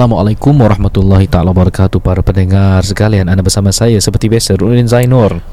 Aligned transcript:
Assalamualaikum 0.00 0.56
warahmatullahi 0.56 1.28
taala 1.28 1.52
wabarakatuh 1.52 2.00
para 2.00 2.24
pendengar 2.24 2.80
sekalian. 2.80 3.28
Anda 3.28 3.44
bersama 3.44 3.68
saya 3.68 4.00
seperti 4.00 4.32
biasa 4.32 4.56
Rudin 4.56 4.88
Zainur 4.88 5.44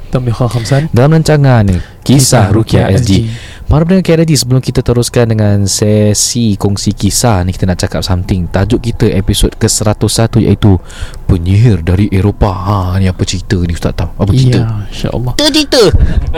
dalam 0.95 1.19
rancangan 1.19 1.67
Kisah 1.67 1.99
Kisah 1.99 2.45
Rukia 2.55 2.87
SG. 2.95 3.27
Para 3.67 3.83
pendengar 3.83 4.23
KRD 4.23 4.39
sebelum 4.39 4.63
kita 4.63 4.79
teruskan 4.79 5.35
dengan 5.35 5.67
sesi 5.67 6.55
kongsi 6.55 6.95
kisah 6.95 7.43
ni 7.43 7.51
kita 7.51 7.67
nak 7.67 7.75
cakap 7.75 7.99
something. 7.99 8.47
Tajuk 8.47 8.87
kita 8.87 9.11
episod 9.19 9.51
ke-101 9.51 10.39
iaitu 10.39 10.79
Penyihir 11.27 11.83
dari 11.83 12.07
Eropah. 12.07 12.55
Ha 12.55 13.03
ni 13.03 13.11
apa 13.11 13.27
cerita 13.27 13.59
ni 13.59 13.75
ustaz 13.75 13.99
tahu? 13.99 14.15
Apa 14.15 14.31
cerita? 14.31 14.63
Ya 14.63 14.87
InsyaAllah 14.87 15.33
Cerita 15.35 15.51
cerita. 15.51 15.83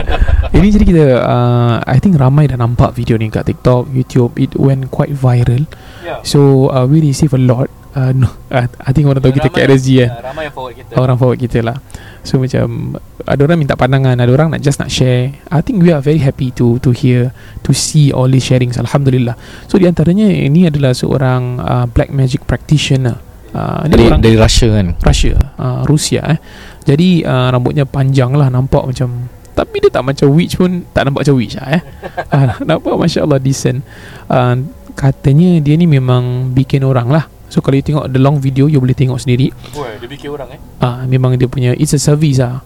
Ini 0.57 0.67
jadi 0.73 0.85
kita 0.89 1.05
uh, 1.21 1.75
I 1.85 2.01
think 2.01 2.17
ramai 2.17 2.49
dah 2.49 2.57
nampak 2.57 2.97
video 2.97 3.21
ni 3.21 3.29
kat 3.29 3.45
TikTok 3.45 3.93
YouTube 3.93 4.33
It 4.41 4.57
went 4.57 4.89
quite 4.89 5.13
viral 5.13 5.69
Ya. 5.99 6.23
So 6.23 6.71
uh, 6.71 6.87
we 6.87 7.03
receive 7.03 7.35
a 7.35 7.41
lot 7.41 7.69
uh, 7.95 8.11
no, 8.13 8.29
uh, 8.49 8.65
I 8.85 8.91
think 8.93 9.09
orang 9.09 9.21
tahu 9.21 9.33
kita 9.33 9.49
KRSG 9.49 9.89
kan 10.05 10.09
Ah, 10.09 10.21
Ramai 10.29 10.49
yang 10.49 10.55
forward 10.55 10.73
kita. 10.77 10.91
Orang 10.97 11.17
forward 11.17 11.39
kita 11.39 11.59
lah. 11.65 11.77
So 12.19 12.35
macam 12.35 12.99
Ada 13.23 13.41
orang 13.47 13.57
minta 13.63 13.79
pandangan 13.79 14.19
Ada 14.19 14.31
orang 14.35 14.51
nak 14.51 14.61
just 14.61 14.75
nak 14.77 14.91
share. 14.91 15.31
I 15.47 15.63
think 15.63 15.79
we 15.79 15.89
are 15.95 16.03
very 16.03 16.19
happy 16.19 16.51
to 16.59 16.75
to 16.83 16.91
hear 16.91 17.31
To 17.63 17.71
see 17.71 18.11
all 18.11 18.27
these 18.27 18.43
sharings 18.43 18.75
Alhamdulillah. 18.75 19.39
So 19.71 19.79
di 19.79 19.87
antaranya 19.87 20.27
Ini 20.27 20.67
adalah 20.67 20.91
seorang 20.91 21.63
uh, 21.63 21.85
Black 21.87 22.11
magic 22.11 22.43
practitioner. 22.43 23.15
Uh, 23.49 23.87
Dari 23.87 24.05
orang 24.05 24.21
dari 24.21 24.35
Russia 24.37 24.67
kan. 24.69 24.93
Russia 25.01 25.33
uh, 25.57 25.81
Rusia 25.87 26.21
eh. 26.27 26.39
Jadi 26.85 27.23
uh, 27.25 27.49
rambutnya 27.49 27.87
panjang 27.87 28.35
lah 28.35 28.51
Nampak 28.51 28.83
macam 28.85 29.31
Tapi 29.55 29.75
dia 29.79 29.89
tak 29.89 30.03
macam 30.05 30.27
witch 30.35 30.59
pun 30.59 30.83
Tak 30.91 31.07
nampak 31.07 31.23
macam 31.25 31.35
witch 31.39 31.55
lah 31.55 31.79
eh. 31.79 31.81
Uh, 32.29 32.51
Nampak 32.69 32.93
Masya 32.99 33.23
Allah 33.25 33.39
decent. 33.39 33.81
Uh, 34.27 34.59
Katanya 34.93 35.63
dia 35.63 35.79
ni 35.79 35.87
memang 35.87 36.51
Bikin 36.51 36.83
orang 36.83 37.07
lah 37.07 37.38
So 37.49 37.65
kalau 37.65 37.81
you 37.81 37.85
tengok 37.85 38.13
the 38.13 38.21
long 38.21 38.37
video 38.37 38.69
You 38.69 38.77
boleh 38.77 38.93
tengok 38.93 39.17
sendiri. 39.17 39.49
Boy, 39.73 39.97
dia 39.97 40.05
bikin 40.05 40.29
orang 40.29 40.53
eh? 40.53 40.59
Uh, 40.79 41.03
Memang 41.09 41.33
dia 41.35 41.49
punya 41.49 41.73
It's 41.73 41.97
a 41.97 41.99
service 41.99 42.37
lah 42.37 42.61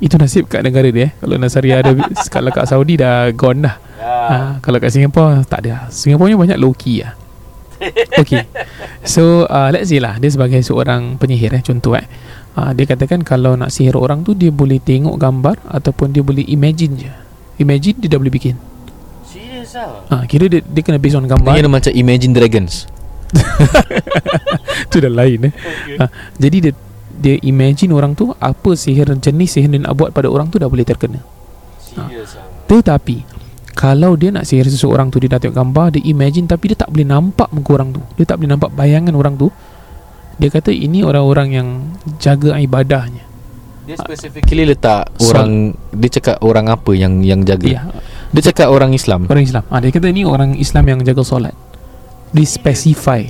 Itu 0.00 0.16
nasib 0.16 0.48
kat 0.48 0.64
negara 0.64 0.88
dia 0.88 1.08
eh. 1.08 1.10
Kalau 1.20 1.36
Nasari 1.36 1.70
ada 1.76 1.92
Kalau 2.34 2.48
kat 2.48 2.64
Saudi 2.64 2.96
dah 2.96 3.28
gone 3.36 3.60
dah. 3.68 3.76
Ya. 4.00 4.12
Uh, 4.26 4.50
Kalau 4.64 4.80
kat 4.80 4.88
Singapore 4.88 5.44
Tak 5.44 5.68
ada. 5.68 5.92
Singapore 5.92 6.32
ni 6.32 6.36
banyak 6.36 6.58
low 6.58 6.72
key 6.72 7.04
lah 7.04 7.12
Okay. 8.24 8.48
So 9.04 9.44
uh, 9.52 9.68
let's 9.68 9.92
say 9.92 10.00
lah 10.00 10.16
Dia 10.16 10.32
sebagai 10.32 10.64
seorang 10.64 11.20
penyihir 11.20 11.52
eh 11.52 11.60
Contoh 11.60 11.92
eh. 11.92 12.08
Uh, 12.56 12.72
Dia 12.72 12.88
katakan 12.88 13.20
Kalau 13.20 13.52
nak 13.52 13.68
sihir 13.68 14.00
orang 14.00 14.24
tu 14.24 14.32
Dia 14.32 14.48
boleh 14.48 14.80
tengok 14.80 15.20
gambar 15.20 15.60
Ataupun 15.68 16.16
dia 16.16 16.24
boleh 16.24 16.48
imagine 16.48 16.96
je. 16.96 17.12
Imagine 17.60 18.00
dia 18.00 18.08
dah 18.12 18.20
boleh 18.20 18.32
bikin. 18.32 18.56
Serius 19.28 19.76
lah 19.76 20.04
uh, 20.08 20.24
Kira 20.24 20.48
dia, 20.48 20.64
dia 20.64 20.80
kena 20.84 20.96
based 20.96 21.16
on 21.20 21.28
gambar. 21.28 21.52
Ada 21.52 21.68
macam 21.68 21.92
Imagine 21.92 22.32
Dragons. 22.32 22.95
Itu 24.90 24.96
dah 25.02 25.12
lain 25.12 25.50
eh. 25.50 25.52
Okay. 25.52 25.96
uh, 25.98 26.10
Jadi 26.38 26.56
dia 26.68 26.72
dia 27.16 27.34
imagine 27.48 27.96
orang 27.96 28.12
tu 28.12 28.28
Apa 28.36 28.76
sihir 28.76 29.08
jenis 29.16 29.56
sihir 29.56 29.72
dia 29.72 29.80
nak 29.80 29.96
buat 29.96 30.12
pada 30.12 30.28
orang 30.28 30.52
tu 30.52 30.60
Dah 30.60 30.68
boleh 30.68 30.84
terkena. 30.84 31.24
Lah 31.96 32.08
Tetapi 32.68 33.16
Kalau 33.72 34.20
dia 34.20 34.28
nak 34.28 34.44
sihir 34.44 34.68
seseorang 34.68 35.08
tu 35.08 35.16
Dia 35.16 35.36
dah 35.36 35.40
tengok 35.40 35.56
gambar 35.56 35.86
Dia 35.96 36.02
imagine 36.04 36.44
Tapi 36.44 36.76
dia 36.76 36.78
tak 36.84 36.92
boleh 36.92 37.08
nampak 37.08 37.48
muka 37.56 37.70
orang 37.80 37.90
tu. 37.96 38.02
Dia 38.20 38.24
tak 38.28 38.36
boleh 38.40 38.50
nampak 38.52 38.70
bayangan 38.76 39.14
orang 39.16 39.34
tu. 39.40 39.48
Dia 40.36 40.52
kata 40.52 40.68
ini 40.68 41.00
orang-orang 41.00 41.48
yang 41.48 41.68
Jaga 42.20 42.60
ibadahnya. 42.60 43.24
Dia 43.88 43.96
specifically 43.96 44.44
Kili 44.44 44.64
letak 44.68 45.08
So- 45.16 45.32
orang 45.32 45.72
dia 45.96 46.10
cakap 46.20 46.36
orang 46.44 46.68
apa 46.68 46.92
yang 46.92 47.24
yang 47.24 47.40
jaga. 47.48 47.64
Ya. 47.64 47.82
Dia 48.34 48.52
cakap 48.52 48.68
orang 48.68 48.92
Islam. 48.92 49.24
Orang 49.30 49.46
Islam. 49.46 49.64
Ha, 49.72 49.80
Dia 49.80 49.88
kata 49.94 50.12
ni 50.12 50.26
orang 50.28 50.58
Islam 50.58 50.84
yang 50.84 51.00
jaga 51.00 51.24
solat 51.24 51.54
Dia 52.32 52.46
specify. 52.46 53.22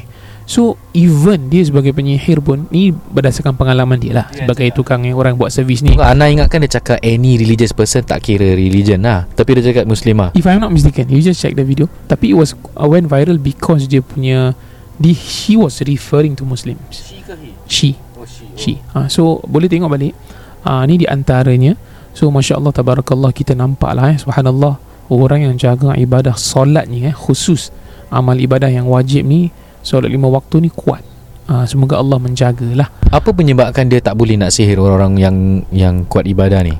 So 0.46 0.78
even 0.94 1.50
dia 1.50 1.66
sebagai 1.66 1.90
penyihir 1.90 2.38
pun 2.38 2.70
Ni 2.70 2.94
berdasarkan 2.94 3.58
pengalaman 3.58 3.98
dia 3.98 4.14
lah. 4.14 4.26
Ya, 4.30 4.46
Sebagai 4.46 4.70
cakap. 4.70 4.78
tukang 4.78 5.00
yang 5.02 5.18
orang 5.18 5.34
buat 5.34 5.50
servis 5.50 5.82
ni. 5.82 5.98
Ana 5.98 6.30
ingatkan 6.30 6.62
dia 6.62 6.78
cakap 6.78 7.02
any 7.02 7.34
religious 7.34 7.74
person 7.74 8.06
tak 8.06 8.22
kira 8.22 8.54
religion 8.54 9.02
lah. 9.02 9.26
Tapi 9.34 9.58
dia 9.58 9.74
cakap 9.74 9.90
Muslimah. 9.90 10.30
If 10.38 10.46
I'm 10.46 10.62
not 10.62 10.70
mistaken 10.70 11.10
You 11.10 11.18
just 11.18 11.42
check 11.42 11.58
the 11.58 11.66
video. 11.66 11.90
Tapi 12.06 12.30
it 12.30 12.38
was 12.38 12.54
uh, 12.78 12.86
went 12.86 13.10
viral 13.10 13.42
Because 13.42 13.90
dia 13.90 14.06
punya 14.06 14.54
di, 14.94 15.18
She 15.18 15.58
was 15.58 15.82
referring 15.82 16.38
to 16.38 16.46
Muslims. 16.46 16.94
She 16.94 17.26
ke 17.26 17.34
he? 17.42 17.50
She. 17.66 17.90
Oh 18.14 18.22
she. 18.22 18.46
Oh. 18.46 18.54
She. 18.54 18.72
Ha, 18.94 19.10
So 19.10 19.42
boleh 19.50 19.66
tengok 19.66 19.90
balik. 19.90 20.14
Ha, 20.62 20.86
Ni 20.86 21.02
di 21.02 21.10
antaranya. 21.10 21.74
So 22.14 22.30
Masya 22.30 22.56
Allah 22.56 22.72
Tabarakallah 22.72 23.28
Kita 23.28 23.52
nampak 23.52 23.92
lah 23.92 24.14
eh 24.14 24.16
Subhanallah. 24.16 24.78
Orang 25.10 25.42
yang 25.42 25.58
jaga 25.58 25.92
ibadah 25.98 26.38
Solat 26.38 26.86
ni 26.86 27.02
eh 27.02 27.12
Khusus 27.12 27.68
Amal 28.10 28.38
ibadah 28.38 28.70
yang 28.70 28.86
wajib 28.86 29.26
ni 29.26 29.50
Solat 29.86 30.10
lima 30.10 30.26
waktu 30.26 30.66
ni 30.66 30.70
kuat. 30.74 30.98
Ha, 31.46 31.62
Semoga 31.62 32.02
Allah 32.02 32.18
menjagalah. 32.18 32.90
Apa 33.14 33.30
penyebabkan 33.30 33.86
dia 33.86 34.02
tak 34.02 34.18
boleh 34.18 34.34
nak 34.34 34.50
sihir 34.50 34.82
orang-orang 34.82 35.14
yang 35.14 35.36
yang 35.70 35.94
kuat 36.10 36.26
ibadah 36.26 36.66
ni? 36.66 36.74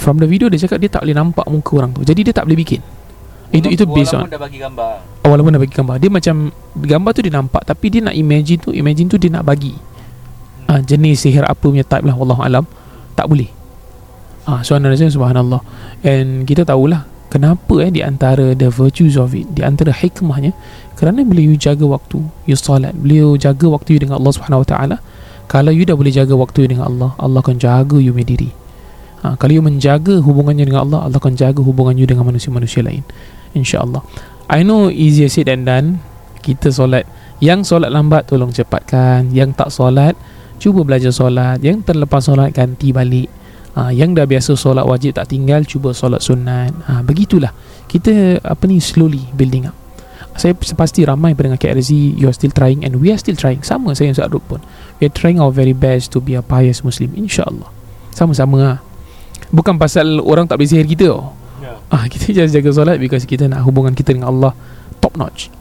From 0.00 0.16
the 0.16 0.24
video 0.24 0.48
dia 0.48 0.56
cakap 0.56 0.80
Dia 0.80 0.88
tak 0.88 1.04
boleh 1.04 1.12
nampak 1.12 1.44
muka 1.52 1.84
orang 1.84 1.92
tu. 1.92 2.00
Jadi 2.00 2.24
dia 2.24 2.32
tak 2.32 2.48
boleh 2.48 2.56
bikin. 2.56 2.80
Itu 3.52 3.68
itu 3.68 3.84
based 3.84 4.16
on 4.16 4.24
Walaupun 4.24 4.32
dah 4.32 4.40
bagi 4.40 4.58
gambar. 4.62 4.92
Oh, 5.20 5.28
Walaupun 5.36 5.52
dah 5.52 5.60
bagi 5.60 5.74
gambar. 5.76 5.96
Dia 6.00 6.08
macam 6.08 6.34
Gambar 6.80 7.10
tu 7.12 7.20
dia 7.20 7.34
nampak 7.34 7.62
Tapi 7.66 7.86
dia 7.92 8.00
nak 8.00 8.14
imagine 8.16 8.58
tu 8.62 8.70
Imagine 8.72 9.06
tu 9.10 9.18
dia 9.20 9.28
nak 9.28 9.44
bagi. 9.44 9.76
Ha, 10.70 10.80
Jenis 10.80 11.20
sihir 11.20 11.44
apa 11.44 11.60
punya 11.60 11.84
type 11.84 12.08
lah 12.08 12.16
Wallahualam 12.16 12.64
Tak 13.12 13.26
boleh. 13.28 13.52
Ha, 14.48 14.64
So 14.64 14.72
anda 14.80 14.88
rasa 14.88 15.12
subhanallah. 15.12 15.60
And 16.00 16.48
kita 16.48 16.64
tahulah 16.64 17.04
Kenapa 17.30 17.78
eh 17.78 17.94
di 17.94 18.02
antara 18.02 18.58
the 18.58 18.66
virtues 18.66 19.14
of 19.14 19.30
it 19.38 19.46
Di 19.54 19.62
antara 19.62 19.94
hikmahnya 19.94 20.50
Kerana 20.98 21.22
bila 21.22 21.38
you 21.38 21.54
jaga 21.54 21.86
waktu 21.86 22.18
You 22.50 22.58
salat 22.58 22.98
Bila 22.98 23.14
you 23.14 23.28
jaga 23.38 23.70
waktu 23.70 23.96
you 23.96 24.00
dengan 24.02 24.18
Allah 24.18 24.34
subhanahu 24.34 24.66
wa 24.66 24.68
ta'ala. 24.68 24.96
Kalau 25.50 25.74
you 25.74 25.82
dah 25.82 25.98
boleh 25.98 26.14
jaga 26.14 26.34
waktu 26.38 26.62
you 26.66 26.68
dengan 26.74 26.86
Allah 26.90 27.10
Allah 27.18 27.42
akan 27.42 27.58
jaga 27.58 27.98
you 27.98 28.14
punya 28.14 28.38
diri. 28.38 28.50
Ha, 29.26 29.34
Kalau 29.34 29.50
you 29.50 29.62
menjaga 29.66 30.22
hubungannya 30.22 30.62
dengan 30.62 30.86
Allah 30.86 31.10
Allah 31.10 31.18
akan 31.18 31.34
jaga 31.34 31.58
hubungan 31.58 31.98
you 31.98 32.06
dengan 32.06 32.22
manusia-manusia 32.22 32.86
lain. 32.86 33.02
InsyaAllah. 33.50 33.98
I 34.46 34.62
know 34.62 34.94
easier 34.94 35.26
said 35.26 35.50
than 35.50 35.66
done. 35.66 35.98
Kita 36.38 36.70
solat. 36.70 37.02
Yang 37.42 37.66
solat 37.66 37.90
lambat 37.90 38.30
tolong 38.30 38.54
cepatkan. 38.54 39.34
Yang 39.34 39.58
tak 39.58 39.70
solat 39.74 40.14
Cuba 40.62 40.86
belajar 40.86 41.10
solat. 41.10 41.58
Yang 41.66 41.82
terlepas 41.82 42.22
solat 42.22 42.54
ganti 42.54 42.94
balik 42.94 43.26
ha, 43.76 43.90
Yang 43.90 44.10
dah 44.22 44.26
biasa 44.26 44.50
solat 44.56 44.84
wajib 44.86 45.18
tak 45.18 45.30
tinggal 45.30 45.66
Cuba 45.66 45.92
solat 45.92 46.22
sunat. 46.24 46.72
Ha, 46.88 47.02
Begitulah. 47.04 47.52
Kita 47.90 48.38
apa 48.42 48.64
ni 48.70 48.78
slowly 48.78 49.26
building 49.34 49.70
up. 49.70 49.76
Saya 50.38 50.54
pasti 50.54 51.02
ramai 51.02 51.34
pendengar 51.34 51.58
KRZ 51.58 51.90
You 52.16 52.30
are 52.30 52.36
still 52.36 52.54
trying 52.54 52.86
And 52.86 53.02
we 53.02 53.10
are 53.10 53.18
still 53.18 53.36
trying. 53.36 53.66
Sama 53.66 53.92
saya 53.98 54.10
yang 54.10 54.16
Ustaz 54.16 54.30
Rup 54.30 54.46
pun. 54.46 54.62
We 55.02 55.10
are 55.10 55.14
trying 55.14 55.42
our 55.42 55.50
very 55.50 55.74
best 55.74 56.14
To 56.14 56.22
be 56.22 56.38
a 56.38 56.42
pious 56.42 56.86
Muslim 56.86 57.12
InsyaAllah. 57.18 57.68
Sama-sama 58.14 58.56
lah 58.58 58.78
Bukan 59.50 59.76
pasal 59.82 60.22
orang 60.22 60.46
tak 60.46 60.62
boleh 60.62 60.70
sihir 60.70 60.86
kita 60.86 61.10
oh. 61.10 61.34
Ya. 61.60 61.76
Ah, 61.92 62.06
kita 62.12 62.32
just 62.32 62.54
jaga 62.54 62.70
solat 62.72 62.96
because 62.96 63.26
kita 63.28 63.50
nak 63.50 63.66
hubungan 63.66 63.92
kita 63.92 64.16
dengan 64.16 64.32
Allah 64.32 64.52
top 65.02 65.18
notch. 65.18 65.52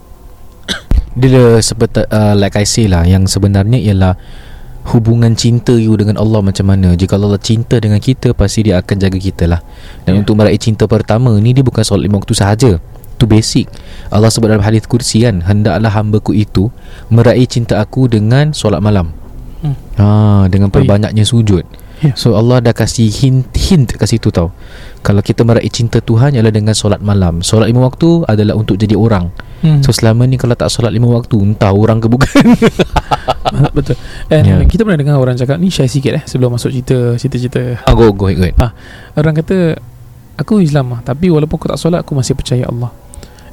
Dia 1.17 1.59
seperti 1.59 2.05
uh, 2.07 2.37
like 2.37 2.55
I 2.55 2.63
say 2.63 2.85
lah 2.85 3.03
yang 3.03 3.25
sebenarnya 3.25 3.81
ialah 3.81 4.13
hubungan 4.87 5.35
cinta 5.35 5.75
you 5.75 5.93
dengan 5.99 6.15
Allah 6.15 6.39
macam 6.39 6.65
mana. 6.65 6.95
Jika 6.95 7.19
Allah 7.19 7.35
cinta 7.41 7.77
dengan 7.77 7.99
kita 7.99 8.31
pasti 8.31 8.63
dia 8.65 8.79
akan 8.79 8.95
jaga 8.95 9.19
kita 9.19 9.45
lah. 9.45 9.61
Dan 10.07 10.15
Ya. 10.15 10.19
untuk 10.23 10.39
meraih 10.39 10.57
cinta 10.57 10.87
pertama 10.87 11.35
ni 11.37 11.51
dia 11.51 11.61
bukan 11.61 11.83
solat 11.83 12.07
lima 12.07 12.17
waktu 12.17 12.33
sahaja. 12.33 12.71
Itu 13.19 13.27
basic. 13.27 13.67
Allah 14.07 14.31
sebut 14.31 14.47
dalam 14.47 14.63
hadis 14.63 14.87
kursi 14.87 15.27
kan, 15.27 15.43
hendaklah 15.43 15.91
hamba-Ku 15.91 16.31
itu 16.31 16.71
meraih 17.11 17.43
cinta 17.43 17.75
aku 17.83 18.07
dengan 18.07 18.55
solat 18.55 18.79
malam. 18.79 19.11
Hmm. 19.59 19.75
Ha, 19.99 20.47
dengan 20.47 20.71
perbanyaknya 20.71 21.27
sujud. 21.27 21.67
Ya. 21.99 22.15
So 22.15 22.39
Allah 22.39 22.63
dah 22.63 22.71
kasih 22.71 23.11
hint 23.11 23.51
hint 23.59 23.91
kat 23.99 24.07
situ 24.07 24.31
tau. 24.31 24.55
Kalau 25.03 25.19
kita 25.19 25.43
meraih 25.43 25.67
cinta 25.67 25.99
Tuhan 25.99 26.31
ialah 26.31 26.47
dengan 26.47 26.71
solat 26.71 27.03
malam. 27.03 27.43
Solat 27.43 27.67
lima 27.67 27.83
waktu 27.83 28.23
adalah 28.23 28.55
untuk 28.55 28.79
jadi 28.79 28.95
orang. 28.95 29.27
Hmm. 29.59 29.83
So 29.83 29.91
selama 29.91 30.23
ni 30.23 30.39
kalau 30.39 30.55
tak 30.55 30.71
solat 30.71 30.95
lima 30.95 31.11
waktu 31.11 31.35
Entah 31.35 31.75
orang 31.75 31.99
ke 31.99 32.07
bukan 32.07 32.31
betul. 33.75 33.99
And 34.31 34.45
yeah. 34.47 34.63
kita 34.63 34.87
pernah 34.87 34.99
dengar 34.99 35.19
orang 35.19 35.35
cakap 35.35 35.59
ni 35.59 35.67
share 35.67 35.91
sikit 35.91 36.15
eh 36.15 36.23
sebelum 36.23 36.55
masuk 36.55 36.71
cerita 36.71 37.17
cerita-cerita. 37.19 37.83
ah, 37.83 37.93
Go 37.97 38.15
go 38.15 38.31
ahead, 38.31 38.39
go 38.39 38.45
ahead. 38.47 38.55
Orang 39.19 39.35
kata 39.35 39.75
aku 40.39 40.63
Islam 40.63 40.95
lah 40.95 41.03
tapi 41.03 41.27
walaupun 41.27 41.59
aku 41.59 41.67
tak 41.75 41.79
solat 41.81 42.07
aku 42.07 42.15
masih 42.15 42.39
percaya 42.39 42.63
Allah. 42.71 42.93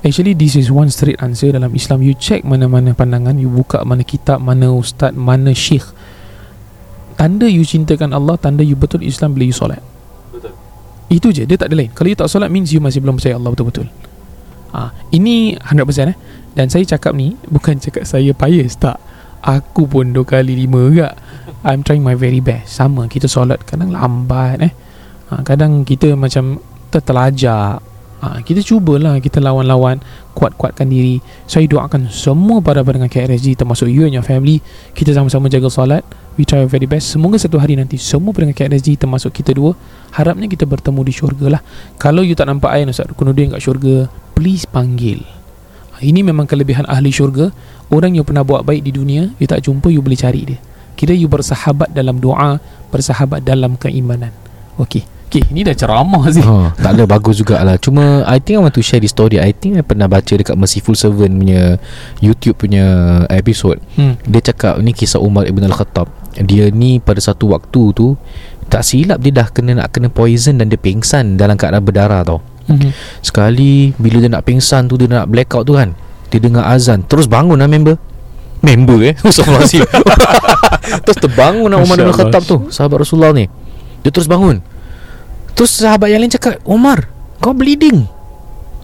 Actually 0.07 0.39
this 0.39 0.55
is 0.55 0.71
one 0.71 0.87
straight 0.93 1.19
answer 1.19 1.51
dalam 1.51 1.73
Islam 1.75 1.99
You 2.05 2.15
check 2.15 2.47
mana-mana 2.47 2.95
pandangan 2.95 3.35
You 3.41 3.51
buka 3.51 3.83
mana 3.83 4.07
kitab 4.07 4.39
Mana 4.39 4.71
ustaz 4.71 5.11
Mana 5.17 5.51
syekh 5.51 5.83
Tanda 7.19 7.51
you 7.51 7.67
cintakan 7.67 8.15
Allah 8.15 8.39
Tanda 8.39 8.63
you 8.63 8.79
betul 8.79 9.03
Islam 9.03 9.35
Bila 9.35 9.51
you 9.51 9.57
solat 9.57 9.83
Betul 10.31 10.53
Itu 11.11 11.35
je 11.35 11.43
Dia 11.49 11.59
tak 11.59 11.73
ada 11.73 11.81
lain 11.81 11.91
Kalau 11.91 12.07
you 12.07 12.15
tak 12.15 12.29
solat 12.29 12.53
Means 12.53 12.71
you 12.71 12.79
masih 12.79 13.03
belum 13.03 13.19
percaya 13.19 13.35
Allah 13.35 13.51
betul-betul 13.51 13.89
ha, 14.77 14.93
Ini 15.17 15.57
100% 15.57 16.13
eh. 16.13 16.17
Dan 16.53 16.69
saya 16.69 16.85
cakap 16.85 17.17
ni 17.17 17.33
Bukan 17.49 17.81
cakap 17.81 18.05
saya 18.05 18.37
pious 18.37 18.77
Tak. 18.77 19.01
Aku 19.47 19.87
pun 19.87 20.11
dua 20.11 20.27
kali 20.27 20.59
lima 20.59 20.91
juga. 20.91 21.15
I'm 21.63 21.87
trying 21.87 22.03
my 22.03 22.19
very 22.19 22.45
best. 22.45 22.77
Sama 22.77 23.09
kita 23.09 23.25
solat 23.25 23.65
Kadang 23.65 23.97
lambat 23.97 24.61
eh. 24.61 24.73
Ha, 25.33 25.41
Kadang 25.41 25.89
kita 25.89 26.13
macam 26.13 26.61
Tertelajak 26.93 27.96
ha, 28.27 28.43
Kita 28.43 28.59
cubalah 28.63 29.23
Kita 29.23 29.39
lawan-lawan 29.39 30.03
Kuat-kuatkan 30.35 30.91
diri. 30.91 31.23
Saya 31.47 31.65
doakan 31.71 32.11
semua 32.11 32.59
para 32.59 32.83
pendengar 32.83 33.09
KRSG 33.09 33.55
Termasuk 33.55 33.87
you 33.87 34.05
and 34.05 34.19
your 34.19 34.27
family 34.27 34.59
Kita 34.93 35.15
sama-sama 35.15 35.47
jaga 35.47 35.71
solat. 35.71 36.03
We 36.37 36.45
try 36.45 36.67
our 36.67 36.69
very 36.69 36.85
best. 36.85 37.15
Semoga 37.15 37.39
satu 37.39 37.57
hari 37.57 37.79
nanti 37.79 37.97
Semua 37.97 38.35
pendengar 38.35 38.59
KRSG 38.59 38.99
Termasuk 38.99 39.31
kita 39.31 39.55
dua 39.55 39.79
Harapnya 40.13 40.51
kita 40.51 40.67
bertemu 40.67 41.01
di 41.07 41.13
syurga 41.15 41.47
lah. 41.59 41.63
Kalau 41.97 42.27
you 42.27 42.35
tak 42.35 42.51
nampak 42.51 42.75
I 42.75 42.85
Ustaz 42.85 43.09
Rukunuddin 43.09 43.55
kat 43.55 43.63
syurga 43.63 44.11
Please 44.37 44.67
panggil. 44.69 45.25
Ha, 45.97 46.05
Ini 46.05 46.21
memang 46.27 46.45
kelebihan 46.45 46.85
ahli 46.91 47.09
syurga. 47.15 47.55
Orang 47.89 48.19
yang 48.19 48.27
pernah 48.27 48.43
buat 48.43 48.67
baik 48.67 48.83
di 48.85 48.93
dunia 48.93 49.33
You 49.39 49.47
tak 49.47 49.65
jumpa 49.65 49.89
You 49.89 50.03
boleh 50.05 50.19
cari 50.19 50.43
dia. 50.45 50.59
Kira 50.97 51.13
you 51.17 51.29
bersahabat 51.29 51.93
dalam 51.93 52.21
doa 52.21 52.61
Bersahabat 52.93 53.45
dalam 53.45 53.81
keimanan. 53.81 54.33
Okey 54.77 55.16
Okay, 55.37 55.53
ini 55.53 55.69
dah 55.69 55.77
ceramah 55.77 56.25
sih. 56.33 56.41
Oh, 56.41 56.73
tak 56.81 56.97
ada 56.97 57.05
bagus 57.05 57.37
jugalah. 57.37 57.77
Cuma 57.77 58.25
I 58.25 58.41
think 58.41 58.57
I 58.57 58.65
want 58.65 58.73
to 58.73 58.81
share 58.81 59.05
this 59.05 59.13
story. 59.13 59.37
I 59.37 59.53
think 59.53 59.77
I 59.77 59.85
pernah 59.85 60.09
baca 60.09 60.33
Dekat 60.33 60.57
Merciful 60.57 60.97
Servant 60.97 61.29
punya 61.29 61.77
YouTube 62.25 62.57
punya 62.57 63.21
episode. 63.29 63.77
Hmm. 64.01 64.17
Dia 64.25 64.41
cakap 64.41 64.81
Ni 64.81 64.97
kisah 64.97 65.21
Umar 65.21 65.45
Ibn 65.45 65.69
Al-Khattab. 65.69 66.09
Dia 66.41 66.73
ni 66.73 67.05
pada 67.05 67.21
satu 67.21 67.53
waktu 67.53 67.93
tu 67.93 68.17
Tak 68.69 68.81
silap 68.81 69.25
dia 69.25 69.33
dah 69.33 69.49
kena 69.49 69.81
Nak 69.81 69.89
kena 69.89 70.13
poison 70.13 70.53
Dan 70.53 70.69
dia 70.69 70.77
pingsan 70.77 71.41
Dalam 71.41 71.57
keadaan 71.57 71.81
berdarah 71.81 72.25
tau. 72.29 72.45
Hmm. 72.69 72.93
Sekali 73.25 73.97
Bila 73.97 74.21
dia 74.21 74.29
nak 74.29 74.45
pingsan 74.45 74.85
tu 74.85 75.01
Dia 75.01 75.09
nak 75.09 75.33
blackout 75.33 75.65
tu 75.65 75.81
kan 75.81 75.97
Dia 76.29 76.37
dengar 76.37 76.69
azan 76.69 77.09
Terus 77.09 77.25
bangun 77.25 77.57
lah 77.57 77.69
member. 77.69 77.97
Member 78.61 78.99
eh? 79.01 79.15
Terus 81.05 81.19
terbangun 81.21 81.73
lah 81.73 81.81
Umar 81.81 81.97
Ibn 82.01 82.09
Allah. 82.09 82.21
Khattab 82.25 82.43
tu 82.45 82.57
Sahabat 82.69 83.05
Rasulullah 83.05 83.33
ni. 83.33 83.49
Dia 84.05 84.13
terus 84.13 84.29
bangun 84.29 84.61
Terus 85.57 85.73
sahabat 85.81 86.13
yang 86.13 86.21
lain 86.21 86.31
cakap 86.31 86.61
Umar 86.69 87.09
Kau 87.41 87.53
bleeding. 87.57 88.05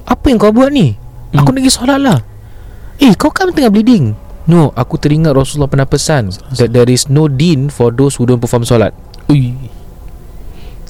Apa 0.08 0.28
yang 0.28 0.38
kau 0.40 0.52
buat 0.52 0.72
ni? 0.72 0.96
Aku 1.32 1.48
Hmm. 1.48 1.56
nak 1.56 1.62
pergi 1.64 1.72
solat 1.72 1.98
lah. 2.00 2.18
Eh 3.00 3.12
kau 3.16 3.32
kan 3.32 3.48
tengah 3.52 3.72
bleeding. 3.72 4.12
No 4.44 4.74
aku 4.74 4.98
teringat 4.98 5.32
Rasulullah 5.38 5.70
pernah 5.70 5.86
pesan 5.86 6.34
That 6.58 6.74
there 6.74 6.90
is 6.90 7.06
no 7.06 7.30
din 7.30 7.70
For 7.70 7.94
those 7.94 8.18
who 8.18 8.26
don't 8.26 8.42
perform 8.42 8.66
solat. 8.66 8.90
Ui. 9.30 9.54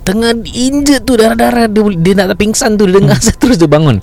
Tengah 0.02 0.40
injured 0.43 1.05
tu 1.05 1.14
Darah-darah 1.20 1.69
dia, 1.69 1.82
dia 2.00 2.12
nak 2.17 2.34
pingsan 2.40 2.81
tu 2.81 2.88
Dia 2.88 2.99
dengar 2.99 3.20
azan 3.20 3.37
Terus 3.43 3.61
dia 3.61 3.69
bangun. 3.69 4.00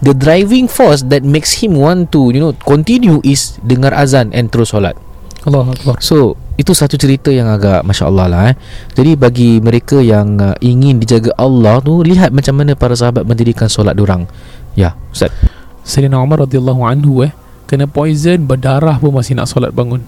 The 0.00 0.14
driving 0.14 0.70
force 0.70 1.02
That 1.10 1.26
makes 1.26 1.60
him 1.60 1.76
want 1.76 2.14
to 2.14 2.30
You 2.30 2.40
know 2.40 2.52
Continue 2.62 3.20
is 3.26 3.58
Dengar 3.60 3.92
azan 3.92 4.30
And 4.32 4.48
terus 4.48 4.72
solat 4.72 4.94
Allah 5.42 5.74
Akbar. 5.74 5.98
So 5.98 6.38
Itu 6.54 6.70
satu 6.76 6.94
cerita 6.94 7.32
yang 7.34 7.50
agak 7.50 7.82
Masya 7.82 8.04
Allah 8.06 8.26
lah 8.30 8.42
eh 8.52 8.56
Jadi 8.94 9.18
bagi 9.18 9.58
mereka 9.58 9.98
yang 9.98 10.38
uh, 10.38 10.54
Ingin 10.62 11.02
dijaga 11.02 11.34
Allah 11.34 11.82
tu 11.82 12.04
Lihat 12.06 12.30
macam 12.30 12.54
mana 12.62 12.78
Para 12.78 12.94
sahabat 12.94 13.26
mendirikan 13.26 13.66
solat 13.66 13.98
dorang 13.98 14.30
Ya 14.78 14.94
Ustaz 15.10 15.34
Sayyidina 15.82 16.22
Umar 16.22 16.46
radhiyallahu 16.46 16.86
anhu 16.86 17.26
eh 17.26 17.34
kena 17.66 17.88
poison 17.88 18.38
berdarah 18.44 19.00
pun 19.00 19.16
masih 19.16 19.32
nak 19.32 19.48
solat 19.48 19.72
bangun. 19.72 20.04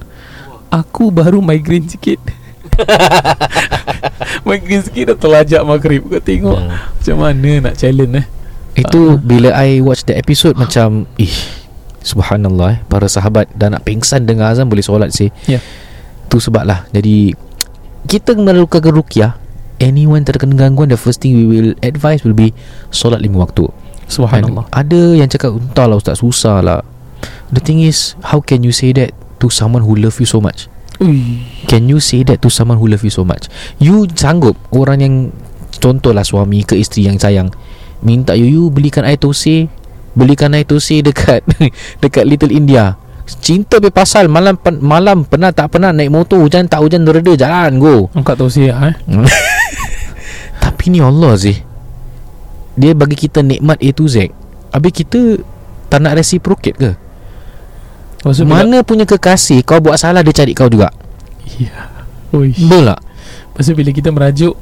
Aku 0.68 1.08
baru 1.08 1.40
migraine 1.40 1.88
sikit. 1.88 2.20
migraine 4.48 4.84
sikit 4.84 5.10
dah 5.10 5.16
terlajak 5.16 5.62
maghrib. 5.64 6.04
Kau 6.04 6.20
tengok 6.20 6.60
Hmm. 6.60 6.76
macam 6.76 7.16
mana 7.18 7.50
nak 7.70 7.74
challenge 7.80 8.20
eh. 8.20 8.26
Itu 8.74 9.16
bila 9.16 9.54
I 9.54 9.78
watch 9.78 10.02
the 10.02 10.18
episode 10.18 10.58
Macam 10.58 11.06
Ih 11.14 11.30
Subhanallah 12.04 12.68
eh. 12.76 12.78
Para 12.84 13.08
sahabat 13.08 13.48
Dah 13.56 13.72
nak 13.72 13.82
pingsan 13.88 14.28
dengar 14.28 14.52
azan 14.52 14.68
Boleh 14.68 14.84
solat 14.84 15.10
sih. 15.10 15.32
Ya. 15.48 15.58
Tu 16.28 16.36
sebab 16.36 16.68
lah 16.68 16.84
Jadi 16.92 17.32
Kita 18.04 18.36
melakukan 18.36 18.92
rukyah 18.92 19.40
Anyone 19.80 20.22
terkena 20.22 20.54
gangguan 20.54 20.92
The 20.92 21.00
first 21.00 21.24
thing 21.24 21.34
we 21.34 21.48
will 21.48 21.72
advise 21.80 22.22
Will 22.22 22.36
be 22.36 22.52
Solat 22.92 23.24
lima 23.24 23.42
waktu. 23.42 23.66
Subhanallah. 24.06 24.68
And 24.68 24.76
Ada 24.84 25.02
yang 25.16 25.28
cakap 25.32 25.56
Entahlah 25.56 25.96
ustaz 25.96 26.20
susah 26.20 26.60
lah. 26.60 26.84
The 27.50 27.64
thing 27.64 27.80
is 27.80 28.14
How 28.20 28.44
can 28.44 28.60
you 28.60 28.70
say 28.70 28.92
that 28.94 29.16
To 29.40 29.48
someone 29.48 29.82
who 29.82 29.96
love 29.96 30.20
you 30.20 30.28
so 30.28 30.44
much? 30.44 30.68
Ui. 31.00 31.42
Can 31.66 31.88
you 31.88 31.98
say 31.98 32.22
that 32.28 32.44
To 32.44 32.52
someone 32.52 32.76
who 32.76 32.86
love 32.86 33.02
you 33.02 33.10
so 33.10 33.24
much? 33.24 33.48
You 33.80 34.04
sanggup 34.12 34.60
Orang 34.70 35.00
yang 35.00 35.14
Contohlah 35.80 36.22
suami 36.22 36.62
ke 36.68 36.76
isteri 36.76 37.08
yang 37.08 37.16
sayang 37.16 37.48
Minta 38.04 38.36
you 38.36 38.46
You 38.46 38.62
belikan 38.68 39.08
air 39.08 39.16
tosir 39.16 39.72
Belikan 40.14 40.54
air 40.54 40.62
tosir 40.62 41.02
dekat 41.02 41.42
Dekat 42.02 42.24
Little 42.26 42.54
India. 42.54 42.94
Cinta 43.24 43.80
be 43.80 43.90
pasal 43.90 44.30
Malam 44.30 44.54
pen, 44.54 44.78
malam 44.78 45.26
pernah 45.26 45.50
tak 45.50 45.74
pernah 45.74 45.90
Naik 45.90 46.12
motor 46.12 46.38
Hujan 46.38 46.70
tak 46.70 46.80
hujan 46.82 47.02
Reda 47.02 47.34
jalan 47.34 47.78
go. 47.82 48.06
Angkat 48.14 48.38
tausiah 48.38 48.78
eh. 48.90 48.94
Tapi 50.64 50.84
ni 50.92 51.00
Allah 51.02 51.34
sih 51.34 51.56
Dia 52.78 52.92
bagi 52.94 53.16
kita 53.16 53.42
nikmat 53.42 53.80
A 53.80 53.88
to 53.90 54.06
Z. 54.06 54.30
Habis 54.70 54.92
kita 54.92 55.42
Tak 55.88 55.98
nak 56.04 56.14
reciprocate 56.16 56.76
ke? 56.76 56.90
Lepas 58.22 58.34
tu 58.38 58.44
bila- 58.46 58.62
Mana 58.62 58.76
punya 58.80 59.04
kekasih 59.04 59.64
Kau 59.66 59.80
buat 59.80 59.96
salah 59.96 60.22
Dia 60.22 60.36
cari 60.36 60.52
kau 60.52 60.68
juga? 60.68 60.92
Ya. 61.58 61.90
Betul 62.34 62.90
tak? 62.90 63.00
Tu 63.54 63.72
bila 63.72 63.90
kita 63.94 64.10
merajuk 64.10 64.54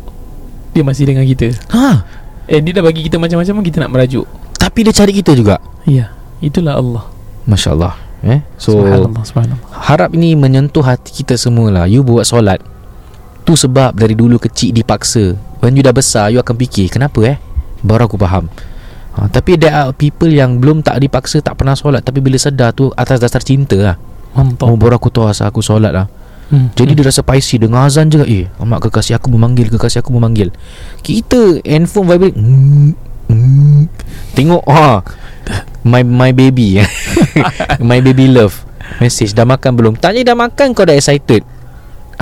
dia 0.72 0.80
masih 0.80 1.04
dengan 1.04 1.24
kita. 1.28 1.52
Ha? 1.68 2.00
Eh 2.48 2.64
dia 2.64 2.72
dah 2.72 2.84
bagi 2.84 3.04
kita 3.04 3.20
macam-macam 3.20 3.60
kita 3.60 3.84
nak 3.84 3.92
merajuk. 3.92 4.24
Tapi 4.72 4.88
dia 4.88 4.94
cari 4.96 5.12
kita 5.12 5.36
juga 5.36 5.60
Ya. 5.84 6.16
Itulah 6.40 6.80
Allah. 6.80 7.04
Masya 7.44 7.76
Allah 7.76 7.92
eh? 8.24 8.40
So 8.56 8.80
subhanallah, 8.80 9.20
subhanallah. 9.20 9.68
Harap 9.84 10.16
ini 10.16 10.32
menyentuh 10.32 10.80
hati 10.80 11.12
kita 11.12 11.36
semua 11.36 11.68
lah 11.68 11.84
You 11.84 12.00
buat 12.00 12.24
solat 12.24 12.62
Tu 13.44 13.52
sebab 13.52 13.92
dari 13.92 14.16
dulu 14.16 14.40
kecil 14.40 14.72
dipaksa 14.72 15.36
When 15.60 15.76
you 15.76 15.84
dah 15.84 15.92
besar 15.92 16.32
You 16.32 16.40
akan 16.40 16.56
fikir 16.56 16.88
Kenapa 16.88 17.18
eh 17.26 17.36
Baru 17.84 18.06
aku 18.08 18.16
faham 18.16 18.48
ha, 19.18 19.26
Tapi 19.28 19.60
there 19.60 19.74
are 19.74 19.90
people 19.92 20.30
yang 20.30 20.56
Belum 20.56 20.80
tak 20.80 21.02
dipaksa 21.02 21.44
Tak 21.44 21.58
pernah 21.60 21.76
solat 21.76 22.00
Tapi 22.06 22.22
bila 22.24 22.40
sedar 22.40 22.72
tu 22.72 22.88
Atas 22.94 23.20
dasar 23.20 23.44
cinta 23.44 23.76
lah 23.76 23.96
Mantap. 24.32 24.70
Oh 24.70 24.78
baru 24.80 24.96
aku 24.96 25.12
tahu 25.12 25.28
asal 25.28 25.50
aku 25.52 25.60
solat 25.60 25.92
lah 25.92 26.08
Hmm. 26.52 26.68
Jadi 26.76 26.92
dia 26.92 27.08
rasa 27.08 27.24
paisi 27.24 27.56
Dengar 27.56 27.88
azan 27.88 28.12
je 28.12 28.20
Eh 28.28 28.44
amat 28.60 28.84
kekasih 28.84 29.16
aku 29.16 29.32
memanggil 29.32 29.72
Kekasih 29.72 30.04
aku 30.04 30.12
memanggil 30.12 30.52
Kita 31.00 31.64
handphone 31.64 32.04
vibrate 32.12 32.36
mm. 33.28 33.86
Tengok 34.32 34.64
ha, 34.66 35.04
My 35.82 36.06
my 36.06 36.30
baby. 36.30 36.78
My 37.90 37.98
baby 37.98 38.30
love. 38.30 38.62
Message 39.02 39.34
dah 39.34 39.42
makan 39.42 39.74
belum? 39.74 39.94
Tanya 39.98 40.22
dah 40.22 40.36
makan. 40.38 40.78
Kau 40.78 40.86
dah 40.86 40.94
excited. 40.94 41.42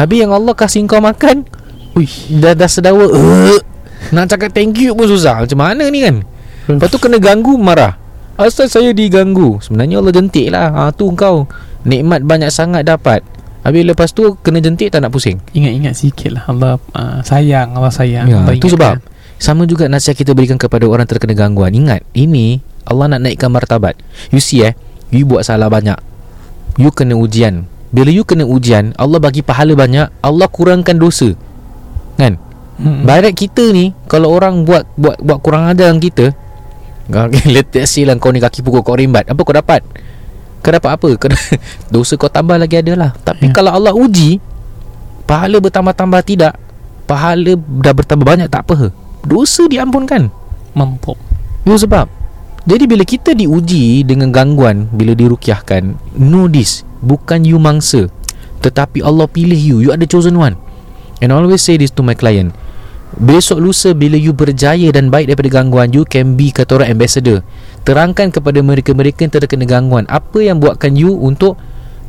Habis 0.00 0.24
yang 0.24 0.32
Allah 0.32 0.56
kasih 0.56 0.88
kau 0.88 1.02
makan? 1.02 1.44
Ui. 1.92 2.08
Dah 2.40 2.56
dah 2.56 2.70
sedawa. 2.70 3.04
Uh, 3.04 3.60
Nak 4.16 4.32
cakap 4.32 4.56
thank 4.56 4.80
you 4.80 4.96
pun 4.96 5.04
susah. 5.04 5.44
Macam 5.44 5.60
mana 5.60 5.92
ni 5.92 6.00
kan? 6.00 6.24
Lepas 6.72 6.88
tu 6.88 6.96
kena 6.96 7.20
ganggu 7.20 7.60
marah. 7.60 8.00
Asal 8.40 8.72
saya 8.72 8.96
diganggu? 8.96 9.60
Sebenarnya 9.60 10.00
Allah 10.00 10.14
jentik 10.16 10.48
lah. 10.48 10.72
Ha, 10.72 10.82
Tu 10.96 11.04
kau. 11.12 11.44
Nikmat 11.84 12.24
banyak 12.24 12.48
sangat 12.48 12.88
dapat. 12.88 13.20
Habis 13.60 13.84
lepas 13.84 14.08
tu 14.16 14.40
Kena 14.40 14.64
jentik 14.64 14.88
tak 14.88 15.04
nak 15.04 15.12
pusing. 15.12 15.36
Ingat-ingat 15.52 15.92
sikit 15.92 16.30
lah. 16.32 16.44
Allah 16.48 16.72
uh, 16.96 17.20
sayang. 17.20 17.76
Allah 17.76 17.92
sayang. 17.92 18.24
Ya, 18.24 18.40
Allah 18.40 18.56
itu 18.56 18.72
sebab. 18.72 18.96
ingatkan. 18.96 19.09
Sama 19.40 19.64
juga 19.64 19.88
nasihat 19.88 20.20
kita 20.20 20.36
berikan 20.36 20.60
kepada 20.60 20.84
orang 20.84 21.08
terkena 21.08 21.32
gangguan. 21.32 21.72
Ingat 21.72 22.04
Ini 22.12 22.60
Allah 22.84 23.16
nak 23.16 23.24
naikkan 23.24 23.48
martabat. 23.48 23.96
You 24.28 24.38
see 24.38 24.60
eh 24.60 24.76
You 25.08 25.24
buat 25.24 25.48
salah 25.48 25.72
banyak. 25.72 25.96
You 26.76 26.92
kena 26.92 27.16
ujian. 27.16 27.64
Bila 27.90 28.12
you 28.12 28.22
kena 28.22 28.46
ujian 28.46 28.94
Allah 28.94 29.18
bagi 29.18 29.42
pahala 29.42 29.74
banyak 29.74 30.12
Allah 30.22 30.46
kurangkan 30.46 30.94
dosa. 31.00 31.34
Kan? 32.20 32.36
Hmm. 32.80 33.04
Barat 33.04 33.36
kita 33.36 33.76
ni 33.76 33.92
Kalau 34.08 34.32
orang 34.32 34.64
buat 34.64 34.88
Buat 34.96 35.20
buat 35.20 35.38
kurang 35.44 35.68
ajar 35.68 35.92
dengan 35.92 36.00
kita 36.00 36.26
Let's 37.52 37.76
say 37.92 38.08
lah 38.08 38.16
Kau 38.16 38.32
ni 38.32 38.40
kaki 38.40 38.64
pukul 38.64 38.80
kau 38.80 38.96
rimbat 38.96 39.28
Apa 39.28 39.40
kau 39.44 39.52
dapat? 39.52 39.84
Kau 40.64 40.72
dapat 40.72 40.96
apa? 40.96 41.08
Kau, 41.20 41.28
Dosa 41.92 42.16
kau 42.16 42.32
tambah 42.32 42.56
lagi 42.56 42.80
ada 42.80 42.96
lah. 42.96 43.10
Tapi 43.20 43.48
Ya. 43.48 43.56
kalau 43.56 43.76
Allah 43.76 43.92
uji 43.92 44.40
Pahala 45.28 45.60
bertambah-tambah 45.60 46.20
tidak 46.24 46.56
Pahala 47.04 47.52
dah 47.56 47.92
bertambah 47.92 48.24
banyak 48.24 48.48
tak 48.48 48.64
apa 48.64 48.88
Dosa 49.24 49.68
diampunkan. 49.68 50.32
Mantap 50.72 51.18
Itu 51.66 51.76
sebab. 51.76 52.06
Jadi 52.68 52.84
bila 52.84 53.02
kita 53.08 53.32
diuji 53.32 54.04
Dengan 54.04 54.30
gangguan 54.30 54.86
Bila 54.92 55.16
dirukiahkan 55.16 55.96
Know 56.14 56.44
this 56.46 56.84
Bukan 57.00 57.48
you 57.48 57.56
mangsa. 57.56 58.12
Tetapi 58.60 59.00
Allah 59.00 59.24
pilih 59.24 59.56
you. 59.56 59.76
You 59.80 59.90
are 59.90 60.00
the 60.00 60.04
chosen 60.04 60.36
one. 60.36 60.60
And 61.24 61.32
I 61.32 61.40
always 61.40 61.64
say 61.64 61.80
this 61.80 61.92
to 61.96 62.04
my 62.04 62.12
client. 62.12 62.52
Besok 63.16 63.58
lusa 63.58 63.96
bila 63.96 64.14
you 64.14 64.36
berjaya 64.36 64.92
dan 64.94 65.10
baik 65.10 65.32
daripada 65.32 65.50
gangguan 65.60 65.90
You 65.90 66.04
can 66.04 66.36
be 66.36 66.52
kata 66.52 66.76
orang 66.76 66.92
ambassador. 66.92 67.42
Terangkan 67.88 68.30
kepada 68.30 68.60
mereka-mereka 68.60 69.24
yang 69.24 69.32
terkena 69.32 69.64
gangguan. 69.64 70.04
Apa 70.06 70.44
yang 70.44 70.60
buatkan 70.60 70.94
you 70.94 71.16
untuk 71.16 71.56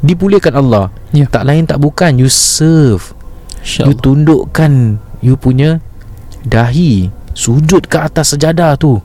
Dipulihkan 0.02 0.58
Allah? 0.58 0.90
Ya. 1.14 1.30
Tak 1.30 1.46
lain 1.46 1.70
tak 1.70 1.78
bukan 1.78 2.18
You 2.18 2.26
serve. 2.26 3.14
You 3.62 3.94
InsyaAllah. 3.94 4.02
tundukkan 4.02 4.72
You 5.22 5.38
punya 5.38 5.78
Dahi 6.46 7.22
Sujud 7.32 7.88
ke 7.88 7.96
atas 7.96 8.36
sejadah 8.36 8.76
tu. 8.76 9.00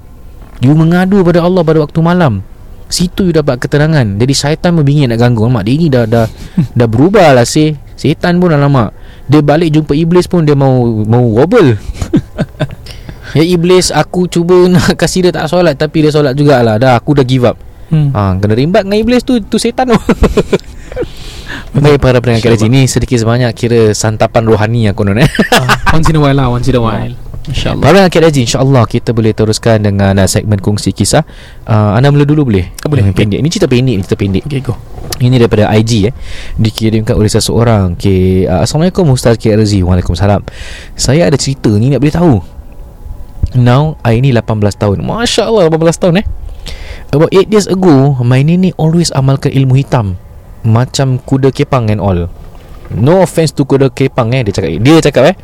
You 0.58 0.74
mengadu 0.74 1.22
pada 1.22 1.46
Allah 1.46 1.62
pada 1.62 1.78
waktu 1.84 2.00
malam. 2.02 2.42
Situ 2.86 3.30
you 3.30 3.34
dapat 3.34 3.58
keterangan. 3.62 4.06
Jadi 4.06 4.34
syaitan 4.34 4.70
membingit 4.74 5.10
nak 5.10 5.18
ganggu 5.18 5.46
Mak 5.50 5.66
dia 5.66 5.86
dah 5.90 6.04
dah, 6.06 6.26
dah 6.78 6.86
berubah 6.86 7.34
lah 7.34 7.42
sih 7.42 7.74
Syaitan 7.98 8.38
pun 8.38 8.54
alamak 8.54 8.94
Dia 9.26 9.42
balik 9.42 9.74
jumpa 9.74 9.90
iblis 9.98 10.30
pun 10.30 10.46
Dia 10.46 10.54
mau 10.54 10.86
mau 11.06 11.22
wobble. 11.22 11.74
Ya 13.34 13.42
iblis 13.42 13.92
aku 13.92 14.30
cuba 14.30 14.64
nak 14.70 14.96
kasih 15.00 15.28
dia 15.28 15.32
tak 15.34 15.50
solat 15.50 15.76
Tapi 15.76 16.06
dia 16.08 16.14
solat 16.14 16.32
jugalah. 16.38 16.78
Dah 16.78 16.96
aku 16.96 17.12
dah 17.18 17.26
give 17.26 17.44
up. 17.44 17.58
Hmm. 17.90 18.14
ha, 18.14 18.32
Kena 18.38 18.54
rimbat 18.54 18.86
dengan 18.86 19.02
iblis 19.02 19.26
tu 19.26 19.36
Tu 19.42 19.58
setan 19.60 19.92
tu. 19.92 19.98
Baik 21.76 22.00
para 22.00 22.18
pendengar 22.22 22.48
kali 22.48 22.56
ini 22.70 22.88
Sedikit 22.88 23.20
sebanyak 23.20 23.52
kira 23.52 23.92
santapan 23.92 24.48
rohani 24.48 24.88
yang 24.88 24.96
konon 24.96 25.20
eh 25.20 25.28
Ah, 25.52 25.92
Once 25.92 26.08
in 26.08 26.16
a 26.16 26.20
while 26.22 26.34
lah 26.34 26.48
Once 26.48 26.66
in 26.66 26.74
a 26.74 26.82
while 26.82 27.12
InsyaAllah. 27.46 27.82
Para 27.82 27.96
pendengar 28.10 28.30
kali 28.30 28.42
InsyaAllah 28.42 28.84
kita 28.90 29.10
boleh 29.14 29.30
teruskan 29.30 29.78
dengan 29.78 30.18
uh, 30.18 30.26
segmen 30.26 30.58
kongsi 30.58 30.90
kisah. 30.90 31.22
Uh, 31.62 31.94
Anda 31.94 32.10
mula 32.10 32.26
dulu 32.26 32.50
boleh? 32.50 32.74
Ah, 32.82 32.90
boleh. 32.90 33.06
Uh, 33.06 33.14
Pendek. 33.14 33.38
Ini 33.38 33.48
cerita 33.48 33.70
pendek 33.70 33.94
ni 33.94 34.02
cerita 34.02 34.18
pendek. 34.18 34.42
Okay 34.50 34.60
go. 34.62 34.74
Ini 35.22 35.38
daripada 35.38 35.70
IG 35.72 36.10
eh. 36.10 36.14
Dikirimkan 36.58 37.14
oleh 37.14 37.30
seseorang. 37.30 37.94
Okay, 37.94 38.50
uh, 38.50 38.66
Assalamualaikum 38.66 39.06
Ustaz 39.14 39.38
K. 39.38 39.54
Razi 39.54 39.80
Waalaikumsalam. 39.80 40.42
Saya 40.98 41.30
ada 41.30 41.38
cerita 41.38 41.70
ni 41.70 41.94
nak 41.94 42.02
beritahu 42.02 42.42
Now 43.54 43.94
I 44.02 44.18
ni 44.18 44.34
18 44.34 44.74
tahun. 44.74 45.06
Masya 45.06 45.46
Allah 45.46 45.70
18 45.70 46.02
tahun 46.02 46.14
eh. 46.20 46.26
About 47.14 47.30
8 47.30 47.46
years 47.54 47.70
ago 47.70 48.18
My 48.26 48.42
nenek 48.42 48.74
always 48.76 49.14
amalkan 49.14 49.54
ilmu 49.54 49.78
hitam. 49.78 50.18
Macam 50.66 51.22
kuda 51.22 51.54
kepang 51.54 51.86
and 51.94 52.02
all 52.02 52.26
No 52.94 53.22
offense 53.22 53.50
to 53.58 53.66
kuda 53.66 53.90
kepang 53.90 54.30
eh 54.30 54.46
Dia 54.46 54.54
cakap 54.54 54.70
Dia 54.78 54.98
cakap 55.02 55.24
eh 55.34 55.36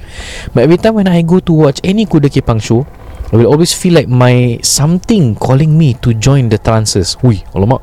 But 0.55 0.63
every 0.69 0.79
time 0.79 0.95
when 0.95 1.11
I 1.11 1.27
go 1.27 1.43
to 1.43 1.53
watch 1.53 1.83
Any 1.83 2.07
kuda 2.07 2.31
kepang 2.31 2.63
show 2.63 2.87
I 3.33 3.41
will 3.41 3.51
always 3.51 3.75
feel 3.75 3.99
like 3.99 4.07
my 4.07 4.63
Something 4.63 5.35
calling 5.35 5.75
me 5.75 5.99
To 6.07 6.15
join 6.15 6.53
the 6.53 6.61
trances. 6.61 7.19
Hui 7.19 7.43
Alamak. 7.57 7.83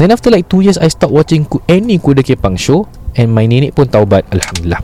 Then 0.00 0.08
after 0.08 0.32
like 0.32 0.48
2 0.48 0.64
years 0.64 0.78
I 0.80 0.88
stop 0.88 1.12
watching 1.12 1.44
Any 1.68 2.00
kuda 2.00 2.24
kepang 2.24 2.56
show 2.56 2.88
And 3.12 3.36
my 3.36 3.44
nenek 3.44 3.76
pun 3.76 3.92
taubat 3.92 4.24
Alhamdulillah. 4.32 4.80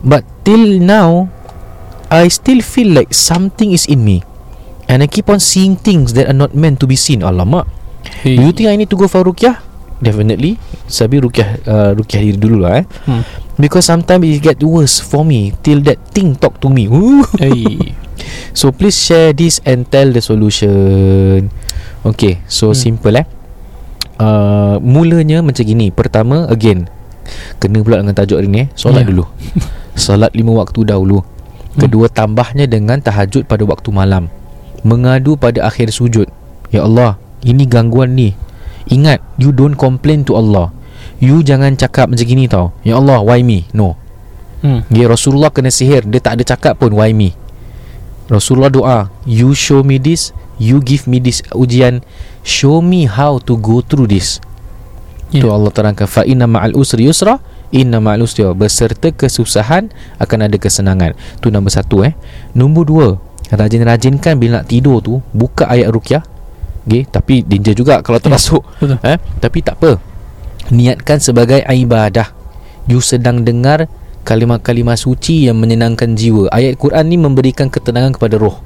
But 0.00 0.24
till 0.48 0.80
now 0.80 1.28
I 2.08 2.32
still 2.32 2.64
feel 2.64 2.96
like 2.96 3.12
Something 3.12 3.76
is 3.76 3.84
in 3.84 4.00
me 4.00 4.24
And 4.88 5.04
I 5.04 5.08
keep 5.12 5.28
on 5.28 5.44
seeing 5.44 5.76
things 5.76 6.16
That 6.16 6.32
are 6.32 6.38
not 6.38 6.56
meant 6.56 6.80
to 6.80 6.88
be 6.88 6.96
seen. 6.96 7.20
Alamak. 7.20 7.68
Hey. 8.24 8.40
Do 8.40 8.48
you 8.48 8.54
think 8.56 8.72
I 8.72 8.76
need 8.80 8.88
to 8.88 8.96
go 8.96 9.04
for 9.04 9.20
rukyah? 9.20 9.67
Definitely. 9.98 10.54
Sabi 10.86 11.18
rukyah 11.18 11.58
uh, 11.66 11.90
Rukyah 11.98 12.20
diri 12.22 12.38
dulu 12.38 12.62
lah 12.62 12.82
eh. 12.82 12.84
Hmm. 13.04 13.22
Because 13.58 13.90
sometimes 13.90 14.22
it 14.22 14.38
get 14.38 14.58
worse 14.62 15.02
for 15.02 15.26
me 15.26 15.50
Till 15.66 15.82
that 15.82 15.98
thing 16.14 16.38
talk 16.38 16.62
to 16.62 16.70
me. 16.70 16.86
Hey. 17.38 17.94
So 18.54 18.74
please 18.74 18.98
share 18.98 19.30
this 19.34 19.58
And 19.62 19.86
tell 19.90 20.10
the 20.10 20.22
solution. 20.22 21.50
Okay 22.02 22.38
So 22.46 22.70
Hmm. 22.70 22.78
simple 22.78 23.14
eh. 23.18 23.26
Uh, 24.18 24.78
Mulanya 24.82 25.42
macam 25.42 25.62
gini. 25.62 25.90
Pertama 25.90 26.46
Again 26.46 26.86
Kena 27.58 27.82
pula 27.82 27.98
dengan 28.00 28.14
tajuk 28.14 28.38
hari 28.38 28.48
ni 28.48 28.58
eh. 28.64 28.68
Solat 28.78 29.04
Ya. 29.04 29.08
dulu. 29.12 29.24
Solat 29.98 30.30
lima 30.32 30.54
waktu 30.56 30.86
dahulu. 30.86 31.20
Kedua 31.78 32.06
tambahnya 32.10 32.66
dengan 32.66 32.98
tahajud 32.98 33.44
pada 33.46 33.62
waktu 33.68 33.90
malam. 33.92 34.30
Mengadu 34.82 35.34
pada 35.36 35.66
akhir 35.66 35.90
sujud. 35.92 36.26
Ya 36.70 36.86
Allah 36.86 37.18
Ini 37.42 37.66
gangguan 37.70 38.18
ni 38.18 38.34
Ingat 38.88 39.20
You 39.36 39.52
don't 39.52 39.76
complain 39.76 40.24
to 40.28 40.36
Allah. 40.36 40.72
You 41.18 41.42
jangan 41.42 41.74
cakap 41.74 42.10
macam 42.10 42.26
gini 42.26 42.46
tau. 42.46 42.70
Ya 42.86 42.98
Allah 42.98 43.22
why 43.22 43.42
me? 43.42 43.66
No. 43.74 43.98
Hmm. 44.62 44.82
Ya 44.90 45.06
Rasulullah 45.06 45.50
kena 45.54 45.70
sihir. 45.70 46.06
Dia 46.06 46.18
tak 46.18 46.40
ada 46.40 46.44
cakap 46.54 46.78
pun 46.82 46.90
Why 46.94 47.14
me? 47.14 47.34
Rasulullah 48.26 48.70
doa 48.70 48.98
You 49.24 49.54
show 49.54 49.86
me 49.86 50.02
this 50.02 50.34
You 50.58 50.82
give 50.82 51.06
me 51.06 51.22
this 51.22 51.42
ujian. 51.54 52.02
Show 52.42 52.82
me 52.82 53.06
how 53.06 53.38
to 53.46 53.54
go 53.54 53.78
through 53.82 54.10
this. 54.10 54.42
Ya. 55.30 55.44
Tu 55.44 55.48
Allah 55.50 55.70
terangkan 55.70 56.08
Fa 56.10 56.26
inna 56.26 56.50
ma'al 56.50 56.74
usri 56.74 57.06
yusra 57.06 57.38
Inna 57.70 58.02
ma'al 58.02 58.24
usri. 58.24 58.42
Yusra. 58.46 58.56
Beserta 58.56 59.08
kesusahan 59.14 59.90
Akan 60.18 60.42
ada 60.42 60.56
kesenangan. 60.58 61.14
Tu 61.38 61.52
nombor 61.52 61.70
satu 61.70 62.02
eh. 62.02 62.14
Nombor 62.56 62.84
dua 62.88 63.08
Rajin-rajinkan 63.48 64.36
bila 64.36 64.60
nak 64.60 64.66
tidur 64.70 65.00
tu 65.00 65.20
Buka 65.30 65.66
ayat 65.70 65.88
rukyah 65.92 66.37
Okay 66.88 67.04
Tapi 67.04 67.44
danger 67.44 67.76
juga 67.76 68.00
Kalau 68.00 68.16
termasuk. 68.16 68.64
Betul. 68.80 68.96
Eh? 69.04 69.20
Tapi 69.38 69.58
tak 69.60 69.76
apa. 69.78 70.00
Niatkan 70.72 71.20
sebagai 71.20 71.60
ibadah. 71.60 72.32
You 72.88 73.04
sedang 73.04 73.44
dengar 73.44 73.86
Kalimah-kalimah 74.24 75.00
suci 75.00 75.48
yang 75.48 75.56
menyenangkan 75.56 76.12
jiwa. 76.12 76.52
Ayat 76.52 76.76
Quran 76.76 77.04
ni 77.08 77.16
memberikan 77.16 77.72
ketenangan 77.72 78.12
kepada 78.12 78.36
roh. 78.36 78.60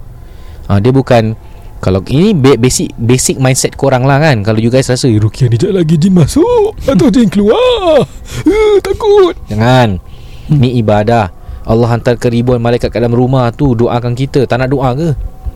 Ha, 0.67 0.83
Dia 0.83 0.91
bukan 0.91 1.39
Kalau 1.79 1.99
ini 2.11 2.31
ba- 2.31 2.59
basic 2.59 2.95
basic 2.95 3.43
mindset 3.43 3.75
korang 3.75 4.07
lah 4.07 4.19
kan. 4.19 4.43
Kalau 4.43 4.59
you 4.59 4.71
guys 4.71 4.87
rasa 4.87 5.11
"Eh, 5.11 5.19
Rukiah 5.19 5.51
ni 5.51 5.59
sekejap 5.59 5.83
lagi 5.83 5.95
dia 5.99 6.11
masuk. 6.11 6.79
Atau 6.87 7.11
dia 7.11 7.27
keluar. 7.27 8.07
Uh, 8.47 8.79
Takut. 8.83 9.35
Jangan. 9.51 9.99
Ni 10.47 10.79
ibadah. 10.79 11.31
Allah 11.63 11.89
hantar 11.91 12.19
ke 12.19 12.27
ribuan 12.27 12.59
malaikat 12.59 12.91
kat 12.91 12.99
dalam 12.99 13.15
rumah 13.15 13.51
tu 13.55 13.75
Doakan 13.75 14.15
kita. 14.15 14.47
Tak 14.47 14.63
nak 14.63 14.71
doa 14.71 14.95
ke? 14.95 15.11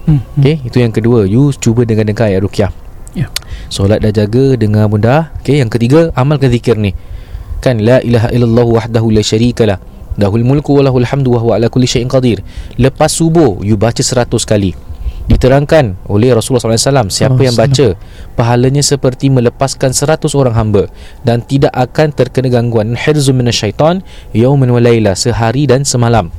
Hmm. 0.06 0.40
Okay, 0.40 0.56
itu 0.62 0.76
yang 0.80 0.94
kedua. 0.94 1.26
You 1.26 1.52
cuba 1.54 1.82
dengar-dengar 1.82 2.30
ayat 2.30 2.42
rukiah. 2.42 2.70
Ya. 3.16 3.32
Solat 3.72 4.04
dah 4.04 4.12
jaga 4.12 4.60
Dengar 4.60 4.92
benda 4.92 5.32
Okay, 5.40 5.64
yang 5.64 5.72
ketiga 5.72 6.12
Amalkan 6.12 6.52
zikir 6.52 6.76
ni. 6.76 6.92
Kan 7.64 7.80
La 7.80 8.04
ilaha 8.04 8.28
illallah 8.28 8.66
wahdahu 8.68 9.08
la 9.08 9.24
syarika 9.24 9.64
lah. 9.64 9.80
Dahul 10.16 10.44
mulku 10.44 10.76
wa 10.76 10.84
lahul 10.84 11.04
hamdu 11.04 11.32
wa 11.32 11.40
huwa 11.40 11.52
ala 11.56 11.68
kulli 11.72 11.88
syai'in 11.88 12.08
qadir. 12.08 12.44
Lepas 12.76 13.16
subuh 13.16 13.60
You 13.64 13.80
baca 13.80 14.00
seratus 14.00 14.44
kali. 14.44 14.76
Diterangkan 15.26 15.98
oleh 16.06 16.30
Rasulullah 16.38 16.78
SAW 16.78 17.10
Siapa 17.10 17.42
yang 17.42 17.58
baca 17.58 17.98
Pahalanya 18.38 18.78
seperti 18.78 19.26
melepaskan 19.26 19.90
seratus 19.90 20.38
orang 20.38 20.54
hamba 20.54 20.86
Dan 21.26 21.42
tidak 21.42 21.74
akan 21.74 22.14
terkena 22.14 22.46
gangguan. 22.46 22.94
Hirzu 22.94 23.34
minasyaitan 23.34 24.06
Yawman 24.30 24.70
wa 24.70 24.78
layla 24.78 25.18
Sehari 25.18 25.66
dan 25.66 25.82
semalam 25.82 26.30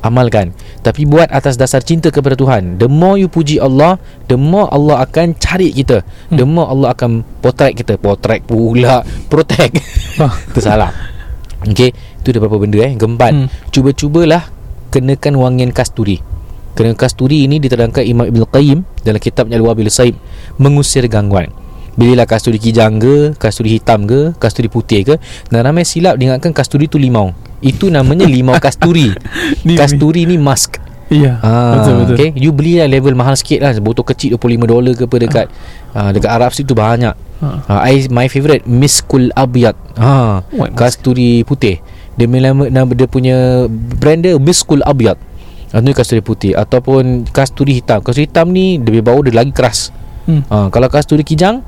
Amalkan. 0.00 0.56
Tapi 0.80 1.04
buat 1.04 1.28
atas 1.28 1.60
dasar 1.60 1.84
cinta 1.84 2.08
kepada 2.08 2.32
Tuhan. 2.32 2.80
The 2.80 2.88
more 2.88 3.20
you 3.20 3.28
puji 3.28 3.60
Allah 3.60 4.00
The 4.26 4.40
more 4.40 4.70
Allah 4.72 5.04
akan 5.04 5.36
cari 5.36 5.74
kita. 5.74 6.00
The 6.32 6.48
more 6.48 6.72
Allah 6.72 6.96
akan 6.96 7.26
potret 7.44 7.76
kita. 7.76 8.00
Potret 8.00 8.40
pula. 8.48 9.04
Protect. 9.28 9.76
Ah. 10.16 10.32
Itu 10.50 10.60
salah. 10.64 10.90
Okay 11.60 11.92
Itu 11.92 12.32
ada 12.32 12.40
beberapa 12.40 12.64
benda 12.64 12.80
eh? 12.80 12.96
Keempat. 12.96 13.32
Hmm. 13.36 13.46
Cuba-cubalah 13.68 14.48
Kenakan 14.90 15.38
wangian 15.38 15.70
kasturi. 15.70 16.18
Kerana 16.72 16.96
kasturi 16.96 17.44
ini 17.44 17.60
diterangkan 17.60 18.00
Imam 18.06 18.24
Ibn 18.24 18.42
Qayyim 18.48 19.04
Dalam 19.04 19.20
kitabnya 19.20 19.58
Al-Wabil 19.60 19.90
Saib 19.92 20.16
Mengusir 20.56 21.04
gangguan 21.10 21.52
Bililah 21.98 22.26
kasturi 22.26 22.62
kijang 22.62 23.02
ke 23.02 23.34
Kasturi 23.34 23.76
hitam 23.78 24.06
ke 24.06 24.34
Kasturi 24.38 24.70
putih 24.70 25.02
ke. 25.02 25.14
Dan 25.50 25.66
ramai 25.66 25.82
silap 25.82 26.16
diingatkan 26.16 26.54
kasturi 26.54 26.86
tu 26.86 26.96
limau. 26.96 27.34
Itu 27.60 27.90
namanya 27.92 28.24
limau 28.24 28.56
kasturi. 28.56 29.12
Kasturi 29.80 30.24
ni 30.24 30.40
mask. 30.40 30.80
Ya 31.10 31.42
Ah, 31.42 31.74
Betul 31.74 31.92
betul. 32.06 32.16
Okay? 32.22 32.30
You 32.38 32.54
beli 32.54 32.78
lah 32.78 32.86
level 32.86 33.18
mahal 33.18 33.34
sikit 33.34 33.66
lah. 33.66 33.74
Botol 33.82 34.06
kecil 34.06 34.38
25 34.38 34.70
dolar 34.70 34.92
ke 34.94 35.04
apa 35.10 35.16
dekat 35.18 35.46
ah. 35.90 36.14
Dekat 36.14 36.30
Arab 36.30 36.54
situ 36.54 36.72
banyak. 36.72 37.12
Ha. 37.42 37.48
ah, 37.66 37.80
I, 37.82 38.06
My 38.14 38.30
favourite 38.30 38.62
Miskul 38.68 39.32
Abiyat 39.34 39.74
ah, 39.98 40.44
What 40.54 40.76
Kasturi 40.78 41.42
putih. 41.42 41.82
Dia, 42.14 42.28
nama, 42.28 42.68
dia 42.92 43.08
punya 43.08 43.64
Brand 43.70 44.20
dia 44.22 44.36
Miskul 44.38 44.84
Abiyat 44.86 45.18
ah, 45.74 45.82
Itu 45.82 45.90
kasturi 45.92 46.22
putih. 46.22 46.54
Ataupun 46.54 47.26
kasturi 47.26 47.82
hitam. 47.82 48.06
Kasturi 48.06 48.30
hitam 48.30 48.54
ni 48.54 48.78
Dia 48.78 49.02
bau 49.02 49.18
dia 49.26 49.34
lagi 49.34 49.50
keras. 49.50 49.90
Hmm. 50.30 50.46
ah, 50.46 50.70
Kalau 50.70 50.86
kasturi 50.86 51.26
kijang 51.26 51.66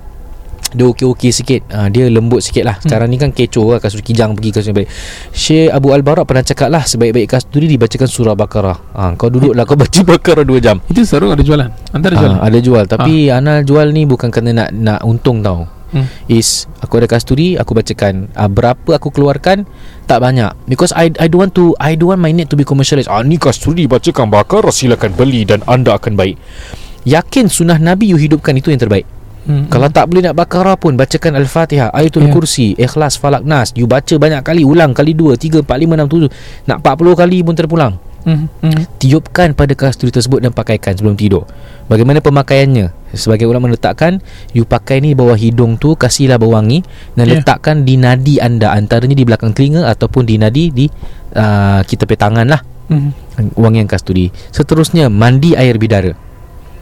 dia 0.73 0.89
okey-okey 0.89 1.31
sikit. 1.31 1.61
Ha, 1.69 1.93
Dia 1.93 2.09
lembut 2.09 2.41
sikit 2.41 2.65
lah. 2.65 2.77
Sekarang 2.81 3.13
ni 3.13 3.21
kan 3.21 3.29
kecoh 3.31 3.77
lah 3.77 3.81
Kasturi 3.83 4.01
kijang 4.01 4.33
pergi 4.33 4.51
kasturi 4.51 4.75
baik. 4.83 4.89
Syekh 5.31 5.69
Abu 5.69 5.93
Al-Barak 5.93 6.25
pernah 6.25 6.41
cakap 6.41 6.73
lah 6.73 6.81
Sebaik-baik 6.81 7.29
kasturi 7.29 7.69
dibacakan 7.69 8.09
surah 8.09 8.33
Baqarah. 8.33 8.79
Ha, 8.97 9.03
Kau 9.21 9.29
duduk 9.29 9.53
lah 9.53 9.69
Kau 9.69 9.77
baca 9.77 10.01
Baqarah 10.17 10.49
2 10.49 10.65
jam. 10.65 10.81
Itu 10.89 11.05
seru 11.05 11.29
ada 11.29 11.45
jualan? 11.45 11.69
Antara 11.93 12.17
jualan? 12.17 12.39
ha, 12.41 12.47
Ada 12.49 12.59
jual. 12.65 12.85
Tapi 12.89 13.29
Ana 13.29 13.61
jual 13.61 13.93
ni 13.93 14.09
Bukan 14.09 14.33
kerana 14.33 14.65
nak 14.65 14.69
nak 14.73 15.01
untung 15.05 15.45
tau. 15.45 15.69
Hmm. 15.93 16.09
Is 16.25 16.65
Aku 16.81 16.97
ada 16.97 17.05
kasturi 17.05 17.61
Aku 17.61 17.77
bacakan. 17.77 18.33
Uh, 18.33 18.49
Berapa 18.49 18.97
aku 18.97 19.13
keluarkan? 19.13 19.69
Tak 20.09 20.25
banyak. 20.25 20.57
Because 20.65 20.97
I 20.97 21.13
I 21.21 21.29
don't 21.29 21.45
want 21.45 21.55
to 21.61 21.77
I 21.77 22.01
don't 22.01 22.17
want 22.17 22.25
my 22.25 22.33
net 22.33 22.49
to 22.49 22.57
be 22.57 22.65
commercialized. 22.65 23.13
Ah 23.13 23.21
ni 23.21 23.37
kasturi 23.37 23.85
bacakan 23.85 24.33
Baqarah 24.33 24.73
Silakan 24.73 25.13
beli 25.13 25.45
Dan 25.45 25.61
anda 25.69 25.93
akan 25.93 26.17
baik. 26.17 26.41
Yakin 27.05 27.53
sunnah 27.53 27.77
Nabi 27.77 28.09
you 28.09 28.17
hidupkan 28.17 28.57
Itu 28.57 28.73
yang 28.73 28.81
terbaik 28.81 29.05
Hmm. 29.43 29.67
kalau 29.67 29.91
tak 29.91 30.07
boleh 30.07 30.23
nak 30.23 30.39
Baqarah 30.39 30.79
pun 30.79 30.95
Bacakan 30.95 31.35
Al-Fatihah 31.35 31.91
Ayatul 31.91 32.27
Ya. 32.27 32.31
Kursi 32.31 32.79
Ikhlas 32.79 33.19
Falak 33.19 33.43
Nas 33.43 33.75
You 33.75 33.91
baca 33.91 34.15
banyak 34.15 34.39
kali 34.39 34.63
Ulang 34.63 34.95
kali 34.95 35.13
2 35.13 35.35
3 35.35 35.67
4 35.67 35.67
5 35.67 35.99
6 35.99 36.31
7 36.63 36.71
Nak 36.71 36.79
40 36.79 37.19
kali 37.19 37.39
pun 37.43 37.55
terpulang 37.55 37.95
Hmm. 38.23 38.47
Hmm. 38.63 38.87
Tiupkan 39.03 39.51
pada 39.51 39.75
kasturi 39.75 40.15
tersebut 40.15 40.39
Dan 40.39 40.55
pakaikan 40.55 40.95
sebelum 40.95 41.19
tidur 41.19 41.43
Bagaimana 41.91 42.23
pemakaiannya 42.23 42.95
Sebagai 43.11 43.51
ulama 43.51 43.67
meletakkan 43.67 44.23
You 44.51 44.63
pakai 44.63 45.03
ni 45.03 45.11
bawah 45.11 45.35
hidung 45.35 45.75
tu 45.75 45.99
Kasihlah 45.99 46.39
bau 46.39 46.55
wangi 46.55 46.87
Dan 47.13 47.27
Ya. 47.27 47.43
letakkan 47.43 47.83
di 47.83 47.99
nadi 47.99 48.39
anda 48.39 48.71
Antaranya 48.71 49.19
di 49.19 49.27
belakang 49.27 49.51
telinga 49.51 49.91
Ataupun 49.91 50.23
di 50.23 50.39
nadi 50.39 50.71
Di 50.71 50.87
uh, 51.35 51.83
Kita 51.83 52.07
punya 52.07 52.21
tangan 52.21 52.47
lah 52.47 52.63
Hmm. 52.87 53.11
Wangian 53.57 53.87
kasturi 53.87 54.31
Seterusnya 54.51 55.11
Mandi 55.11 55.59
air 55.59 55.75
bidara 55.75 56.15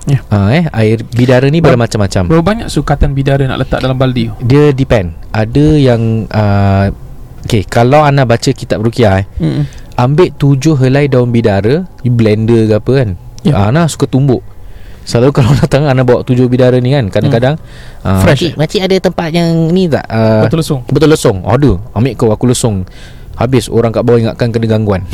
Ya. 0.09 0.25
uh, 0.33 0.49
eh, 0.49 0.65
Air 0.73 1.05
bidara 1.05 1.45
ni 1.53 1.61
Ber- 1.61 1.77
bermacam-macam 1.77 2.25
Berapa 2.33 2.45
banyak 2.45 2.69
sukatan 2.73 3.13
bidara 3.13 3.45
nak 3.45 3.61
letak 3.61 3.85
dalam 3.85 4.01
baldi 4.01 4.33
tu? 4.33 4.35
Dia 4.41 4.73
depend 4.73 5.13
Ada 5.29 5.67
yang 5.77 6.25
uh, 6.25 6.89
Okay 7.45 7.69
Kalau 7.69 8.01
anda 8.01 8.25
baca 8.25 8.49
kitab 8.53 8.81
Rukiah 8.81 9.21
eh, 9.21 9.27
Hmm. 9.37 9.69
Ambil 10.01 10.33
tujuh 10.33 10.81
helai 10.81 11.05
daun 11.13 11.29
bidara 11.29 11.85
You 12.01 12.13
blender 12.17 12.65
ke 12.65 12.75
apa 12.81 12.93
kan 13.05 13.11
Ya. 13.41 13.57
yeah. 13.57 13.69
Ana 13.69 13.89
suka 13.89 14.09
tumbuk 14.09 14.41
Selalu 15.05 15.33
kalau 15.37 15.53
datang 15.57 15.85
Ana 15.85 16.05
bawa 16.05 16.25
tujuh 16.25 16.49
bidara 16.49 16.81
ni 16.81 16.97
kan 16.97 17.09
Kadang-kadang 17.13 17.61
ah, 18.01 18.21
Fresh, 18.25 18.57
makcik, 18.57 18.81
makcik 18.81 18.81
ada 18.85 18.97
tempat 19.01 19.29
yang 19.33 19.49
ni 19.69 19.85
tak 19.85 20.05
uh, 20.09 20.45
Betul 20.49 20.65
lesung 20.65 20.81
Betul 20.89 21.09
lesung 21.13 21.45
Ada 21.45 21.77
Ambil 21.93 22.17
kau 22.17 22.33
aku 22.33 22.49
lesung 22.49 22.85
Habis 23.37 23.69
orang 23.69 23.93
kat 23.93 24.05
bawah 24.05 24.21
ingatkan 24.21 24.49
kena 24.49 24.69
gangguan 24.69 25.05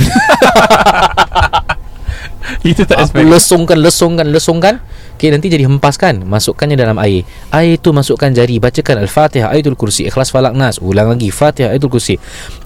Itu 2.70 2.86
tak 2.86 3.08
expect. 3.08 3.26
Lesungkan 3.26 3.78
Lesungkan 3.80 4.26
Lesungkan. 4.30 4.74
Okay 5.16 5.32
nanti 5.32 5.48
jadi 5.48 5.64
hempaskan 5.64 6.28
Masukkannya 6.28 6.76
dalam 6.76 6.96
air. 7.00 7.24
Air 7.50 7.80
tu 7.80 7.90
masukkan 7.90 8.30
jari. 8.30 8.60
Bacakan 8.60 9.02
Al-Fatihah 9.02 9.50
Ayatul 9.50 9.78
Kursi 9.78 10.06
Ikhlas 10.06 10.30
Falak 10.30 10.52
Nas. 10.54 10.78
Ulang 10.78 11.12
lagi 11.12 11.32
Fatihah 11.32 11.72
Ayatul 11.72 11.90
Kursi. 11.90 12.20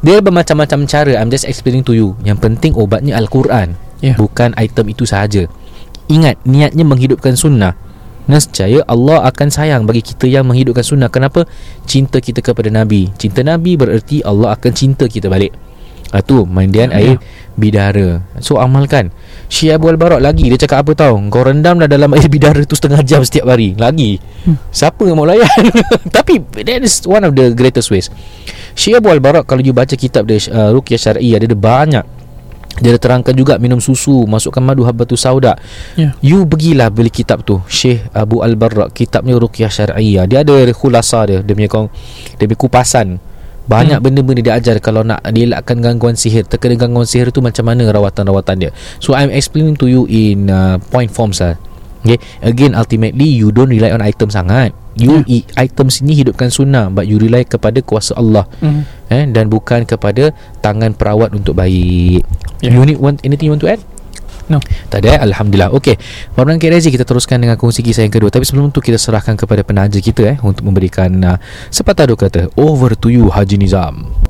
Dia 0.05 0.19
bermacam-macam 0.21 0.85
cara. 0.85 1.13
I'm 1.17 1.31
just 1.33 1.47
explaining 1.47 1.87
to 1.87 1.93
you. 1.97 2.19
Yang 2.27 2.39
penting 2.45 2.73
obatnya 2.77 3.17
Al-Quran 3.17 3.79
Ya. 4.01 4.17
Bukan 4.17 4.57
item 4.57 4.97
itu 4.97 5.05
sahaja. 5.05 5.45
Ingat 6.09 6.41
Niatnya 6.49 6.89
menghidupkan 6.89 7.37
sunnah. 7.37 7.77
Nescaya 8.25 8.81
Allah 8.89 9.27
akan 9.29 9.49
sayang 9.53 9.85
bagi 9.85 10.01
kita 10.01 10.25
yang 10.25 10.49
menghidupkan 10.49 10.81
sunnah. 10.81 11.13
Kenapa? 11.13 11.45
Cinta 11.85 12.17
kita 12.19 12.41
kepada 12.41 12.73
Nabi. 12.73 13.13
Cinta 13.21 13.45
Nabi 13.45 13.77
bererti 13.77 14.25
Allah 14.25 14.57
akan 14.57 14.73
cinta 14.73 15.05
kita 15.05 15.29
balik 15.29 15.53
Itu 16.11 16.43
mandian 16.43 16.91
Ya. 16.91 16.99
air 16.99 17.15
bidara. 17.55 18.25
So 18.43 18.59
amalkan. 18.59 19.15
Syekh 19.51 19.75
Abu 19.75 19.91
Al-Barak 19.91 20.23
lagi 20.23 20.47
Dia 20.47 20.59
cakap 20.63 20.87
apa 20.87 20.95
tau? 20.95 21.19
Kau 21.27 21.43
rendam 21.43 21.75
dah 21.79 21.91
dalam 21.91 22.15
air 22.15 22.31
bidara 22.31 22.63
tu 22.63 22.79
Setengah 22.79 23.03
jam 23.03 23.23
setiap 23.27 23.51
hari. 23.51 23.75
Lagi. 23.75 24.19
Hmm. 24.47 24.59
Siapa 24.71 25.07
yang 25.07 25.19
mau 25.19 25.27
layan? 25.27 25.47
Tapi 26.17 26.39
That 26.67 26.83
is 26.87 27.03
one 27.07 27.23
of 27.27 27.35
the 27.35 27.51
greatest 27.55 27.91
ways. 27.91 28.11
Syekh 28.79 28.99
Abu 29.03 29.11
Al-Barak 29.11 29.47
Kalau 29.47 29.63
you 29.63 29.75
baca 29.75 29.95
kitab 29.95 30.27
dia 30.27 30.39
uh, 30.51 30.71
Ruqyah 30.75 30.99
Syar'i 30.99 31.35
Ada 31.35 31.47
dia 31.51 31.59
banyak. 31.59 32.07
Dia 32.81 32.95
ada 32.95 33.01
terangkan 33.03 33.35
juga 33.35 33.59
minum 33.59 33.83
susu 33.83 34.27
Masukkan 34.31 34.63
madu 34.63 34.87
habbatus 34.87 35.27
sauda. 35.27 35.59
Ya. 35.99 36.15
You 36.23 36.47
pergilah 36.47 36.91
beli 36.91 37.11
kitab 37.11 37.43
tu. 37.43 37.59
Syekh 37.67 38.07
Abu 38.15 38.47
Al-Barrak 38.47 38.95
Kitabnya 38.95 39.35
Ruqyah 39.39 39.71
Syar'iyah 39.71 40.27
Dia 40.31 40.47
ada 40.47 40.55
khulasa 40.75 41.27
dia. 41.27 41.39
Dia 41.43 41.55
punya, 41.55 41.71
kong, 41.71 41.87
dia 42.39 42.47
punya 42.47 42.59
kupasan 42.59 43.19
banyak 43.69 43.99
hmm. 44.01 44.07
benda-benda 44.07 44.41
dia 44.41 44.55
ajar 44.57 44.77
Kalau 44.81 45.05
nak 45.05 45.21
dielakkan 45.29 45.79
gangguan 45.85 46.17
sihir 46.17 46.49
Terkena 46.49 46.81
gangguan 46.81 47.05
sihir 47.05 47.29
tu 47.31 47.45
Macam 47.45 47.69
mana 47.69 47.85
rawatan-rawatan 47.93 48.57
dia 48.57 48.71
So 48.99 49.13
I'm 49.13 49.29
explaining 49.31 49.77
to 49.81 49.87
you 49.87 50.09
In 50.09 50.49
uh, 50.49 50.81
point 50.91 51.13
forms 51.13 51.45
lah 51.45 51.61
Okay 52.01 52.17
Again 52.41 52.73
ultimately 52.73 53.29
You 53.29 53.53
don't 53.53 53.69
rely 53.71 53.93
on 53.93 54.01
item 54.01 54.33
sangat 54.33 54.73
You 54.97 55.23
yeah. 55.29 55.45
item 55.55 55.93
sini 55.93 56.17
hidupkan 56.19 56.51
sunnah 56.51 56.89
But 56.91 57.07
you 57.07 57.21
rely 57.21 57.45
kepada 57.47 57.79
kuasa 57.85 58.17
Allah 58.17 58.49
Mhm. 58.59 58.83
eh, 59.13 59.25
Dan 59.31 59.47
bukan 59.53 59.85
kepada 59.85 60.33
Tangan 60.65 60.97
perawat 60.97 61.31
untuk 61.37 61.55
baik 61.55 62.25
Yeah. 62.61 62.77
You 62.77 62.85
need 62.85 63.01
want, 63.01 63.25
anything 63.25 63.49
you 63.49 63.55
want 63.57 63.65
to 63.65 63.73
add? 63.73 63.81
No. 64.51 64.59
Tak 64.91 65.07
ada 65.07 65.09
eh? 65.15 65.21
Alhamdulillah. 65.31 65.71
Okey. 65.73 65.95
Barudan 66.35 66.59
Kak 66.59 66.75
Rezi 66.75 66.91
Kita 66.91 67.07
teruskan 67.07 67.39
dengan 67.39 67.55
kongsi 67.55 67.87
kisah 67.87 68.03
yang 68.03 68.11
kedua. 68.11 68.35
Tapi 68.35 68.43
sebelum 68.43 68.75
tu 68.75 68.83
Kita 68.83 68.99
serahkan 68.99 69.39
kepada 69.39 69.63
penaja 69.63 70.03
kita 70.03 70.27
eh 70.27 70.39
Untuk 70.43 70.67
memberikan 70.67 71.11
uh, 71.23 71.39
Sepatah 71.71 72.11
dua 72.11 72.19
kata. 72.19 72.51
Over 72.59 72.99
to 72.99 73.15
you 73.15 73.31
Haji 73.31 73.57
Nizam 73.63 74.30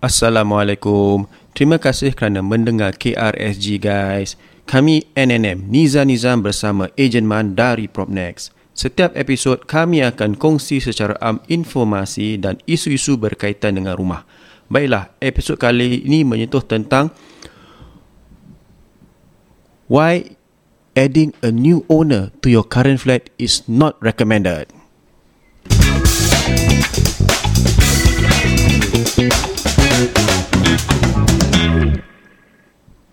Assalamualaikum. 0.00 1.28
Terima 1.52 1.76
kasih 1.76 2.16
kerana 2.16 2.40
mendengar 2.40 2.96
KRSG 2.96 3.76
guys. 3.76 4.32
Kami 4.64 5.04
NNM 5.12 5.68
Niza 5.68 6.08
Nizam 6.08 6.40
bersama 6.40 6.88
Ejen 6.96 7.28
Man 7.28 7.52
dari 7.52 7.84
Propnex. 7.84 8.48
Setiap 8.72 9.12
episod 9.12 9.68
kami 9.68 10.00
akan 10.00 10.40
kongsi 10.40 10.80
secara 10.80 11.20
am 11.20 11.44
informasi 11.52 12.40
dan 12.40 12.56
isu-isu 12.64 13.20
berkaitan 13.20 13.76
dengan 13.76 13.92
rumah. 13.92 14.24
Baiklah, 14.72 15.12
episod 15.20 15.60
kali 15.60 16.00
ini 16.00 16.24
menyentuh 16.24 16.64
tentang 16.64 17.12
why 19.84 20.32
adding 20.96 21.36
a 21.44 21.52
new 21.52 21.84
owner 21.92 22.32
to 22.40 22.48
your 22.48 22.64
current 22.64 23.04
flat 23.04 23.28
is 23.36 23.68
not 23.68 24.00
recommended. 24.00 24.79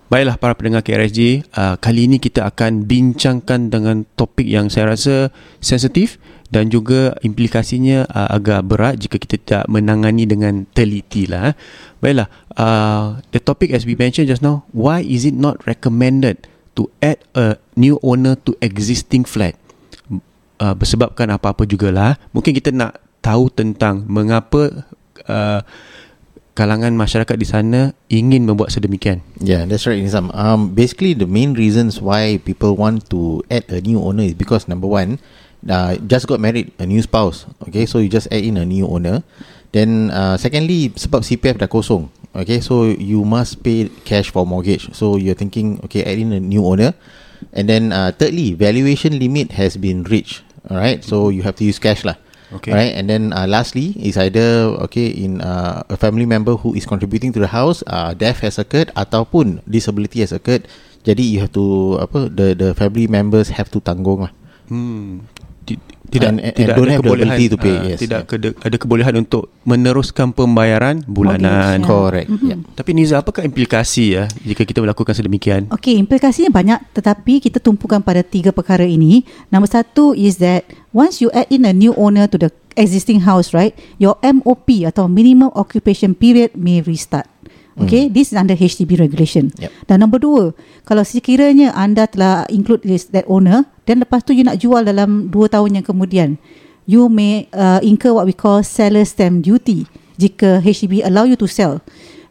Baiklah 0.07 0.39
para 0.39 0.55
pendengar 0.55 0.87
KRSG, 0.87 1.43
uh, 1.51 1.75
kali 1.83 2.07
ini 2.07 2.15
kita 2.15 2.47
akan 2.47 2.87
bincangkan 2.87 3.67
dengan 3.67 4.07
topik 4.15 4.47
yang 4.47 4.71
saya 4.71 4.95
rasa 4.95 5.35
sensitif 5.59 6.15
dan 6.47 6.71
juga 6.71 7.11
implikasinya 7.27 8.07
uh, 8.07 8.31
agak 8.31 8.71
berat 8.71 8.95
jika 9.03 9.19
kita 9.19 9.35
tidak 9.35 9.63
menangani 9.67 10.23
dengan 10.23 10.63
teliti 10.71 11.27
lah. 11.27 11.51
eh. 11.51 11.55
Baiklah, 11.99 12.31
uh, 12.55 13.19
the 13.35 13.43
topic 13.43 13.75
as 13.75 13.83
we 13.83 13.99
mentioned 13.99 14.31
just 14.31 14.39
now, 14.39 14.63
why 14.71 15.03
is 15.03 15.27
it 15.27 15.35
not 15.35 15.59
recommended 15.67 16.47
to 16.79 16.87
add 17.03 17.19
a 17.35 17.59
new 17.75 17.99
owner 17.99 18.39
to 18.47 18.55
existing 18.63 19.27
flat? 19.27 19.59
Uh, 20.57 20.71
bersebabkan 20.71 21.27
apa-apa 21.35 21.67
jugalah. 21.67 22.15
Mungkin 22.31 22.55
kita 22.55 22.71
nak 22.71 23.03
tahu 23.19 23.51
tentang 23.51 24.07
mengapa 24.07 24.87
uh, 25.27 25.61
kalangan 26.57 26.97
masyarakat 26.97 27.37
di 27.37 27.45
sana 27.45 27.93
ingin 28.09 28.49
membuat 28.49 28.73
sedemikian. 28.73 29.21
Yeah, 29.37 29.69
that's 29.69 29.85
right, 29.85 30.01
Nizam. 30.01 30.33
Um, 30.33 30.73
basically, 30.73 31.13
the 31.13 31.29
main 31.29 31.53
reasons 31.53 32.01
why 32.01 32.41
people 32.41 32.73
want 32.73 33.05
to 33.13 33.45
add 33.53 33.69
a 33.69 33.77
new 33.77 34.01
owner 34.01 34.25
is 34.25 34.33
because 34.33 34.65
number 34.65 34.89
one, 34.89 35.21
uh, 35.69 36.01
just 36.09 36.25
got 36.25 36.41
married, 36.41 36.73
a 36.81 36.89
new 36.89 37.05
spouse. 37.05 37.45
Okay, 37.69 37.85
so 37.85 38.01
you 38.01 38.09
just 38.09 38.25
add 38.33 38.41
in 38.41 38.57
a 38.57 38.65
new 38.65 38.89
owner. 38.89 39.21
Then, 39.69 40.09
uh, 40.09 40.41
secondly, 40.41 40.89
sebab 40.97 41.21
CPF 41.21 41.61
dah 41.61 41.69
kosong. 41.69 42.09
Okay, 42.33 42.57
so 42.57 42.89
you 42.89 43.21
must 43.21 43.61
pay 43.61 43.93
cash 44.01 44.33
for 44.33 44.41
mortgage. 44.41 44.89
So 44.97 45.21
you're 45.21 45.37
thinking, 45.37 45.77
okay, 45.85 46.01
add 46.01 46.17
in 46.17 46.33
a 46.33 46.41
new 46.41 46.65
owner. 46.65 46.97
And 47.53 47.69
then, 47.69 47.93
uh, 47.93 48.17
thirdly, 48.17 48.57
valuation 48.57 49.21
limit 49.21 49.53
has 49.61 49.77
been 49.77 50.09
reached. 50.09 50.41
Alright, 50.65 51.05
so 51.05 51.29
you 51.29 51.45
have 51.45 51.55
to 51.61 51.65
use 51.65 51.77
cash 51.77 52.01
lah. 52.01 52.17
Okay. 52.47 52.71
Right, 52.71 52.93
and 52.95 53.11
then 53.11 53.35
uh, 53.35 53.43
lastly 53.43 53.91
is 53.99 54.15
either 54.15 54.71
okay 54.87 55.11
in 55.11 55.43
uh, 55.43 55.83
a 55.91 55.99
family 55.99 56.23
member 56.23 56.55
who 56.55 56.71
is 56.71 56.87
contributing 56.87 57.35
to 57.35 57.43
the 57.43 57.51
house, 57.51 57.83
uh, 57.91 58.15
death 58.15 58.39
has 58.39 58.55
occurred 58.55 58.87
ataupun 58.95 59.59
disability 59.67 60.23
has 60.23 60.31
occurred. 60.31 60.63
Jadi 61.03 61.23
you 61.27 61.43
have 61.43 61.51
to 61.51 61.99
apa 61.99 62.31
the 62.31 62.55
the 62.55 62.69
family 62.71 63.07
members 63.07 63.51
have 63.51 63.67
to 63.71 63.83
tanggung 63.83 64.27
lah. 64.27 64.31
Hmm. 64.71 65.27
Ti- 66.07 66.23
Tidak 66.23 66.29
And- 66.31 66.39
and 66.39 66.55
tidak 66.55 66.75
don't 66.75 66.87
ada 66.87 66.93
have 66.95 67.03
the 67.03 67.09
kebolehan 67.11 67.27
ability 67.27 67.45
to 67.51 67.57
pay, 67.59 67.75
ah, 67.75 67.83
yes, 67.83 67.99
tidak 67.99 68.21
yeah. 68.23 68.29
kede, 68.31 68.47
ada 68.57 68.75
kebolehan 68.79 69.13
untuk 69.19 69.43
meneruskan 69.61 70.31
pembayaran 70.31 71.03
bulanan. 71.03 71.43
Mortgage, 71.43 71.83
ya. 71.83 71.83
Correct. 71.83 72.27
Mhm. 72.31 72.47
Yeah. 72.47 72.59
Tapi 72.71 72.89
Niza 72.95 73.15
apakah 73.19 73.43
implikasi 73.43 74.15
ya 74.15 74.23
jika 74.39 74.63
kita 74.63 74.79
melakukan 74.79 75.11
sedemikian? 75.11 75.67
Okey, 75.67 75.99
implikasinya 75.99 76.47
banyak 76.47 76.79
tetapi 76.95 77.43
kita 77.43 77.59
tumpukan 77.59 77.99
pada 77.99 78.23
tiga 78.23 78.55
perkara 78.55 78.87
ini. 78.87 79.27
Number 79.51 79.67
satu 79.67 80.15
is 80.15 80.39
that 80.39 80.63
once 80.89 81.19
you 81.19 81.27
add 81.31 81.51
in 81.51 81.67
a 81.67 81.75
new 81.75 81.91
owner 81.93 82.23
to 82.25 82.39
the 82.39 82.49
existing 82.73 83.25
house, 83.25 83.51
right, 83.51 83.75
your 83.97 84.15
MOP 84.23 84.87
atau 84.87 85.11
minimum 85.11 85.51
occupation 85.51 86.15
period 86.15 86.55
may 86.55 86.79
restart. 86.79 87.27
Okay, 87.77 88.09
this 88.09 88.33
is 88.33 88.35
under 88.37 88.57
HDB 88.57 88.97
regulation. 88.97 89.53
Yep. 89.61 89.69
Dan 89.85 90.01
nombor 90.01 90.19
dua, 90.25 90.43
kalau 90.81 91.05
sekiranya 91.05 91.77
anda 91.77 92.09
telah 92.09 92.49
include 92.49 92.81
this, 92.81 93.05
that 93.13 93.29
owner, 93.29 93.69
dan 93.85 94.01
lepas 94.01 94.25
tu 94.25 94.33
you 94.33 94.41
nak 94.41 94.57
jual 94.57 94.81
dalam 94.81 95.29
dua 95.29 95.45
tahun 95.45 95.77
yang 95.77 95.85
kemudian, 95.85 96.41
you 96.89 97.05
may 97.05 97.45
uh, 97.53 97.77
incur 97.85 98.17
what 98.17 98.25
we 98.25 98.33
call 98.33 98.65
seller 98.65 99.05
stamp 99.05 99.45
duty 99.45 99.85
jika 100.17 100.57
HDB 100.65 101.05
allow 101.05 101.23
you 101.23 101.37
to 101.37 101.45
sell. 101.45 101.85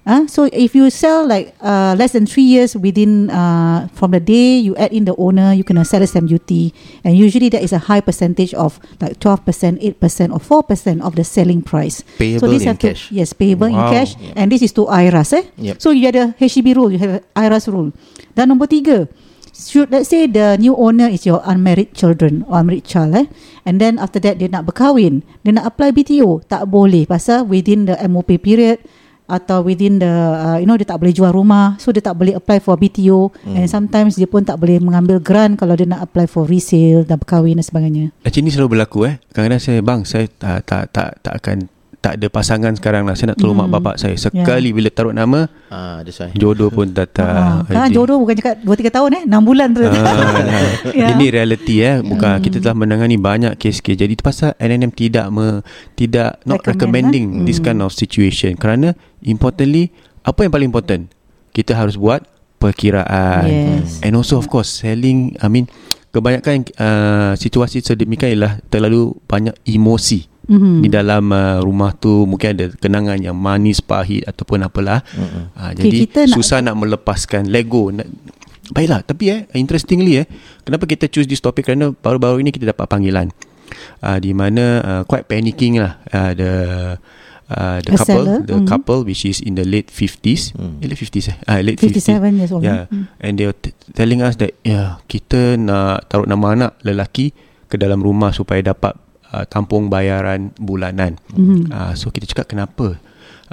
Uh, 0.07 0.23
so 0.31 0.47
if 0.55 0.71
you 0.71 0.87
sell 0.87 1.27
like 1.27 1.51
uh, 1.59 1.90
less 1.99 2.14
than 2.14 2.31
three 2.31 2.47
years 2.47 2.79
within 2.79 3.27
uh, 3.27 3.90
from 3.90 4.14
the 4.14 4.23
day 4.23 4.55
you 4.55 4.71
add 4.79 4.95
in 4.95 5.03
the 5.03 5.11
owner, 5.19 5.51
you 5.51 5.66
can 5.66 5.83
sell 5.83 5.99
stamp 6.07 6.31
duty, 6.31 6.71
and 7.03 7.19
usually 7.19 7.51
that 7.51 7.59
is 7.59 7.75
a 7.75 7.90
high 7.90 7.99
percentage 7.99 8.55
of 8.55 8.79
like 9.03 9.19
twelve 9.19 9.42
percent, 9.42 9.83
eight 9.83 9.99
percent, 9.99 10.31
or 10.31 10.38
four 10.38 10.62
percent 10.62 11.03
of 11.03 11.19
the 11.19 11.27
selling 11.27 11.59
price. 11.59 12.07
so 12.07 12.23
Payable 12.23 12.55
this 12.55 12.62
in 12.62 12.69
have 12.71 12.79
to- 12.79 12.95
cash. 12.95 13.11
yes, 13.11 13.35
payable 13.35 13.66
in 13.66 13.75
Wow. 13.75 13.90
cash, 13.90 14.14
Yep. 14.14 14.33
and 14.38 14.47
this 14.55 14.62
is 14.62 14.71
to 14.79 14.87
IRAS. 14.87 15.35
Eh? 15.35 15.45
Yep. 15.59 15.83
So 15.83 15.90
you 15.90 16.07
ada 16.07 16.38
HDB 16.38 16.79
rule, 16.79 16.95
you 16.95 17.03
have 17.03 17.27
IRAS 17.35 17.66
rule. 17.66 17.90
Dan 18.38 18.55
nombor 18.55 18.71
tiga, 18.71 19.11
should 19.51 19.90
let's 19.90 20.07
say 20.14 20.31
the 20.31 20.55
new 20.55 20.79
owner 20.79 21.11
is 21.11 21.27
your 21.27 21.42
unmarried 21.42 21.99
children 21.99 22.47
or 22.47 22.62
unmarried 22.62 22.87
child, 22.87 23.11
eh? 23.19 23.27
and 23.66 23.83
then 23.83 23.99
after 23.99 24.23
that 24.23 24.38
dia 24.38 24.47
nak 24.47 24.71
berkahwin, 24.71 25.27
dia 25.42 25.51
nak 25.51 25.66
apply 25.75 25.90
BTO, 25.90 26.47
tak 26.47 26.71
boleh 26.71 27.11
pasal 27.11 27.42
within 27.42 27.90
the 27.90 27.99
MOP 28.07 28.38
period 28.38 28.79
atau 29.27 29.61
within 29.61 29.99
the 29.99 30.09
uh, 30.09 30.57
you 30.57 30.65
know 30.65 30.75
dia 30.75 30.87
tak 30.87 30.99
boleh 30.99 31.11
jual 31.11 31.31
rumah 31.31 31.75
so 31.77 31.91
dia 31.91 31.99
tak 31.99 32.15
boleh 32.15 32.35
apply 32.35 32.59
for 32.59 32.75
BTO 32.75 33.29
Hmm. 33.43 33.59
and 33.59 33.67
sometimes 33.67 34.15
dia 34.15 34.27
pun 34.27 34.43
tak 34.43 34.59
boleh 34.59 34.79
mengambil 34.79 35.19
grant 35.19 35.55
kalau 35.55 35.75
dia 35.75 35.85
nak 35.85 36.03
apply 36.03 36.27
for 36.27 36.47
resale 36.47 37.03
dan 37.03 37.19
berkahwin 37.19 37.59
dan 37.59 37.67
sebagainya. 37.67 38.05
Macam 38.23 38.41
ni 38.41 38.51
selalu 38.51 38.79
berlaku 38.79 38.99
eh. 39.07 39.15
Kadang-kadang 39.31 39.62
saya 39.62 39.79
bang 39.83 40.01
saya 40.03 40.27
tak 40.31 40.59
tak 40.65 40.83
tak, 40.91 41.11
tak 41.23 41.35
akan 41.43 41.57
tak 42.07 42.23
ada 42.23 42.31
pasangan 42.31 42.71
sekarang 42.71 43.03
lah. 43.03 43.12
Saya 43.12 43.35
nak 43.35 43.42
tolong 43.42 43.59
Hmm. 43.59 43.66
mak 43.66 43.83
bapak 43.83 43.95
saya. 43.99 44.14
Sekali 44.14 44.71
bila 44.71 44.87
taruh 44.88 45.11
nama 45.11 45.51
Ah, 45.66 45.99
that's 46.01 46.23
why. 46.23 46.31
jodoh 46.33 46.71
pun 46.71 46.87
datang. 46.88 47.66
Ah, 47.66 47.66
kan 47.66 47.90
jodoh 47.90 48.23
bukan 48.23 48.38
cakap 48.38 48.62
2 48.62 48.79
3 48.79 48.95
tahun 48.95 49.11
eh 49.12 49.23
6 49.27 49.42
bulan 49.42 49.69
tu. 49.73 49.83
Ah, 49.83 49.90
Ya. 50.95 51.11
Ini 51.12 51.27
realiti 51.29 51.83
eh 51.83 51.99
bukan 51.99 52.38
Hmm. 52.38 52.45
kita 52.47 52.62
telah 52.62 52.79
menangani 52.79 53.19
banyak 53.19 53.59
kes-kes 53.59 53.99
jadi 53.99 54.09
itu 54.09 54.23
pasal 54.23 54.55
NNM 54.57 54.95
tidak 54.95 55.27
me, 55.29 55.66
tidak 55.92 56.38
not 56.42 56.62
Recommend, 56.62 56.71
recommending 57.11 57.27
eh? 57.42 57.45
this 57.45 57.59
Hmm. 57.59 57.66
kind 57.66 57.81
of 57.81 57.90
situation 57.90 58.55
kerana 58.55 58.95
importantly 59.21 59.90
apa 60.23 60.47
yang 60.47 60.53
paling 60.53 60.69
important 60.69 61.03
kita 61.51 61.75
harus 61.75 61.97
buat 61.97 62.23
perkiraan 62.57 63.45
Yes. 63.47 64.01
and 64.01 64.12
also 64.12 64.37
of 64.37 64.47
course 64.47 64.81
selling 64.81 65.35
I 65.38 65.49
mean 65.49 65.66
kebanyakan 66.11 66.64
uh, 66.77 67.33
situasi 67.35 67.81
sedemikian 67.81 68.33
ialah 68.33 68.61
terlalu 68.66 69.12
banyak 69.25 69.53
emosi 69.64 70.29
Mhm. 70.46 70.78
di 70.78 70.88
dalam 70.88 71.24
uh, 71.30 71.59
rumah 71.59 71.90
tu 71.90 72.22
mungkin 72.22 72.54
ada 72.54 72.66
kenangan 72.78 73.18
yang 73.18 73.35
manis 73.35 73.82
pahit 73.82 74.22
ataupun 74.24 74.62
apalah 74.62 75.02
Mm-mm. 75.12 75.50
uh, 75.52 75.70
Okay, 75.74 75.90
jadi 75.90 75.98
nak- 76.26 76.35
susah 76.38 76.62
nak 76.62 76.78
melepaskan 76.78 77.50
lego 77.50 77.90
nak, 77.90 78.06
baiklah 78.70 79.02
tapi 79.02 79.24
eh 79.30 79.40
interestingly 79.54 80.22
eh 80.22 80.26
kenapa 80.62 80.87
kita 80.87 81.06
choose 81.06 81.26
this 81.26 81.38
topic 81.38 81.66
kerana 81.66 81.90
baru-baru 81.90 82.42
ini 82.42 82.50
kita 82.50 82.70
dapat 82.70 82.87
panggilan 82.87 83.30
uh, 84.02 84.18
di 84.18 84.30
mana 84.30 84.64
uh, 84.82 85.02
quite 85.02 85.26
panicking 85.26 85.78
lah 85.78 85.98
uh, 86.11 86.30
the 86.30 86.52
uh, 87.46 87.78
the 87.82 87.94
A 87.94 87.98
couple 87.98 88.06
seller, 88.26 88.38
the 88.42 88.59
mhm. 88.59 88.66
couple 88.66 89.00
which 89.02 89.22
is 89.22 89.38
in 89.38 89.54
the 89.54 89.62
late 89.62 89.87
50s 89.87 90.54
Hmm. 90.54 90.82
eh, 90.82 90.87
late 90.90 90.98
50s 90.98 91.26
eh 91.30 91.37
uh, 91.46 91.61
late 91.62 91.78
50s 91.78 92.06
57 92.11 92.38
years 92.38 92.50
old. 92.50 92.62
Yeah. 92.62 92.90
Hmm. 92.90 93.06
And 93.18 93.38
they 93.38 93.46
were 93.46 93.54
t- 93.54 93.74
telling 93.94 94.22
us 94.22 94.38
that 94.38 94.54
yeah, 94.62 94.98
kita 95.06 95.54
nak 95.54 96.11
taruh 96.11 96.26
nama 96.26 96.46
anak 96.52 96.72
lelaki 96.82 97.30
ke 97.66 97.78
dalam 97.78 97.98
rumah 97.98 98.30
supaya 98.30 98.62
dapat 98.62 98.94
uh, 99.33 99.45
tampung 99.47 99.89
bayaran 99.91 100.53
bulanan. 100.61 101.19
Mhm. 101.35 101.71
Uh, 101.73 101.93
so 101.99 102.12
kita 102.12 102.29
cakap 102.29 102.53
kenapa? 102.53 102.99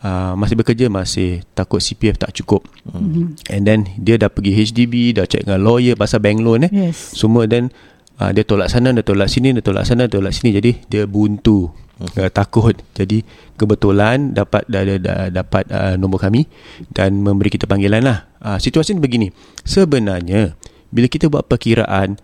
Uh, 0.02 0.34
masih 0.34 0.58
bekerja 0.58 0.90
masih 0.90 1.46
takut 1.54 1.78
CPF 1.78 2.18
tak 2.18 2.34
cukup. 2.34 2.66
Mhm. 2.90 3.38
And 3.54 3.64
then 3.64 3.80
dia 3.98 4.18
dah 4.18 4.30
pergi 4.30 4.54
HDB, 4.58 5.14
dah 5.18 5.30
check 5.30 5.46
dengan 5.46 5.62
lawyer 5.62 5.94
pasal 5.94 6.22
bank 6.22 6.42
loan 6.42 6.66
eh. 6.66 6.72
Yes. 6.74 7.14
Semua 7.14 7.46
dan 7.46 7.70
uh, 8.18 8.34
dia 8.34 8.42
tolak 8.42 8.74
sana, 8.74 8.90
dia 8.94 9.06
tolak 9.06 9.30
sini, 9.30 9.54
dia 9.54 9.62
tolak 9.62 9.86
sana, 9.86 10.10
dia 10.10 10.18
tolak 10.18 10.34
sini. 10.34 10.50
Jadi 10.58 10.72
dia 10.90 11.06
buntu. 11.06 11.70
Uh, 12.04 12.28
takut. 12.34 12.74
Jadi 12.98 13.22
kebetulan 13.54 14.34
dapat 14.34 14.66
dah, 14.66 14.82
dah, 14.82 14.98
dah 14.98 15.20
dapat 15.30 15.64
uh, 15.70 15.94
nombor 15.94 16.26
kami 16.26 16.50
dan 16.90 17.22
memberi 17.22 17.54
kita 17.54 17.70
panggilan 17.70 18.02
lah. 18.02 18.28
Uh, 18.42 18.58
situasi 18.58 18.98
ni 18.98 19.00
begini. 19.00 19.30
Sebenarnya 19.62 20.58
bila 20.90 21.06
kita 21.06 21.30
buat 21.30 21.46
perkiraan 21.46 22.18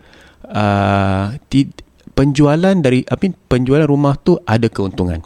uh, 0.50 1.38
ti, 1.48 1.70
penjualan 2.20 2.76
dari 2.76 3.08
apa 3.08 3.32
penjualan 3.48 3.88
rumah 3.88 4.20
tu 4.20 4.36
ada 4.44 4.68
keuntungan. 4.68 5.24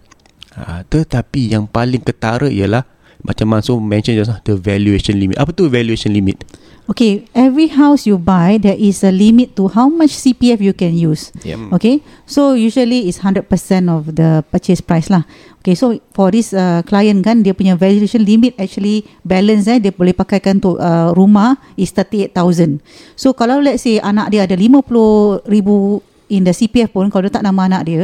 Uh, 0.53 0.85
tetapi 0.85 1.49
yang 1.49 1.65
paling 1.65 2.05
ketara 2.05 2.45
ialah 2.45 2.85
macam 3.25 3.49
Mansur 3.49 3.81
mention 3.81 4.13
just 4.13 4.29
the 4.45 4.53
valuation 4.53 5.17
limit. 5.17 5.41
Apa 5.41 5.49
tu 5.49 5.65
valuation 5.65 6.13
limit? 6.13 6.37
Okay, 6.83 7.23
every 7.31 7.71
house 7.71 8.03
you 8.03 8.19
buy, 8.19 8.59
there 8.59 8.75
is 8.75 9.07
a 9.07 9.09
limit 9.09 9.55
to 9.55 9.71
how 9.71 9.87
much 9.87 10.11
CPF 10.11 10.59
you 10.59 10.75
can 10.75 10.91
use. 10.91 11.31
Yep. 11.39 11.79
Okay, 11.79 12.03
so 12.27 12.59
usually 12.59 13.07
it's 13.07 13.23
100% 13.23 13.47
of 13.87 14.19
the 14.19 14.43
purchase 14.51 14.83
price 14.83 15.07
lah. 15.07 15.23
Okay, 15.63 15.79
so 15.79 15.95
for 16.11 16.27
this 16.35 16.51
uh, 16.51 16.83
client 16.83 17.23
kan, 17.23 17.39
dia 17.39 17.55
punya 17.55 17.79
valuation 17.79 18.19
limit 18.27 18.59
actually 18.59 19.07
balance 19.23 19.63
eh, 19.71 19.79
dia 19.79 19.95
boleh 19.95 20.11
pakaikan 20.11 20.59
untuk 20.59 20.75
uh, 20.75 21.15
rumah 21.15 21.55
is 21.79 21.95
38,000. 21.95 22.83
So 23.15 23.31
kalau 23.31 23.63
let's 23.63 23.87
say 23.87 24.03
anak 24.03 24.35
dia 24.35 24.43
ada 24.43 24.59
50 24.59 25.47
ribu 25.47 26.03
in 26.33 26.41
the 26.43 26.51
CPF 26.51 26.89
pun, 26.89 27.13
kalau 27.13 27.29
letak 27.29 27.45
nama 27.45 27.69
anak 27.69 27.81
dia, 27.85 28.01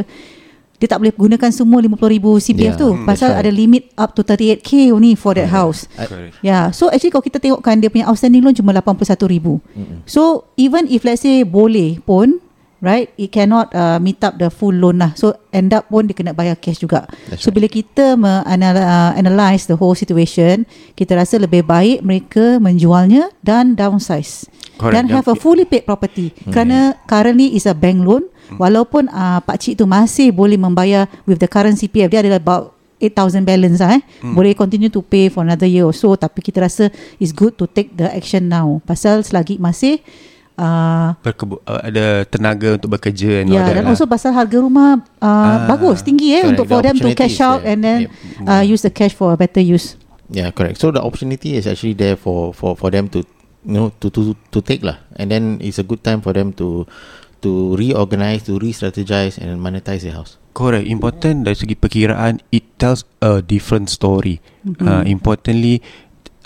dia 0.80 0.88
tak 0.88 1.04
boleh 1.04 1.12
gunakan 1.12 1.52
semua 1.52 1.84
50 1.84 1.92
ribu 2.08 2.39
CPF 2.39 2.74
Yeah, 2.74 2.80
tu. 2.80 2.89
hmm, 2.96 3.04
Pasal 3.04 3.36
that's 3.36 3.39
ada 3.44 3.52
right. 3.52 3.60
limit 3.60 3.84
up 4.00 4.15
to 4.15 4.24
38k 4.24 4.96
only 4.96 5.12
for 5.18 5.36
that 5.36 5.52
house. 5.52 5.92
Correct. 5.92 6.39
Ya, 6.39 6.48
yeah. 6.48 6.63
so 6.72 6.88
actually 6.88 7.12
kalau 7.12 7.26
kita 7.28 7.36
tengokkan 7.44 7.84
dia 7.84 7.92
punya 7.92 8.08
outstanding 8.08 8.39
loan 8.39 8.56
cuma 8.56 8.72
81 8.72 9.20
ribu. 9.28 9.60
Mm-mm. 9.76 10.08
So 10.08 10.48
even 10.56 10.88
if 10.88 11.04
let's 11.04 11.20
say 11.28 11.44
boleh 11.44 12.00
pun, 12.00 12.39
right, 12.82 13.12
it 13.20 13.32
cannot 13.32 13.72
uh, 13.76 14.00
meet 14.00 14.20
up 14.24 14.39
the 14.39 14.48
full 14.52 14.74
loan 14.74 15.00
lah. 15.04 15.12
So 15.15 15.36
end 15.52 15.72
up 15.76 15.88
pun 15.92 16.08
dia 16.08 16.15
kena 16.15 16.36
bayar 16.36 16.60
cash 16.60 16.80
juga. 16.82 17.08
That's 17.28 17.44
so 17.44 17.52
bila 17.52 17.68
kita 17.68 18.15
me- 18.15 18.44
uh, 18.44 19.12
analyse 19.15 19.68
the 19.68 19.78
whole 19.80 19.96
situation, 19.96 20.68
kita 20.96 21.15
rasa 21.15 21.39
lebih 21.39 21.68
baik 21.68 22.04
mereka 22.04 22.58
menjualnya 22.58 23.32
dan 23.44 23.76
downsize. 23.76 24.48
Correct. 24.80 24.96
Dan 24.96 25.04
have 25.12 25.28
a 25.28 25.36
fully 25.36 25.68
paid 25.68 25.84
property. 25.84 26.32
Kerana 26.48 26.96
currently 27.04 27.52
is 27.56 27.68
a 27.68 27.76
bank 27.76 28.00
loan, 28.04 28.32
walaupun 28.56 29.12
uh, 29.12 29.44
pak 29.44 29.60
cik 29.60 29.84
tu 29.84 29.86
masih 29.86 30.32
boleh 30.32 30.56
membayar 30.56 31.06
with 31.28 31.44
the 31.44 31.50
current 31.52 31.76
CPF, 31.76 32.08
dia 32.08 32.24
ada 32.24 32.39
about 32.39 32.80
8,000 33.00 33.48
balance 33.48 33.80
lah 33.80 33.96
eh. 33.96 34.02
Hmm. 34.20 34.36
Boleh 34.36 34.52
continue 34.56 34.92
to 34.92 35.00
pay 35.00 35.32
for 35.32 35.48
another 35.48 35.68
year 35.68 35.88
or 35.88 35.96
so 35.96 36.13
tapi 36.20 36.44
kita 36.44 36.60
rasa 36.68 36.92
it's 37.18 37.32
good 37.32 37.56
to 37.56 37.65
take 37.65 37.96
the 37.96 38.08
action 38.12 38.52
now. 38.52 38.84
Pasal 38.84 39.24
selagi 39.24 39.56
masih 39.56 40.04
uh, 40.60 41.15
Berkebu- 41.17 41.63
uh, 41.63 41.82
ada 41.82 42.06
tenaga 42.26 42.76
untuk 42.76 42.91
bekerja 42.91 43.41
and 43.41 43.50
all 43.50 43.58
that 43.58 43.74
dan 43.74 43.84
lah. 43.84 43.91
also 43.91 44.04
pasal 44.04 44.32
harga 44.32 44.60
rumah 44.60 45.00
uh, 45.17 45.26
Ah, 45.26 45.58
bagus, 45.65 46.04
tinggi 46.04 46.36
eh 46.36 46.43
correct. 46.43 46.52
untuk 46.54 46.65
The 46.65 46.69
for 46.69 46.80
them 46.84 46.95
to 46.98 47.08
cash 47.13 47.39
out 47.39 47.63
there. 47.63 47.72
and 47.72 47.80
then 47.80 48.00
Yep. 48.06 48.45
uh, 48.45 48.63
use 48.63 48.82
the 48.82 48.91
cash 48.91 49.13
for 49.13 49.32
a 49.32 49.38
better 49.38 49.60
use. 49.60 49.95
Yeah, 50.28 50.52
correct. 50.52 50.78
So 50.78 50.91
the 50.91 51.00
opportunity 51.00 51.56
is 51.56 51.65
actually 51.65 51.95
there 51.95 52.13
for 52.13 52.52
for 52.52 52.76
for 52.76 52.91
them 52.91 53.10
to 53.10 53.26
you 53.62 53.74
know 53.74 53.89
to 53.98 54.12
to 54.12 54.22
to 54.52 54.60
take 54.60 54.84
lah, 54.84 55.00
and 55.15 55.28
then 55.28 55.58
it's 55.58 55.76
a 55.76 55.84
good 55.84 56.00
time 56.00 56.19
for 56.19 56.32
them 56.32 56.54
to 56.56 56.86
to 57.39 57.74
reorganize, 57.74 58.43
to 58.43 58.60
re-strategize, 58.60 59.39
and 59.39 59.58
monetize 59.58 60.04
their 60.04 60.13
house. 60.13 60.36
Correct. 60.52 60.84
Important 60.86 61.48
dari 61.48 61.56
segi 61.56 61.74
perkiraan, 61.74 62.43
it 62.50 62.76
tells 62.76 63.08
a 63.19 63.39
different 63.39 63.88
story. 63.88 64.43
Mhm. 64.62 64.84
Uh, 64.84 65.04
importantly, 65.08 65.80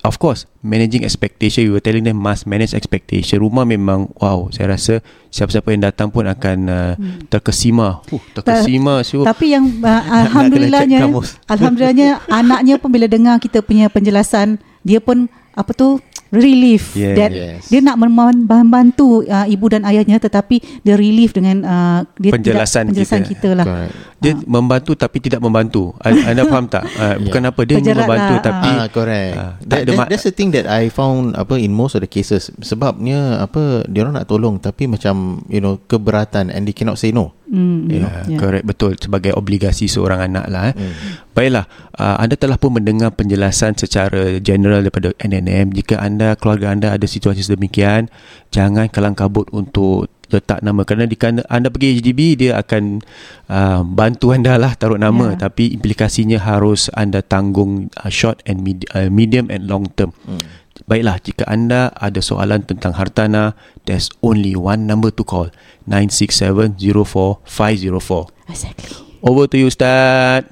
of 0.04 0.20
course, 0.20 0.46
managing 0.62 1.08
expectation. 1.08 1.66
We 1.66 1.72
were 1.72 1.84
telling 1.84 2.04
them 2.04 2.20
must 2.20 2.44
manage 2.46 2.76
expectation. 2.76 3.39
Rumah 3.39 3.63
memang, 3.63 4.12
wow, 4.20 4.52
saya 4.52 4.76
rasa 4.76 5.00
siapa-siapa 5.32 5.72
yang 5.72 5.84
datang 5.88 6.12
pun 6.12 6.28
akan 6.28 6.58
uh, 6.70 6.94
terkesima. 7.32 8.04
Uh, 8.12 8.20
terkesima. 8.36 9.02
So, 9.08 9.24
Tapi 9.24 9.56
yang 9.56 9.80
uh, 9.82 10.04
alhamdulillahnya 10.28 11.08
alhamdulillahnya 11.48 12.10
anaknya 12.39 12.76
pun 12.78 12.92
bila 12.92 13.08
dengar 13.08 13.39
kita 13.39 13.63
punya 13.63 13.88
penjelasan, 13.88 14.60
dia 14.84 15.00
pun 15.00 15.32
apa 15.56 15.72
tu 15.72 15.98
relief 16.34 16.93
Yeah, 16.93 17.13
that 17.13 17.32
yes. 17.32 17.69
dia 17.69 17.80
nak 17.80 17.96
mem- 17.96 18.12
membantu 18.43 19.22
uh, 19.24 19.46
ibu 19.46 19.65
dan 19.67 19.86
ayahnya 19.86 20.17
tetapi 20.17 20.82
dia 20.82 20.98
relief 20.98 21.32
dengan 21.32 21.62
uh, 21.62 22.00
dia 22.17 22.34
Penjelasan 22.34 22.89
tidak, 22.89 23.06
penjelasan 23.06 23.22
kita. 23.22 23.30
kita, 23.30 23.50
lah. 23.54 23.65
Correct. 23.65 23.93
dia 24.17 24.34
membantu 24.41 24.91
tapi 24.96 25.17
tidak 25.19 25.39
membantu. 25.39 25.91
Anda 26.00 26.43
faham 26.43 26.65
tak? 26.65 26.84
Uh, 26.89 27.15
bukan 27.28 27.41
apa 27.43 27.62
dia 27.62 27.76
Terjerat 27.78 28.02
membantu 28.02 28.34
lah, 28.34 28.41
tapi 28.41 28.69
Ah, 28.74 28.86
correct. 28.88 29.34
tak 29.36 29.52
that, 29.63 29.78
ada 29.78 29.86
that, 29.86 29.96
mak- 29.96 30.10
that's 30.10 30.24
the 30.24 30.32
thing 30.32 30.50
that 30.50 30.65
I 30.65 30.88
found 30.88 31.36
apa 31.36 31.54
in 31.56 31.69
most 31.69 31.93
of 31.93 32.02
the 32.02 32.10
cases. 32.10 32.50
Sebabnya 32.58 33.38
apa 33.39 33.86
dia 33.86 34.02
orang 34.02 34.15
nak 34.15 34.26
tolong 34.26 34.58
tapi 34.58 34.88
macam 34.88 35.13
you 35.46 35.60
know 35.60 35.78
keberatan 35.84 36.50
and 36.50 36.65
they 36.65 36.74
cannot 36.74 36.96
say 36.96 37.12
no. 37.12 37.36
Mm, 37.54 37.86
Ya, 37.86 37.98
yeah. 38.02 38.13
yeah. 38.34 38.39
correct 38.42 38.66
betul 38.66 38.98
sebagai 38.98 39.38
obligasi 39.38 39.86
seorang 39.86 40.26
anak 40.26 40.50
lah 40.50 40.74
eh. 40.74 40.76
Hmm. 40.76 40.94
Baiklah, 41.38 41.66
uh, 42.02 42.18
anda 42.18 42.34
telah 42.34 42.58
pun 42.58 42.82
mendengar 42.82 43.13
penjelasan 43.13 43.78
secara 43.78 44.42
general 44.42 44.82
daripada 44.82 45.13
NNM. 45.22 45.70
Jika 45.78 46.02
anda 46.02 46.34
keluarga 46.34 46.74
anda 46.74 46.89
ada 46.98 47.06
situasi 47.06 47.46
sedemikian, 47.46 48.10
jangan 48.50 48.89
kalang 48.89 49.13
kabut 49.13 49.46
untuk 49.54 50.10
letak 50.34 50.66
nama 50.66 50.82
kerana 50.82 51.06
di 51.06 51.13
anda 51.46 51.70
pergi 51.70 52.02
HDB 52.02 52.20
dia 52.34 52.58
akan 52.58 53.06
uh, 53.54 53.86
bantu 53.86 54.34
anda 54.34 54.58
lah 54.58 54.74
taruh 54.74 54.98
nama 54.98 55.38
Ya. 55.38 55.46
tapi 55.48 55.70
implikasinya 55.70 56.42
harus 56.42 56.89
anda 56.98 57.22
tanggung 57.22 57.94
uh, 58.02 58.10
short 58.10 58.42
and 58.50 58.66
med- 58.66 58.89
uh, 58.98 59.13
medium 59.13 59.54
and 59.54 59.70
long 59.70 59.86
term. 59.94 60.10
Hmm. 60.26 60.42
Baiklah, 60.84 61.15
jika 61.24 61.48
anda 61.48 61.96
ada 61.96 62.19
soalan 62.19 62.67
tentang 62.67 63.00
hartana, 63.00 63.56
there's 63.88 64.12
only 64.19 64.52
one 64.52 64.84
number 64.84 65.15
to 65.15 65.24
call. 65.24 65.48
967-04-504. 65.88 68.52
Exactly. 68.52 68.91
Over 69.24 69.48
to 69.48 69.56
you, 69.56 69.72
Ustaz. 69.72 70.43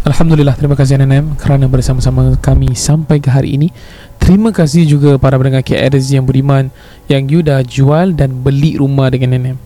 Alhamdulillah 0.00 0.56
terima 0.56 0.74
kasih 0.74 0.96
NNM 0.96 1.36
kerana 1.36 1.68
bersama-sama 1.68 2.32
kami 2.40 2.72
sampai 2.72 3.20
ke 3.20 3.28
hari 3.28 3.60
ini. 3.60 3.68
Terima 4.16 4.48
kasih 4.50 4.88
juga 4.88 5.20
para 5.20 5.36
pendengar 5.36 5.60
KRZ 5.60 6.16
yang 6.16 6.24
beriman 6.24 6.72
yang 7.06 7.28
you 7.28 7.44
dah 7.44 7.60
jual 7.60 8.16
dan 8.16 8.40
beli 8.40 8.80
rumah 8.80 9.12
dengan 9.12 9.36
NNM. 9.36 9.58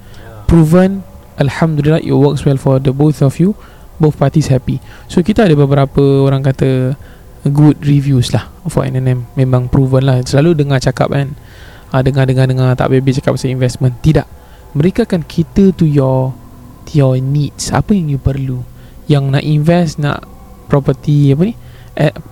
Proven 0.50 1.13
Alhamdulillah 1.38 2.02
it 2.02 2.14
works 2.14 2.46
well 2.46 2.58
for 2.58 2.78
the 2.78 2.94
both 2.94 3.18
of 3.22 3.38
you. 3.42 3.58
Both 3.98 4.18
parties 4.18 4.50
happy. 4.50 4.82
So 5.06 5.22
kita 5.22 5.46
ada 5.46 5.54
beberapa 5.54 6.02
orang 6.26 6.42
kata 6.42 6.98
good 7.46 7.78
reviews 7.84 8.32
lah 8.32 8.48
for 8.66 8.86
NNM. 8.86 9.28
Memang 9.38 9.68
proven 9.70 10.06
lah. 10.06 10.22
Selalu 10.24 10.64
dengar 10.64 10.80
cakap 10.80 11.12
kan. 11.12 11.36
Uh, 11.94 12.02
Dengar-dengar-dengar 12.02 12.74
Tak 12.74 12.90
habis 12.90 13.22
cakap 13.22 13.38
pasal 13.38 13.54
investment. 13.54 13.94
Tidak. 14.02 14.26
Mereka 14.74 15.06
akan 15.06 15.22
cater 15.26 15.70
to 15.74 15.86
your 15.86 16.34
To 16.84 16.92
your 16.94 17.16
needs. 17.22 17.70
Apa 17.70 17.94
yang 17.94 18.10
you 18.10 18.20
perlu? 18.20 18.66
Yang 19.06 19.24
nak 19.30 19.44
invest 19.44 19.92
Nak 20.00 20.26
property 20.66 21.30
Apa 21.32 21.42
ni? 21.46 21.54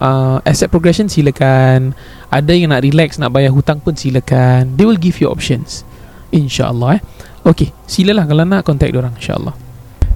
Uh, 0.02 0.42
Asset 0.42 0.66
progression 0.66 1.06
silakan. 1.06 1.94
Ada 2.26 2.58
yang 2.58 2.74
nak 2.74 2.82
relax 2.82 3.22
Nak 3.22 3.30
bayar 3.30 3.54
hutang 3.54 3.78
pun 3.78 3.94
silakan. 3.94 4.74
They 4.74 4.82
will 4.82 4.98
give 4.98 5.22
you 5.22 5.30
options. 5.30 5.86
InsyaAllah 6.32 6.98
eh 6.98 7.02
Okay 7.42 7.74
Silalah 7.87 8.24
kalau 8.26 8.46
nak 8.46 8.62
Contact 8.62 8.94
diorang 8.94 9.14
InsyaAllah 9.18 9.55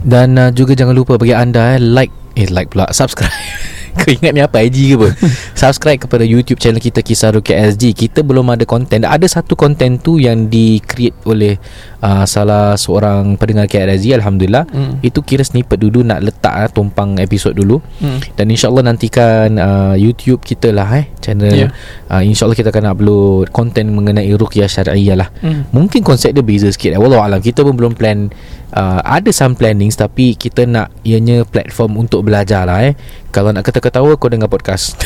Dan 0.07 0.39
uh, 0.39 0.51
juga 0.55 0.79
jangan 0.79 0.95
lupa 0.95 1.19
bagi 1.19 1.35
anda 1.35 1.75
eh, 1.75 1.83
like 1.83 2.15
eh 2.37 2.47
like 2.53 2.71
pula 2.71 2.87
subscribe. 2.93 3.33
Kau 4.01 4.11
ingat 4.11 4.31
ni 4.31 4.41
apa 4.41 4.61
IG 4.61 4.77
ke 4.87 4.95
apa 4.95 5.09
Subscribe 5.61 5.97
kepada 5.99 6.23
YouTube 6.23 6.57
channel 6.57 6.79
kita 6.79 7.01
Kisah 7.01 7.33
Rukia 7.33 7.57
SG 7.67 7.91
Kita 7.91 8.21
belum 8.21 8.45
ada 8.49 8.63
konten 8.63 9.03
Ada 9.03 9.25
satu 9.31 9.53
konten 9.53 9.97
tu 9.97 10.17
Yang 10.17 10.39
di-create 10.49 11.17
oleh 11.25 11.57
uh, 11.99 12.23
Salah 12.23 12.75
seorang 12.75 13.35
pendengar 13.35 13.65
KRSG 13.67 14.15
Alhamdulillah 14.15 14.69
Hmm. 14.69 14.99
Itu 15.01 15.21
kira 15.21 15.41
snippet 15.41 15.79
dulu 15.79 16.03
Nak 16.03 16.21
letak 16.23 16.53
uh, 16.53 16.69
Tumpang 16.69 17.17
episod 17.17 17.51
dulu 17.51 17.81
Hmm. 17.97 18.21
Dan 18.33 18.47
insyaAllah 18.49 18.85
nantikan 18.85 19.57
uh, 19.57 19.95
YouTube 19.95 20.41
kita 20.41 20.69
lah 20.69 20.87
eh 20.95 21.09
Channel 21.17 21.55
Ya. 21.57 21.69
uh, 22.07 22.21
InsyaAllah 22.21 22.53
kita 22.55 22.69
akan 22.69 22.91
upload 22.91 23.49
Konten 23.49 23.91
mengenai 23.91 24.29
Rukia 24.31 24.67
Syariah 24.67 25.17
lah 25.17 25.29
Hmm. 25.37 25.65
Mungkin 25.71 26.01
konsep 26.01 26.31
dia 26.31 26.41
beza 26.41 26.69
sikit 26.69 26.93
eh. 26.93 27.01
Wallahualam 27.01 27.41
Kita 27.41 27.63
pun 27.63 27.73
belum 27.73 27.95
plan 27.95 28.29
uh, 28.77 29.01
Ada 29.03 29.33
some 29.33 29.57
plannings 29.57 29.97
Tapi 29.97 30.37
kita 30.37 30.69
nak 30.69 30.93
Ianya 31.03 31.43
platform 31.49 31.97
untuk 32.07 32.29
belajar 32.29 32.69
lah 32.69 32.85
eh. 32.85 32.95
Kalau 33.33 33.51
nak 33.51 33.65
ketawa-ketawa 33.65 34.15
Kau 34.21 34.29
dengar 34.29 34.53
podcast. 34.53 35.01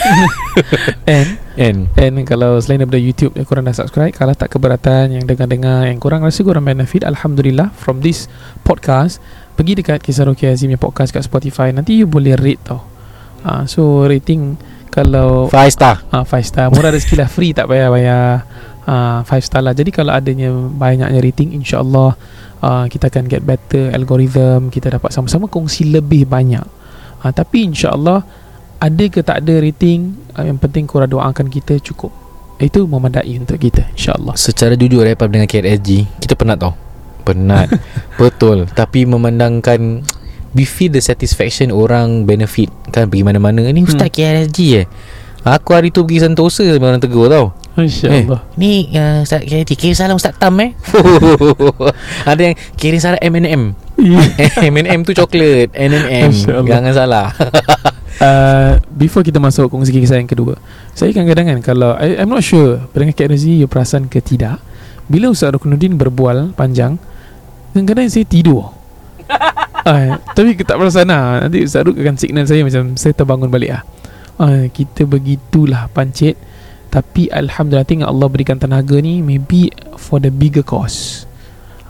And 1.06 1.38
And? 1.54 1.78
And 1.94 2.14
kalau 2.26 2.59
selain 2.59 2.83
daripada 2.83 3.00
YouTube 3.00 3.38
yang 3.38 3.46
korang 3.46 3.64
dah 3.64 3.74
subscribe 3.74 4.12
Kalau 4.12 4.35
tak 4.35 4.50
keberatan 4.50 5.14
yang 5.14 5.24
dengar-dengar 5.24 5.87
Yang 5.87 6.02
korang 6.02 6.20
rasa 6.26 6.42
korang 6.42 6.66
benefit 6.66 7.06
Alhamdulillah 7.06 7.70
From 7.78 8.02
this 8.02 8.26
podcast 8.66 9.22
Pergi 9.54 9.78
dekat 9.78 10.02
Kisah 10.02 10.26
Rukia 10.26 10.56
Azim 10.56 10.72
yang 10.72 10.80
podcast 10.80 11.12
kat 11.12 11.20
Spotify. 11.20 11.68
Nanti 11.68 12.00
you 12.00 12.09
boleh 12.09 12.33
rate 12.33 12.64
tau. 12.64 12.80
Uh, 13.44 13.68
So 13.68 14.09
rating 14.09 14.56
Kalau 14.88 15.52
5 15.52 15.54
star. 15.70 16.00
Uh, 16.11 16.24
5 16.24 16.42
star. 16.42 16.66
Murah 16.72 16.90
rezeki 16.90 17.20
lah. 17.20 17.28
Free 17.28 17.52
tak 17.52 17.68
payah 17.68 17.92
bayar 17.92 18.48
uh, 18.88 19.20
5 19.22 19.28
star 19.44 19.61
lah. 19.61 19.76
Jadi 19.76 19.92
kalau 19.92 20.16
adanya 20.16 20.48
Banyaknya 20.54 21.20
rating 21.20 21.52
InsyaAllah 21.61 22.16
uh, 22.60 22.84
Kita 22.86 23.08
akan 23.12 23.24
get 23.26 23.42
better 23.44 23.90
Algorithm 23.92 24.68
Kita 24.72 24.92
dapat 24.92 25.10
sama-sama 25.10 25.50
kongsi 25.50 25.88
lebih 25.90 26.24
banyak. 26.28 26.64
Uh, 27.20 27.32
Tapi 27.32 27.68
insyaAllah 27.72 28.24
Ada 28.80 29.04
ke 29.12 29.20
tak 29.20 29.44
ada 29.44 29.60
rating 29.60 30.16
uh, 30.36 30.44
Yang 30.46 30.58
penting 30.64 30.84
korang 30.88 31.10
doakan 31.10 31.48
kita 31.52 31.76
cukup. 31.80 32.12
Itu 32.60 32.84
memadai 32.84 33.40
untuk 33.40 33.56
kita 33.56 33.88
InsyaAllah. 33.96 34.36
Secara 34.36 34.76
jujur 34.76 35.04
eh 35.04 35.16
Dengan 35.16 35.48
KRSG 35.48 36.20
Kita 36.20 36.36
penat 36.36 36.60
tau. 36.60 36.72
Penat. 37.24 37.72
Betul. 38.20 38.68
Tapi 38.70 39.04
memandangkan 39.04 40.04
We 40.50 40.66
feel 40.66 40.90
the 40.90 40.98
satisfaction 40.98 41.70
Orang 41.70 42.26
benefit. 42.26 42.68
Kan 42.90 43.06
pergi 43.06 43.22
mana-mana. 43.22 43.62
Ni 43.70 43.86
Ustaz 43.86 44.10
Hmm. 44.10 44.16
KRSG 44.16 44.58
eh 44.82 44.86
Aku 45.40 45.72
hari 45.72 45.88
tu 45.88 46.05
pergi 46.05 46.20
Sentosa 46.20 46.68
Orang 46.68 47.00
tegur 47.00 47.33
tau. 47.33 47.57
InsyaAllah. 47.81 48.40
Eh, 48.44 48.59
ni 48.61 48.72
uh, 48.92 49.24
Ustaz 49.24 49.40
Kirim 49.46 49.96
salam 49.96 50.20
Ustaz 50.20 50.37
Tam 50.37 50.53
eh. 50.61 50.76
Ada 52.31 52.53
yang 52.53 52.55
Kirim 52.76 53.00
salam 53.00 53.20
M&M 53.24 53.72
M&M 54.61 55.00
tu 55.07 55.12
coklat 55.16 55.72
M&M. 55.72 56.31
Jangan 56.44 56.92
salah. 56.92 57.29
Uh, 58.20 58.76
Before 58.92 59.24
kita 59.24 59.40
masuk 59.40 59.72
kongsi 59.72 59.96
kisah 59.96 60.20
yang 60.20 60.29
kedua 60.29 60.61
Saya 60.92 61.09
kadang-kadang 61.09 61.57
kan 61.57 61.59
Kalau 61.64 61.96
I, 61.96 62.20
I'm 62.20 62.29
not 62.29 62.44
sure 62.44 62.76
Pendengar 62.92 63.16
KRZ 63.16 63.64
You 63.64 63.64
perasan 63.64 64.12
ke 64.12 64.20
tidak 64.20 64.61
Bila 65.09 65.33
Ustaz 65.33 65.57
Rukunuddin 65.57 65.96
berbual 65.96 66.53
panjang 66.53 67.00
Kadang-kadang 67.72 68.12
saya 68.12 68.29
tidur. 68.29 68.76
Uh, 69.88 70.20
Tapi 70.37 70.53
tak 70.61 70.76
perasan 70.76 71.09
lah. 71.09 71.48
Nanti 71.48 71.64
Ustaz 71.64 71.81
Ruk 71.81 71.96
akan 71.96 72.16
signal 72.20 72.44
saya 72.44 72.61
Macam 72.61 72.92
saya 73.00 73.16
terbangun 73.16 73.48
balik 73.48 73.81
lah 73.81 73.83
uh, 74.40 74.64
Kita 74.72 75.05
begitulah 75.05 75.92
pancit. 75.92 76.40
Tapi 76.90 77.31
Alhamdulillah 77.31 77.87
Tengok 77.87 78.09
Allah 78.09 78.29
berikan 78.33 78.57
tenaga 78.59 78.98
ni 78.98 79.20
Maybe 79.22 79.70
For 80.00 80.18
the 80.18 80.33
bigger 80.33 80.64
cause. 80.64 81.29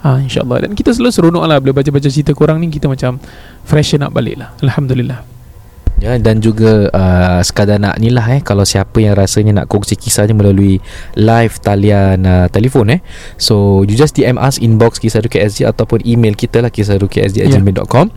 Ah, 0.03 0.21
InsyaAllah. 0.21 0.67
Dan 0.67 0.71
kita 0.77 0.91
selalu 0.93 1.13
seronok 1.13 1.43
lah 1.47 1.57
Bila 1.63 1.77
baca-baca 1.77 2.09
cerita 2.09 2.33
korang 2.33 2.57
ni 2.59 2.73
Kita 2.73 2.89
macam 2.89 3.21
Freshen 3.65 4.01
up 4.01 4.13
balik 4.13 4.37
lah 4.37 4.49
Alhamdulillah 4.61 5.30
Ya 6.01 6.17
dan 6.17 6.41
juga 6.41 6.89
uh, 6.89 7.45
sekadar 7.45 7.77
nak 7.77 8.01
ni 8.01 8.09
lah 8.09 8.25
eh 8.33 8.41
kalau 8.41 8.65
siapa 8.65 8.97
yang 8.97 9.13
rasanya 9.13 9.61
nak 9.61 9.69
kongsi 9.69 9.93
kisahnya 9.93 10.33
melalui 10.33 10.81
live 11.13 11.61
talian 11.61 12.25
uh, 12.25 12.49
telefon 12.49 12.97
eh. 12.97 13.05
So 13.37 13.85
you 13.85 13.93
just 13.93 14.17
DM 14.17 14.41
us 14.41 14.57
inbox 14.57 14.97
kisah 14.97 15.21
KSG 15.21 15.69
ataupun 15.69 16.01
email 16.01 16.33
kita 16.33 16.65
lah 16.65 16.73
kisah 16.73 16.97
kisahruki@gmail.com. 16.97 18.09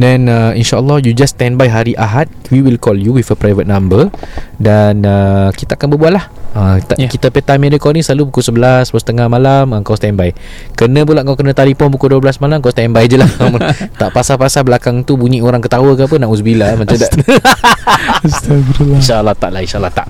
Then 0.00 0.32
uh, 0.32 0.56
insyaallah 0.56 1.04
you 1.04 1.12
just 1.12 1.36
standby 1.36 1.68
hari 1.68 1.92
Ahad 2.00 2.32
we 2.48 2.64
will 2.64 2.80
call 2.80 2.96
you 2.96 3.12
with 3.12 3.28
a 3.28 3.36
private 3.36 3.68
number 3.68 4.08
dan 4.56 5.04
uh, 5.04 5.52
kita 5.52 5.76
akan 5.76 5.92
berbual 5.92 6.16
lah. 6.16 6.32
Uh, 6.56 6.80
kita, 6.80 6.92
Yeah. 6.96 7.12
kita 7.12 7.26
pay 7.28 7.44
time 7.44 7.68
ni 7.68 8.00
selalu 8.00 8.32
pukul 8.32 8.56
11 8.56 8.88
pukul 8.88 9.02
setengah 9.04 9.28
malam 9.28 9.76
uh, 9.76 9.80
kau 9.84 9.94
standby. 9.94 10.32
Kena 10.72 11.04
pula 11.04 11.20
kau 11.22 11.36
kena 11.36 11.52
telefon 11.52 11.92
pukul 11.92 12.16
12 12.18 12.40
malam 12.40 12.64
kau 12.64 12.72
standby 12.72 13.04
je 13.04 13.20
lah. 13.20 13.28
tak 14.00 14.16
pasal-pasal 14.16 14.64
belakang 14.64 15.04
tu 15.04 15.20
bunyi 15.20 15.44
orang 15.44 15.60
ketawa 15.60 15.92
ke 15.92 16.08
apa 16.08 16.16
nak 16.16 16.32
uzbillah 16.32 16.72
macam 16.80 16.96
tak 17.04 17.17
Astagfirullah 18.26 18.98
InsyaAllah 18.98 19.34
tak 19.34 19.50
lah 19.52 19.60
InsyaAllah 19.60 19.92
tak 19.92 20.08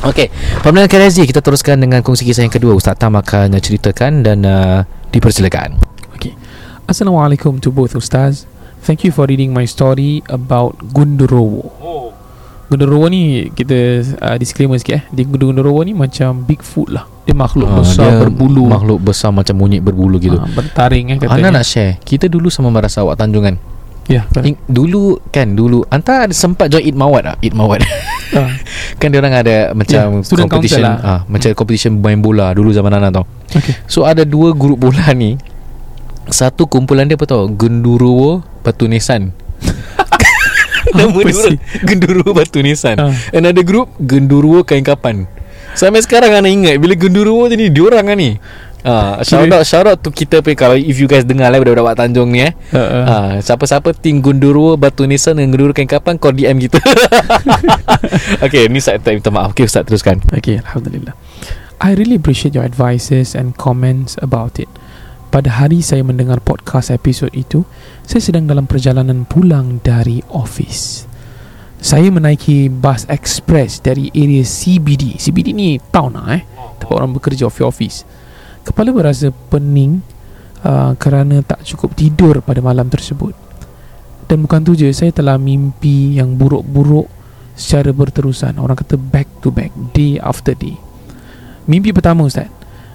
Okey 0.00 0.30
Pemenang 0.62 0.88
KRZ 0.88 1.24
Kita 1.24 1.40
teruskan 1.40 1.76
dengan 1.76 2.00
kongsi 2.00 2.24
kisah 2.24 2.40
yang 2.40 2.52
kedua 2.52 2.72
Ustaz 2.72 2.96
Tam 2.96 3.14
akan 3.14 3.52
uh, 3.52 3.60
ceritakan 3.60 4.22
Dan 4.22 4.44
uh, 4.44 4.82
dipersilakan 5.10 5.76
Okay. 6.14 6.36
Assalamualaikum 6.84 7.56
to 7.58 7.72
both 7.72 7.96
Ustaz. 7.96 8.44
Thank 8.84 9.04
you 9.04 9.10
for 9.10 9.24
reading 9.24 9.56
my 9.56 9.64
story 9.64 10.20
about 10.28 10.76
Gundurwo. 10.92 11.64
Oh. 11.80 12.12
Gundurwo 12.68 13.08
ni 13.08 13.48
kita 13.48 14.04
uh, 14.20 14.36
disclaimer 14.36 14.76
sikit 14.76 14.94
eh. 15.00 15.04
Di 15.08 15.24
Gundurwo 15.24 15.80
ni 15.80 15.96
macam 15.96 16.44
Bigfoot 16.44 16.92
lah. 16.92 17.08
Dia 17.24 17.32
makhluk 17.32 17.66
Ah, 17.66 17.80
besar 17.80 18.04
dia 18.04 18.20
berbulu. 18.20 18.68
Makhluk 18.68 19.00
besar 19.00 19.32
macam 19.32 19.56
monyet 19.56 19.80
berbulu 19.80 20.20
gitu 20.20 20.36
Ah, 20.36 20.44
bertaring 20.44 21.08
eh 21.08 21.16
katanya. 21.16 21.48
Ana 21.48 21.56
nak 21.56 21.64
share 21.64 21.96
Kita 22.04 22.28
dulu 22.28 22.52
sama 22.52 22.68
Marasa 22.68 23.00
Awak 23.00 23.16
Tanjung 23.16 23.48
kan 23.48 23.56
Ya. 24.10 24.26
In, 24.42 24.58
Dulu 24.66 25.22
kan 25.30 25.54
Dulu 25.54 25.86
Anta 25.86 26.26
ada 26.26 26.34
sempat 26.34 26.66
join 26.66 26.82
Eat 26.82 26.98
Mawat 26.98 27.22
tak? 27.22 27.36
Eat 27.40 27.54
Mawat 27.54 27.78
Ah, 28.34 28.50
Kan 28.98 29.14
dia 29.14 29.22
orang 29.22 29.38
ada 29.38 29.70
Macam 29.70 30.18
Ya, 30.18 30.26
student 30.26 30.50
competition. 30.50 30.82
lah. 30.82 30.98
ah, 30.98 31.20
Macam 31.30 31.46
competition 31.54 31.94
main 31.96 32.18
bola 32.18 32.50
Dulu 32.50 32.74
zaman 32.74 32.90
Ana 32.90 33.14
tau. 33.14 33.22
Okay. 33.48 33.78
So 33.86 34.02
ada 34.02 34.26
dua 34.26 34.50
grup 34.50 34.82
bola 34.82 35.14
ni. 35.14 35.38
Satu 36.26 36.66
kumpulan 36.66 37.06
dia 37.06 37.14
apa 37.14 37.26
tau? 37.26 37.46
Genduruwo 37.46 38.42
Batu 38.60 38.90
Nisan. 38.90 39.30
Nama 40.96 41.14
dia 41.14 41.34
orang 41.36 41.58
Genduruwo 41.80 42.30
Batu 42.34 42.58
Nisan. 42.60 42.98
Ah. 42.98 43.14
Another 43.30 43.62
group 43.62 43.94
Genduruwo 43.96 44.66
Kain 44.66 44.82
Kapan. 44.82 45.30
Sampai 45.70 46.02
sekarang 46.02 46.34
Ana 46.34 46.50
ingat 46.50 46.82
Bila 46.82 46.98
Genduruwo 46.98 47.46
tu 47.46 47.54
ni 47.54 47.70
Diorang 47.70 48.02
kan 48.04 48.18
ni 48.18 48.34
Ah, 48.80 49.20
shout 49.20 49.44
out 49.44 49.64
shout 49.68 49.84
out 49.84 49.98
tu 50.00 50.08
kita 50.08 50.40
pun 50.40 50.56
kalau 50.56 50.72
if 50.72 50.96
you 50.96 51.04
guys 51.04 51.24
dengar 51.28 51.52
lah 51.52 51.60
budak-budak 51.60 52.00
Tanjung 52.00 52.32
ni 52.32 52.48
eh. 52.48 52.52
Uh, 52.72 52.80
uh. 52.80 53.04
Ah, 53.04 53.32
siapa-siapa 53.44 53.92
tim 53.92 54.24
Gundurwo 54.24 54.80
Batu 54.80 55.04
Nisan 55.04 55.36
dan 55.36 55.52
Gundurwo 55.52 55.76
Kain 55.76 55.84
Kapan 55.84 56.16
kau 56.16 56.32
DM 56.32 56.56
kita. 56.64 56.80
okay, 58.44 58.72
ni 58.72 58.80
saya 58.80 58.96
minta 59.04 59.28
maaf. 59.28 59.52
Okay, 59.52 59.68
Ustaz 59.68 59.84
teruskan. 59.84 60.24
Okay, 60.32 60.64
Alhamdulillah. 60.64 61.12
I 61.80 61.96
really 61.96 62.16
appreciate 62.16 62.56
your 62.56 62.64
advices 62.64 63.36
and 63.36 63.56
comments 63.56 64.16
about 64.20 64.56
it. 64.60 64.68
Pada 65.30 65.62
hari 65.62 65.84
saya 65.84 66.02
mendengar 66.02 66.42
podcast 66.42 66.90
episod 66.90 67.30
itu, 67.36 67.62
saya 68.02 68.18
sedang 68.18 68.50
dalam 68.50 68.66
perjalanan 68.66 69.28
pulang 69.28 69.78
dari 69.84 70.24
office. 70.32 71.06
Saya 71.80 72.12
menaiki 72.12 72.68
bus 72.68 73.08
express 73.08 73.80
dari 73.80 74.12
area 74.12 74.44
CBD. 74.44 75.16
CBD 75.16 75.56
ni 75.56 75.80
town 75.80 76.12
lah 76.12 76.36
eh. 76.36 76.42
Tempat 76.82 76.96
orang 76.96 77.16
bekerja 77.16 77.48
of 77.48 77.56
office. 77.64 78.04
Kepala 78.70 78.94
berasa 78.94 79.34
pening 79.50 79.98
uh, 80.62 80.94
kerana 80.94 81.42
tak 81.42 81.66
cukup 81.66 81.98
tidur 81.98 82.38
pada 82.38 82.62
malam 82.62 82.86
tersebut. 82.86 83.34
Dan 84.30 84.46
bukan 84.46 84.62
tu 84.62 84.78
je, 84.78 84.86
saya 84.94 85.10
telah 85.10 85.34
mimpi 85.42 86.14
yang 86.22 86.38
buruk-buruk 86.38 87.10
secara 87.58 87.90
berterusan. 87.90 88.62
Orang 88.62 88.78
kata 88.78 88.94
back 88.94 89.42
to 89.42 89.50
back, 89.50 89.74
day 89.90 90.22
after 90.22 90.54
day. 90.54 90.78
Mimpi 91.66 91.90
pertama 91.90 92.30
Ustaz. 92.30 92.46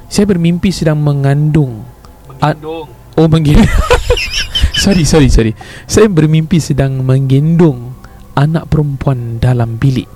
Saya 0.08 0.32
bermimpi 0.32 0.72
sedang 0.72 0.96
mengandung. 1.04 1.84
Menggendong. 2.32 2.88
Oh, 3.20 3.28
menggendong. 3.28 3.68
sorry, 4.84 5.04
sorry, 5.04 5.28
sorry. 5.28 5.52
Saya 5.92 6.08
bermimpi 6.08 6.64
sedang 6.64 7.04
menggendong 7.04 7.92
anak 8.40 8.72
perempuan 8.72 9.44
dalam 9.44 9.76
bilik 9.76 10.08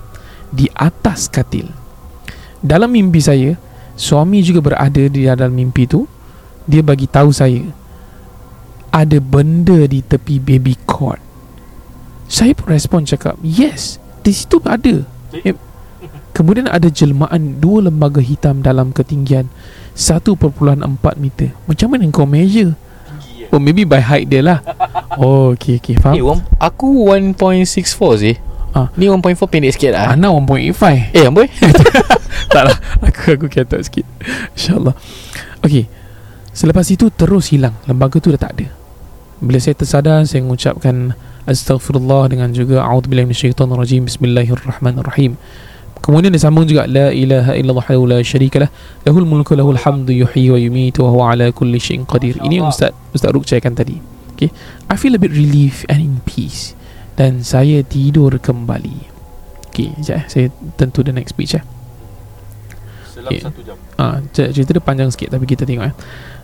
di 0.48 0.72
atas 0.72 1.28
katil. 1.28 1.68
Dalam 2.60 2.92
mimpi 2.92 3.20
saya, 3.20 3.56
suami 4.00 4.40
juga 4.40 4.64
berada 4.64 5.02
di 5.04 5.28
dalam 5.28 5.52
mimpi 5.52 5.84
tu. 5.84 6.08
Dia 6.64 6.80
bagi 6.80 7.04
tahu 7.04 7.28
saya 7.28 7.60
ada 8.88 9.18
benda 9.20 9.84
di 9.84 10.00
tepi 10.00 10.40
baby 10.40 10.80
cot. 10.82 11.20
Saya 12.24 12.56
pun 12.56 12.72
respon 12.72 13.04
cakap, 13.04 13.36
"Yes, 13.42 14.00
di 14.22 14.32
situ 14.32 14.56
ada." 14.64 15.04
Eh, 15.36 15.52
Kemudian 16.30 16.70
ada 16.70 16.86
jelmaan 16.86 17.58
dua 17.58 17.90
lembaga 17.90 18.22
hitam 18.22 18.62
dalam 18.62 18.94
ketinggian 18.94 19.50
1.4 19.92 20.56
meter. 21.18 21.52
Macam 21.66 21.90
mana 21.90 22.06
kau 22.08 22.24
measure? 22.24 22.78
Oh 23.50 23.58
maybe 23.58 23.82
by 23.82 23.98
height 24.00 24.30
dia 24.30 24.40
lah. 24.40 24.58
Oh 25.18 25.52
okay 25.52 25.82
okay 25.82 25.98
Eh, 25.98 26.00
faham. 26.00 26.14
one, 26.22 26.42
aku 26.56 27.10
1.64 27.10 28.14
sih. 28.16 28.38
Ah. 28.70 28.86
Ni 28.94 29.10
1.4 29.10 29.34
pendek 29.50 29.74
sikit 29.74 29.90
lah. 29.98 30.14
Ana 30.14 30.30
1.85. 30.30 31.10
Eh, 31.10 31.26
amboi. 31.26 31.50
tak 32.54 32.62
lah. 32.70 32.76
Aku 33.02 33.34
aku 33.34 33.46
ketok 33.50 33.82
sikit. 33.82 34.06
InsyaAllah. 34.54 34.94
Okay. 35.66 35.90
Selepas 36.54 36.86
itu 36.90 37.10
terus 37.10 37.50
hilang. 37.50 37.74
Lembaga 37.90 38.22
tu 38.22 38.30
dah 38.30 38.38
tak 38.38 38.52
ada. 38.58 38.66
Bila 39.40 39.56
saya 39.56 39.72
tersadar 39.72 40.20
Saya 40.28 40.44
mengucapkan 40.44 41.16
Astaghfirullah 41.48 42.28
Dengan 42.28 42.52
juga 42.52 42.84
A'udzubillah 42.84 43.24
minasyaitanirrajim 43.24 44.04
Bismillahirrahmanirrahim. 44.04 45.40
Kemudian 46.04 46.28
dia 46.28 46.44
sambung 46.44 46.68
juga 46.68 46.84
La 46.84 47.08
ilaha 47.08 47.56
illallah 47.56 47.88
wa 47.88 48.06
la 48.08 48.18
syarika 48.20 48.68
lah. 48.68 48.70
Lahul 49.04 49.24
mulku 49.24 49.56
lahul 49.56 49.80
hamdu 49.80 50.12
yuhyi 50.12 50.52
wa 50.52 50.58
yumitu 50.60 51.04
Wa 51.04 51.10
huwa 51.12 51.24
ala 51.32 51.48
kulli 51.52 51.80
syai'in 51.80 52.04
qadir. 52.04 52.36
Ini 52.40 52.60
yang 52.60 52.68
Ustaz 52.68 52.92
Ustaz 53.16 53.32
Ruk 53.32 53.48
cakapkan 53.48 53.76
tadi. 53.76 53.96
Okay. 54.36 54.48
I 54.88 54.96
feel 54.96 55.12
a 55.12 55.20
bit 55.20 55.32
relief 55.32 55.84
and 55.92 56.00
in 56.00 56.24
peace 56.24 56.72
Dan 57.20 57.44
saya 57.44 57.84
tidur 57.84 58.40
kembali 58.40 58.96
Okay 59.68 59.92
sekejap 59.92 60.16
eh 60.16 60.24
Saya 60.24 60.46
tentu 60.74 61.04
the 61.04 61.12
next 61.12 61.36
speech 61.36 61.52
eh 61.52 61.64
Selang 63.04 63.28
Okay. 63.28 63.44
satu 63.44 63.60
jam 63.60 63.76
Ah, 64.00 64.24
cer- 64.32 64.48
cerita 64.56 64.72
dia 64.72 64.80
panjang 64.80 65.12
sikit 65.12 65.36
tapi 65.36 65.44
kita 65.44 65.68
tengok 65.68 65.92
eh. 65.92 65.94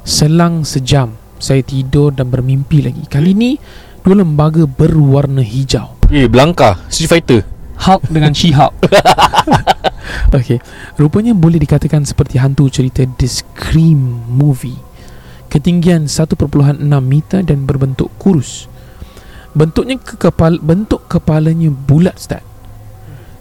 Selang 0.04 0.60
sejam 0.68 1.16
saya 1.36 1.64
tidur 1.64 2.12
dan 2.12 2.28
bermimpi 2.28 2.84
lagi. 2.84 3.04
Kali 3.08 3.32
ni 3.32 3.56
dua 4.00 4.20
lembaga 4.20 4.64
berwarna 4.64 5.40
hijau. 5.40 5.96
Eh, 6.08 6.28
Blanka. 6.28 6.76
Street 6.92 7.08
Fighter. 7.08 7.40
Hulk 7.76 8.08
dengan 8.08 8.32
She-Hulk. 8.32 8.72
Okey. 10.36 10.60
Rupanya 10.96 11.32
boleh 11.32 11.56
dikatakan 11.56 12.04
seperti 12.04 12.36
hantu 12.36 12.68
cerita 12.68 13.04
The 13.04 13.24
Scream 13.24 14.28
movie. 14.28 14.76
Ketinggian 15.48 16.08
1.6 16.08 16.36
meter 17.00 17.40
dan 17.40 17.64
berbentuk 17.64 18.12
kurus. 18.20 18.68
Bentuknya 19.56 19.96
ke 19.96 20.20
kepala 20.20 20.60
bentuk 20.60 21.08
kepalanya 21.08 21.72
bulat 21.72 22.20
Ustaz. 22.20 22.44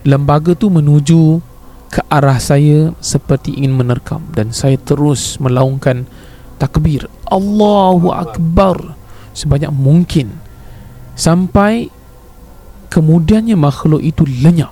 Lembaga 0.07 0.55
tu 0.55 0.71
menuju 0.71 1.43
ke 1.91 1.99
arah 2.07 2.39
saya 2.39 2.95
seperti 3.03 3.59
ingin 3.59 3.75
menerkam 3.75 4.23
dan 4.31 4.55
saya 4.55 4.79
terus 4.79 5.35
melaungkan 5.43 6.07
takbir 6.55 7.11
Allahu 7.27 8.15
Akbar 8.15 8.95
sebanyak 9.35 9.75
mungkin 9.75 10.39
sampai 11.19 11.91
kemudiannya 12.87 13.59
makhluk 13.59 13.99
itu 13.99 14.23
lenyap. 14.23 14.71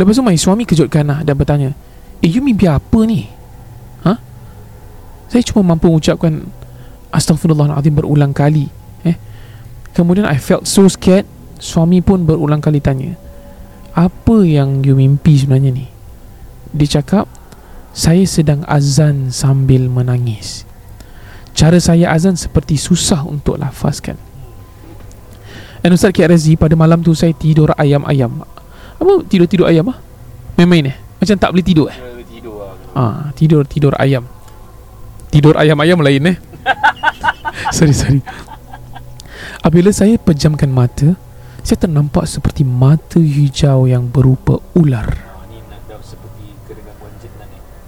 Lepas 0.00 0.16
tu 0.16 0.24
my 0.24 0.38
suami 0.38 0.64
kejutkan 0.64 1.04
lah 1.04 1.20
dan 1.20 1.34
bertanya, 1.36 1.76
"Eh, 2.24 2.30
you 2.30 2.40
mimpi 2.40 2.64
apa 2.64 3.04
ni?" 3.04 3.28
Ha? 4.06 4.16
Saya 5.28 5.42
cuma 5.44 5.74
mampu 5.74 5.92
mengucapkan 5.92 6.46
Astaghfirullahaladzim 7.10 8.00
berulang 8.00 8.30
kali. 8.30 8.70
Kemudian 9.94 10.26
I 10.26 10.38
felt 10.38 10.66
so 10.70 10.86
scared. 10.86 11.26
Suami 11.60 12.00
pun 12.00 12.24
berulang 12.24 12.64
kali 12.64 12.80
tanya, 12.80 13.20
apa 13.92 14.48
yang 14.48 14.80
you 14.80 14.96
mimpi 14.96 15.36
sebenarnya 15.36 15.76
ni? 15.76 15.86
Dia 16.72 17.00
cakap, 17.00 17.28
saya 17.92 18.24
sedang 18.24 18.64
azan 18.64 19.28
sambil 19.28 19.84
menangis. 19.92 20.64
Cara 21.52 21.76
saya 21.76 22.08
azan 22.16 22.32
seperti 22.32 22.80
susah 22.80 23.28
untuk 23.28 23.60
lafazkan. 23.60 24.16
Dan 25.84 25.92
Ustaz 25.92 26.16
KRZ 26.16 26.56
pada 26.56 26.72
malam 26.80 27.04
tu 27.04 27.12
saya 27.12 27.36
tidur 27.36 27.76
ayam-ayam. 27.76 28.40
Apa 28.96 29.12
tidur-tidur 29.28 29.68
ayam 29.68 29.92
ah? 29.92 30.00
Main-main 30.56 30.92
eh? 30.92 30.96
Macam 31.20 31.36
tak 31.36 31.50
boleh 31.52 31.64
tidur 31.64 31.92
eh? 31.92 31.98
Lah 32.00 32.20
Ah, 32.90 33.30
tidur 33.38 33.62
tidur 33.68 33.94
ayam. 33.96 34.26
Tidur 35.30 35.54
ayam-ayam 35.54 36.02
lain 36.02 36.34
eh. 36.34 36.36
sorry 37.76 37.94
sorry. 37.94 38.20
Apabila 39.60 39.92
saya 39.92 40.16
pejamkan 40.16 40.72
mata, 40.72 41.20
saya 41.60 41.84
ternampak 41.84 42.24
seperti 42.24 42.64
mata 42.64 43.20
hijau 43.20 43.84
yang 43.84 44.08
berupa 44.08 44.56
ular. 44.72 45.28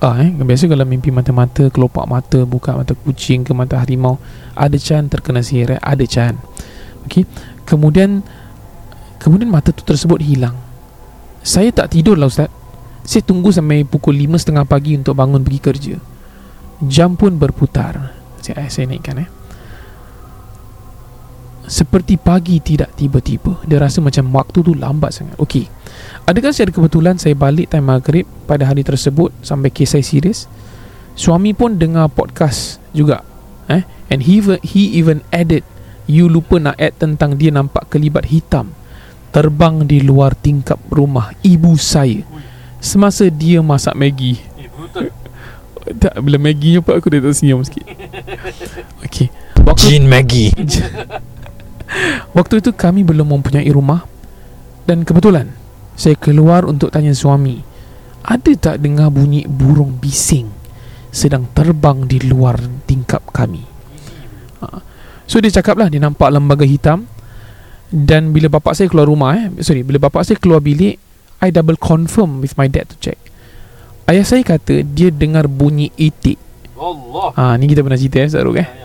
Ah, 0.03 0.19
eh, 0.19 0.35
biasa 0.35 0.67
kalau 0.67 0.83
mimpi 0.83 1.15
mata-mata, 1.15 1.71
kelopak 1.71 2.05
mata, 2.11 2.43
buka 2.43 2.75
mata 2.75 2.93
kucing 2.93 3.47
ke 3.47 3.55
mata 3.55 3.79
harimau, 3.79 4.19
ada 4.53 4.75
can 4.75 5.07
terkena 5.07 5.41
sihir, 5.47 5.79
eh? 5.79 5.81
ada 5.81 6.03
can. 6.05 6.43
Okey. 7.07 7.23
Kemudian 7.63 8.21
kemudian 9.23 9.47
mata 9.47 9.71
tu 9.71 9.87
tersebut 9.87 10.19
hilang. 10.19 10.59
Saya 11.47 11.71
tak 11.71 11.95
tidur 11.95 12.19
lah 12.19 12.27
ustaz. 12.27 12.51
Saya 13.07 13.23
tunggu 13.23 13.55
sampai 13.55 13.87
pukul 13.87 14.15
5.30 14.15 14.67
pagi 14.67 14.93
untuk 14.99 15.15
bangun 15.15 15.43
pergi 15.43 15.61
kerja. 15.63 15.97
Jam 16.83 17.15
pun 17.15 17.39
berputar. 17.39 18.15
Saya, 18.43 18.67
saya 18.67 18.91
naikkan 18.91 19.23
eh. 19.23 19.42
Seperti 21.73 22.21
pagi 22.21 22.61
tidak 22.61 22.93
tiba-tiba. 23.01 23.65
Dia 23.65 23.81
rasa 23.81 24.05
macam 24.05 24.29
waktu 24.37 24.61
tu 24.61 24.77
lambat 24.77 25.17
sangat. 25.17 25.41
Okey. 25.41 25.65
Adakah 26.29 26.53
secara 26.53 26.69
kebetulan 26.69 27.17
saya 27.17 27.33
balik 27.33 27.73
time 27.73 27.89
maghrib 27.89 28.29
pada 28.45 28.69
hari 28.69 28.85
tersebut 28.85 29.33
sampai 29.41 29.73
kes 29.73 29.97
saya 29.97 30.05
serius? 30.05 30.53
Suami 31.17 31.57
pun 31.57 31.81
dengar 31.81 32.13
podcast 32.13 32.77
juga. 32.93 33.25
Eh? 33.73 33.81
And 34.13 34.21
he 34.21 34.45
even, 34.45 34.61
he 34.61 35.01
even 35.01 35.25
added 35.33 35.65
you 36.05 36.29
lupa 36.29 36.61
nak 36.61 36.77
add 36.77 36.93
tentang 37.01 37.41
dia 37.41 37.49
nampak 37.49 37.89
kelibat 37.89 38.29
hitam 38.29 38.77
terbang 39.33 39.89
di 39.89 40.05
luar 40.05 40.37
tingkap 40.37 40.77
rumah 40.93 41.33
ibu 41.41 41.73
saya 41.81 42.21
semasa 42.83 43.33
dia 43.33 43.65
masak 43.65 43.97
Maggi. 43.97 44.37
Eh 44.61 44.69
brutal 44.69 45.09
Tak 46.03 46.21
bila 46.21 46.37
Maggi 46.37 46.77
nampak 46.77 47.01
aku 47.01 47.09
dah 47.17 47.21
tersenyum 47.25 47.65
sikit. 47.65 47.89
Okey. 49.09 49.33
Waktu 49.65 49.89
Jin 49.89 50.05
Maggie. 50.05 50.53
Waktu 52.33 52.65
itu 52.65 52.73
kami 52.73 53.05
belum 53.05 53.29
mempunyai 53.29 53.69
rumah 53.69 54.05
Dan 54.89 55.05
kebetulan 55.05 55.53
Saya 55.95 56.17
keluar 56.17 56.65
untuk 56.65 56.89
tanya 56.89 57.13
suami 57.13 57.61
Ada 58.25 58.53
tak 58.57 58.77
dengar 58.81 59.13
bunyi 59.13 59.45
burung 59.45 60.01
bising 60.01 60.49
Sedang 61.13 61.49
terbang 61.53 62.09
di 62.09 62.25
luar 62.25 62.57
tingkap 62.89 63.21
kami 63.31 63.61
ha. 64.65 64.81
So 65.29 65.39
dia 65.45 65.53
cakap 65.53 65.77
lah 65.77 65.93
Dia 65.93 66.01
nampak 66.01 66.33
lembaga 66.33 66.65
hitam 66.65 67.05
Dan 67.93 68.33
bila 68.33 68.49
bapak 68.49 68.73
saya 68.73 68.89
keluar 68.89 69.13
rumah 69.13 69.37
eh 69.37 69.53
Sorry 69.61 69.85
Bila 69.85 70.01
bapak 70.01 70.25
saya 70.25 70.41
keluar 70.41 70.65
bilik 70.65 70.97
I 71.45 71.53
double 71.53 71.77
confirm 71.77 72.41
with 72.41 72.57
my 72.57 72.71
dad 72.71 72.89
to 72.89 72.97
check 72.97 73.21
Ayah 74.09 74.25
saya 74.25 74.41
kata 74.41 74.81
Dia 74.83 75.13
dengar 75.13 75.45
bunyi 75.47 75.93
itik 76.01 76.41
Allah 76.75 77.31
Ah, 77.37 77.55
ni 77.61 77.69
kita 77.69 77.85
pernah 77.85 78.01
cerita 78.01 78.19
eh 78.25 78.31
Zaruk 78.33 78.57
eh. 78.59 78.82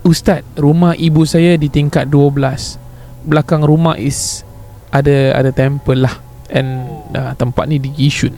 Ustaz, 0.00 0.40
rumah 0.56 0.96
ibu 0.96 1.28
saya 1.28 1.60
di 1.60 1.68
tingkat 1.68 2.08
12. 2.08 2.80
Belakang 3.28 3.60
rumah 3.60 4.00
is 4.00 4.48
ada 4.88 5.36
ada 5.36 5.52
temple 5.52 6.08
lah 6.08 6.16
and 6.48 6.88
uh, 7.12 7.36
tempat 7.36 7.68
ni 7.68 7.76
di 7.76 7.92
Yishun. 7.94 8.32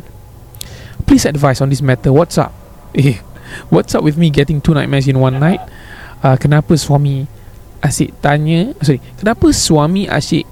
Please 1.06 1.22
advise 1.24 1.62
on 1.62 1.70
this 1.70 1.82
matter. 1.82 2.10
What's 2.10 2.38
up? 2.38 2.52
Eh, 2.92 3.16
what's 3.72 3.96
up 3.96 4.04
with 4.04 4.20
me 4.20 4.28
getting 4.28 4.60
two 4.60 4.76
nightmares 4.76 5.08
in 5.08 5.16
one 5.16 5.40
night? 5.40 5.64
Uh, 6.20 6.36
kenapa 6.36 6.76
suami 6.76 7.24
asyik 7.80 8.20
tanya, 8.20 8.76
sorry, 8.84 9.00
kenapa 9.16 9.48
suami 9.48 10.04
asyik 10.12 10.44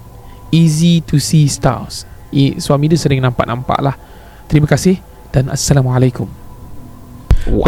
easy 0.48 1.04
to 1.04 1.20
see 1.20 1.44
stars? 1.52 2.08
I, 2.32 2.56
suami 2.56 2.88
dia 2.88 2.96
sering 2.96 3.20
nampak-nampak 3.20 3.76
lah. 3.84 3.92
Terima 4.48 4.64
kasih 4.64 5.04
dan 5.28 5.52
Assalamualaikum. 5.52 6.32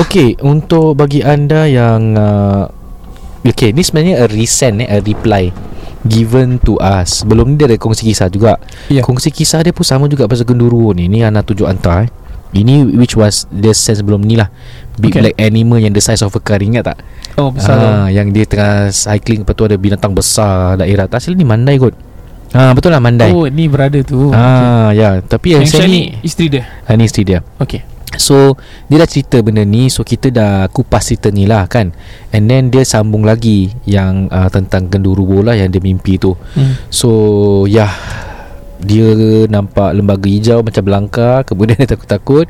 Okey, 0.00 0.40
untuk 0.40 0.96
bagi 0.96 1.20
anda 1.20 1.68
yang 1.68 2.16
uh, 2.16 2.64
Okey, 3.42 3.74
ni 3.74 3.82
sebenarnya 3.82 4.22
a 4.22 4.26
resend 4.26 4.80
eh, 4.80 4.88
a 4.88 4.98
reply 4.98 5.50
given 6.02 6.58
to 6.62 6.78
us. 6.78 7.22
Sebelum 7.22 7.50
ni 7.50 7.54
dia 7.58 7.66
ada 7.66 7.78
kongsi 7.78 8.06
kisah 8.06 8.26
juga. 8.26 8.58
Ya. 8.86 9.02
Kongsi 9.02 9.30
kisah 9.30 9.62
dia 9.62 9.70
pun 9.70 9.82
sama 9.82 10.06
juga 10.06 10.26
pasal 10.26 10.46
genduro 10.46 10.90
ni. 10.94 11.06
Ni 11.06 11.22
anak 11.22 11.46
tujuh 11.46 11.66
hantar 11.66 12.06
eh. 12.06 12.10
Ini 12.52 12.84
which 13.00 13.16
was 13.16 13.48
the 13.48 13.72
sense 13.72 14.04
sebelum 14.04 14.20
ni 14.20 14.36
lah 14.36 14.52
Big 15.00 15.16
Okay. 15.16 15.24
black 15.24 15.36
animal 15.40 15.80
yang 15.80 15.96
the 15.96 16.04
size 16.04 16.20
of 16.20 16.36
a 16.36 16.42
car 16.44 16.60
Ingat 16.60 16.84
tak? 16.84 17.00
Oh, 17.40 17.48
Ah, 17.64 18.12
yang 18.12 18.28
dia 18.28 18.44
tengah 18.44 18.92
cycling 18.92 19.40
Lepas 19.40 19.56
tu 19.56 19.64
ada 19.64 19.72
binatang 19.80 20.12
besar 20.12 20.76
Daerah 20.76 21.08
tak 21.08 21.24
ni 21.32 21.48
Mandai 21.48 21.80
kot 21.80 21.96
Ah 22.52 22.76
Betul 22.76 22.92
lah 22.92 23.00
Mandai 23.00 23.32
Oh, 23.32 23.48
ni 23.48 23.72
brother 23.72 24.04
tu. 24.04 24.28
Ah 24.36 24.92
ya, 24.92 25.24
tapi 25.24 25.56
yang, 25.56 25.64
Yang 25.64 25.80
saya 25.80 25.88
ni 25.88 26.12
isteri 26.20 26.52
dia. 26.52 26.68
ah, 26.84 26.92
ni 26.92 27.08
isteri 27.08 27.24
dia. 27.24 27.40
Okay. 27.56 27.88
So 28.20 28.60
dia 28.92 29.00
dah 29.00 29.08
cerita 29.08 29.40
benda 29.40 29.64
ni 29.64 29.88
So 29.88 30.04
kita 30.04 30.28
dah 30.28 30.68
kupas 30.68 31.08
cerita 31.08 31.32
ni 31.32 31.48
lah 31.48 31.64
kan 31.64 31.96
And 32.28 32.44
then 32.44 32.68
dia 32.68 32.84
sambung 32.84 33.24
lagi 33.24 33.72
Yang 33.88 34.28
uh, 34.28 34.48
tentang 34.52 34.92
genderuwo 34.92 35.40
lah 35.40 35.56
Yang 35.56 35.78
dia 35.78 35.82
mimpi 35.82 36.20
tu 36.20 36.36
Hmm. 36.52 36.76
So 36.92 37.08
ya 37.64 37.88
Dia 38.84 39.08
nampak 39.48 39.96
lembaga 39.96 40.28
hijau 40.28 40.60
Macam 40.60 40.82
belangka 40.84 41.40
Kemudian 41.48 41.80
dia 41.80 41.88
takut-takut 41.88 42.44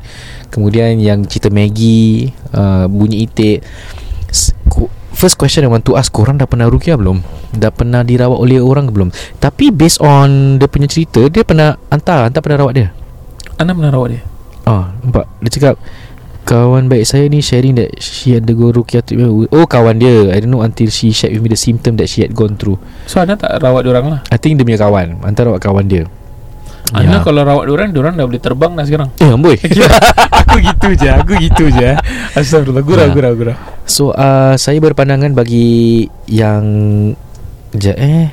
Kemudian 0.51 0.99
yang 0.99 1.23
cerita 1.23 1.47
Maggie 1.47 2.35
uh, 2.51 2.91
Bunyi 2.91 3.23
itik 3.23 3.63
First 5.13 5.39
question 5.39 5.63
I 5.63 5.71
want 5.71 5.87
to 5.87 5.95
ask 5.95 6.11
Korang 6.11 6.41
dah 6.41 6.49
pernah 6.49 6.67
rukia 6.67 6.99
belum? 6.99 7.23
Dah 7.55 7.71
pernah 7.71 8.03
dirawat 8.03 8.35
oleh 8.35 8.59
orang 8.59 8.89
ke 8.89 8.91
belum? 8.91 9.09
Tapi 9.39 9.71
based 9.71 10.03
on 10.03 10.59
Dia 10.59 10.67
punya 10.67 10.91
cerita 10.91 11.23
Dia 11.31 11.47
pernah 11.47 11.77
Hantar 11.87 12.27
Hantar 12.27 12.41
pernah 12.43 12.67
rawat 12.67 12.73
dia 12.75 12.87
Anda 13.55 13.71
pernah 13.71 13.93
rawat 13.93 14.09
dia 14.11 14.32
Ah, 14.63 14.95
nampak? 15.03 15.27
Dia 15.43 15.49
cakap 15.51 15.75
Kawan 16.43 16.91
baik 16.91 17.07
saya 17.07 17.31
ni 17.31 17.39
sharing 17.39 17.79
that 17.79 18.03
she 18.03 18.35
undergo 18.35 18.67
ruqyah 18.75 18.99
treatment 18.99 19.47
Oh 19.55 19.63
kawan 19.63 19.95
dia. 19.95 20.27
I 20.35 20.43
don't 20.43 20.51
know 20.51 20.59
until 20.59 20.91
she 20.91 21.15
shared 21.15 21.31
with 21.31 21.39
me 21.39 21.47
the 21.47 21.55
symptom 21.55 21.95
that 21.95 22.11
she 22.11 22.19
had 22.19 22.35
gone 22.35 22.59
through. 22.59 22.75
So 23.07 23.23
anda 23.23 23.39
tak 23.39 23.63
rawat 23.63 23.87
orang 23.87 24.05
lah? 24.11 24.19
I 24.27 24.35
think 24.35 24.59
dia 24.59 24.67
punya 24.67 24.75
kawan. 24.75 25.23
Antara 25.23 25.55
rawat 25.55 25.63
kawan 25.63 25.87
dia. 25.87 26.03
Anda 26.91 27.15
Ya. 27.15 27.23
kalau 27.23 27.47
rawat 27.47 27.63
orang 27.71 27.95
Diorang 27.95 28.19
dah 28.19 28.27
boleh 28.27 28.43
terbang 28.43 28.75
dah 28.75 28.83
sekarang? 28.83 29.07
Eh 29.23 29.31
amboi. 29.31 29.55
Aku 30.43 30.59
gitu 30.59 30.87
je 30.99 31.09
Aku 31.15 31.33
gitu 31.39 31.63
je. 31.71 31.95
Astagfirullah 32.35 32.83
Gurau 32.83 33.07
Ya. 33.07 33.15
gurau 33.15 33.31
gurau. 33.39 33.55
So 33.87 34.11
uh, 34.11 34.59
Saya 34.59 34.83
berpandangan 34.83 35.31
bagi 35.31 36.11
Yang 36.27 36.65
Sekejap 37.71 37.97
eh. 38.03 38.27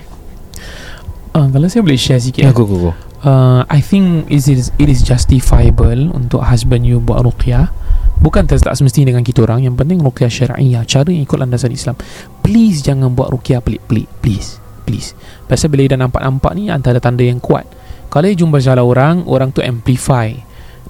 Uh, 1.31 1.47
Kalau 1.47 1.71
saya 1.71 1.87
boleh 1.87 1.95
share 1.95 2.19
sikit 2.19 2.43
Ya 2.43 2.51
go 2.51 2.67
go 2.67 2.91
go 2.91 2.93
uh, 3.25 3.63
I 3.69 3.81
think 3.81 4.29
it 4.33 4.45
is 4.49 4.73
it 4.77 4.89
is 4.89 5.01
justifiable 5.05 6.13
untuk 6.13 6.45
husband 6.45 6.85
you 6.89 7.01
buat 7.01 7.25
ruqyah. 7.25 7.73
Bukan 8.21 8.45
tak, 8.45 8.61
semestinya 8.77 9.17
dengan 9.17 9.25
kita 9.25 9.49
orang. 9.49 9.65
Yang 9.65 9.81
penting 9.81 9.99
ruqyah 10.05 10.29
syariah 10.29 10.85
Cara 10.85 11.09
yang 11.09 11.25
ikut 11.25 11.41
landasan 11.41 11.73
Islam. 11.73 11.97
Please 12.45 12.85
jangan 12.85 13.17
buat 13.17 13.33
ruqyah 13.33 13.65
pelik-pelik 13.65 14.13
Please 14.21 14.61
Please. 14.85 15.17
Pasal 15.49 15.73
bila 15.73 15.89
dah 15.89 15.97
nampak-nampak 15.97 16.53
ni 16.53 16.69
Antara 16.69 17.01
tanda 17.01 17.25
yang 17.25 17.41
kuat. 17.41 17.65
Kalau 18.13 18.29
you 18.29 18.37
jumpa 18.37 18.61
salah 18.61 18.85
orang 18.85 19.25
Orang 19.25 19.57
tu 19.57 19.65
amplify. 19.65 20.37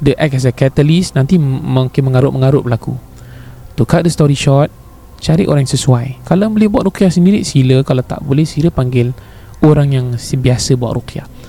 Dia 0.02 0.18
act 0.18 0.42
as 0.42 0.42
a 0.42 0.50
catalyst 0.50 1.14
Nanti 1.14 1.38
m- 1.38 1.62
makin 1.62 2.10
mengarut-mengarut 2.10 2.66
berlaku. 2.66 2.98
To 3.78 3.86
cut 3.86 4.02
the 4.02 4.10
story 4.10 4.34
short 4.34 4.74
Cari 5.22 5.46
orang 5.46 5.62
yang 5.62 5.70
sesuai. 5.70 6.26
Kalau 6.26 6.50
boleh 6.50 6.66
buat 6.66 6.82
ruqyah 6.82 7.14
sendiri 7.14 7.46
Sila. 7.46 7.86
Kalau 7.86 8.02
tak 8.02 8.26
boleh 8.26 8.42
Sila 8.42 8.74
panggil 8.74 9.14
Orang 9.62 9.94
yang 9.94 10.18
biasa 10.18 10.74
buat 10.74 10.98
ruqyah 10.98 11.39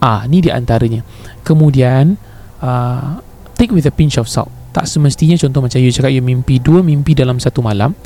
Ah, 0.00 0.28
ni 0.28 0.44
di 0.44 0.52
antaranya. 0.52 1.00
Kemudian 1.40 2.20
uh, 2.60 3.20
take 3.56 3.72
with 3.72 3.88
a 3.88 3.94
pinch 3.94 4.20
of 4.20 4.28
salt. 4.28 4.52
Tak 4.76 4.84
semestinya 4.84 5.40
contoh 5.40 5.64
macam 5.64 5.80
you 5.80 5.88
cakap 5.88 6.12
you 6.12 6.20
mimpi 6.20 6.60
dua 6.60 6.84
mimpi 6.84 7.16
dalam 7.16 7.40
satu 7.40 7.64
malam. 7.64 7.96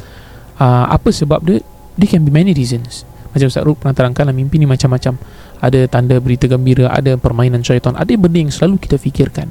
Uh, 0.61 0.87
apa 0.87 1.11
sebab 1.11 1.43
dia? 1.43 1.59
There 1.99 2.07
can 2.07 2.23
be 2.23 2.31
many 2.31 2.55
reasons. 2.55 3.03
Macam 3.31 3.47
Ustaz 3.47 3.63
Ruk 3.63 3.83
pernah 3.83 3.95
terangkan 3.95 4.27
lah, 4.27 4.35
mimpi 4.35 4.59
ni 4.59 4.67
macam-macam. 4.67 5.19
Ada 5.61 5.87
tanda 5.87 6.17
berita 6.19 6.51
gembira, 6.51 6.91
ada 6.91 7.15
permainan 7.15 7.63
syaitan, 7.63 7.95
ada 7.95 8.11
benda 8.17 8.39
yang 8.43 8.51
selalu 8.51 8.81
kita 8.81 8.97
fikirkan. 8.99 9.51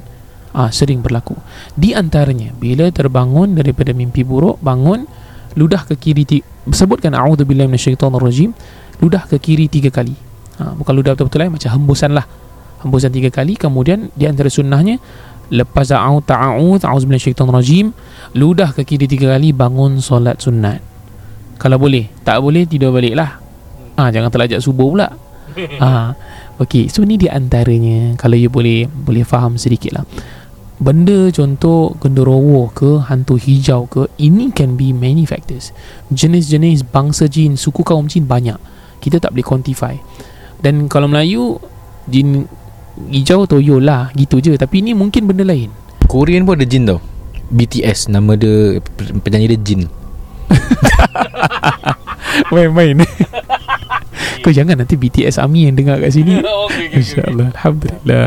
Ah, 0.50 0.68
sering 0.74 1.00
berlaku. 1.00 1.38
Di 1.78 1.94
antaranya, 1.94 2.50
bila 2.56 2.90
terbangun 2.90 3.54
daripada 3.54 3.94
mimpi 3.94 4.26
buruk, 4.26 4.58
bangun, 4.58 5.06
ludah 5.54 5.86
ke 5.86 5.94
kiri, 5.94 6.26
ti- 6.26 6.44
sebutkan 6.74 7.14
a'udzubillahi 7.14 7.70
minasyaitonirrajim, 7.70 8.50
ludah 8.98 9.24
ke 9.30 9.38
kiri 9.38 9.70
tiga 9.70 9.94
kali. 9.94 10.29
Ha, 10.60 10.76
Bukan 10.76 10.92
ludah 10.92 11.16
betul-betul 11.16 11.48
lain 11.48 11.52
Macam 11.56 11.70
hembusan 11.72 12.12
lah. 12.12 12.28
Hembusan 12.84 13.08
tiga 13.08 13.32
kali 13.32 13.56
Kemudian 13.56 14.12
di 14.12 14.28
antara 14.28 14.52
sunnahnya 14.52 15.00
Lepas 15.50 15.90
a'ud 15.90 16.22
ta'a'ud 16.22 16.80
A'udzubillah 16.86 17.18
syaitan 17.18 17.50
rajim 17.50 17.90
Ludah 18.38 18.70
ke 18.70 18.86
kiri 18.86 19.10
tiga 19.10 19.34
kali 19.34 19.50
Bangun 19.50 19.98
solat 19.98 20.38
sunat. 20.38 20.78
Kalau 21.58 21.76
boleh 21.76 22.06
Tak 22.22 22.38
boleh 22.38 22.64
tidur 22.68 22.94
balik 22.94 23.18
lah. 23.18 23.42
Ha, 23.98 24.14
Jangan 24.14 24.30
terlajak 24.30 24.60
subuh 24.62 24.88
pula. 24.92 25.08
Ha, 25.82 26.14
Okay 26.62 26.86
So 26.86 27.02
ni 27.02 27.18
di 27.18 27.26
antaranya 27.26 28.14
Kalau 28.14 28.38
you 28.38 28.46
boleh 28.46 28.86
Boleh 28.86 29.26
faham 29.26 29.58
sedikit 29.58 29.98
lah. 29.98 30.06
Benda 30.80 31.28
contoh 31.34 31.98
Genderowo 31.98 32.70
ke 32.72 33.02
Hantu 33.10 33.36
hijau 33.36 33.90
ke 33.90 34.08
Ini 34.16 34.54
can 34.54 34.78
be 34.78 34.94
many 34.94 35.26
factors. 35.26 35.74
Jenis-jenis 36.14 36.86
bangsa 36.86 37.26
jin 37.26 37.58
Suku 37.58 37.82
kaum 37.82 38.06
jin 38.06 38.24
banyak. 38.30 38.56
Kita 39.02 39.18
tak 39.18 39.34
boleh 39.34 39.44
quantify 39.44 39.98
dan 40.60 40.86
kalau 40.86 41.08
Melayu 41.08 41.56
Jin 42.10 42.44
hijau 43.08 43.48
toyo 43.48 43.80
lah 43.80 44.12
Gitu 44.12 44.44
je. 44.44 44.52
Tapi 44.60 44.84
ni 44.84 44.92
mungkin 44.92 45.24
benda 45.24 45.46
lain. 45.46 45.72
Korean 46.10 46.44
pun 46.44 46.58
ada 46.58 46.66
jin 46.66 46.84
tau. 46.84 47.00
BTS 47.50 48.10
Nama 48.10 48.34
dia 48.38 48.78
Penyanyi 49.22 49.54
dia 49.54 49.58
Jin. 49.58 49.82
Main-main. 52.54 53.06
Kau 54.42 54.54
jangan 54.54 54.80
nanti 54.80 54.96
BTS 54.96 55.38
Army 55.38 55.70
yang 55.70 55.76
dengar 55.78 56.02
kat 56.02 56.14
sini. 56.14 56.42
InsyaAllah. 56.98 57.54
Alhamdulillah. 57.54 58.26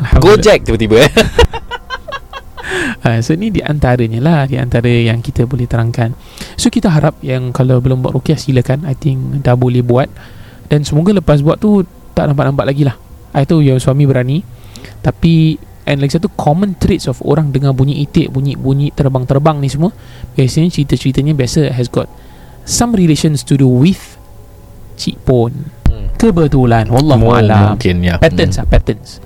Alhamdulillah. 0.00 0.20
Gojek 0.20 0.58
tiba-tiba 0.68 0.96
eh. 1.04 1.12
Ha, 3.02 3.18
So 3.18 3.34
ni 3.34 3.50
di 3.50 3.60
antaranya 3.60 4.22
lah. 4.22 4.40
Di 4.48 4.56
antara 4.56 4.88
yang 4.88 5.20
kita 5.20 5.44
boleh 5.44 5.66
terangkan. 5.66 6.14
So 6.56 6.68
kita 6.68 6.92
harap 6.92 7.18
yang 7.24 7.50
Kalau 7.50 7.80
belum 7.80 8.04
buat 8.04 8.16
rukiah 8.16 8.38
silakan. 8.38 8.88
I 8.88 8.94
think 8.94 9.44
dah 9.44 9.58
boleh 9.58 9.82
buat 9.82 10.08
Dan 10.72 10.88
semoga 10.88 11.12
lepas 11.12 11.44
buat 11.44 11.60
tu 11.60 11.84
Tak 12.16 12.32
nampak-nampak 12.32 12.64
lagi 12.64 12.88
lah. 12.88 12.96
I 13.36 13.44
tahu 13.44 13.60
yang 13.60 13.76
suami 13.76 14.08
berani. 14.08 14.40
Tapi 15.04 15.60
And 15.84 16.00
lagi 16.00 16.16
satu 16.16 16.32
Common 16.32 16.80
traits 16.80 17.10
of 17.10 17.20
orang 17.26 17.52
Dengar 17.52 17.76
bunyi 17.76 18.06
itik 18.06 18.32
Bunyi-bunyi 18.32 18.94
terbang-terbang 18.94 19.58
ni 19.58 19.68
semua 19.68 19.90
Biasanya 20.38 20.70
cerita-ceritanya 20.70 21.34
Biasa 21.34 21.74
has 21.74 21.90
got 21.90 22.06
Some 22.62 22.94
relations 22.94 23.42
to 23.50 23.58
do 23.58 23.66
with 23.66 24.16
Cik 24.94 25.20
Pon 25.26 25.74
Kebetulan 26.16 26.86
Wallahu 26.86 27.34
alam. 27.34 27.74
Mungkin 27.74 27.98
ya. 28.00 28.14
Patterns 28.22 28.62
lah 28.62 28.66
Patterns. 28.70 29.18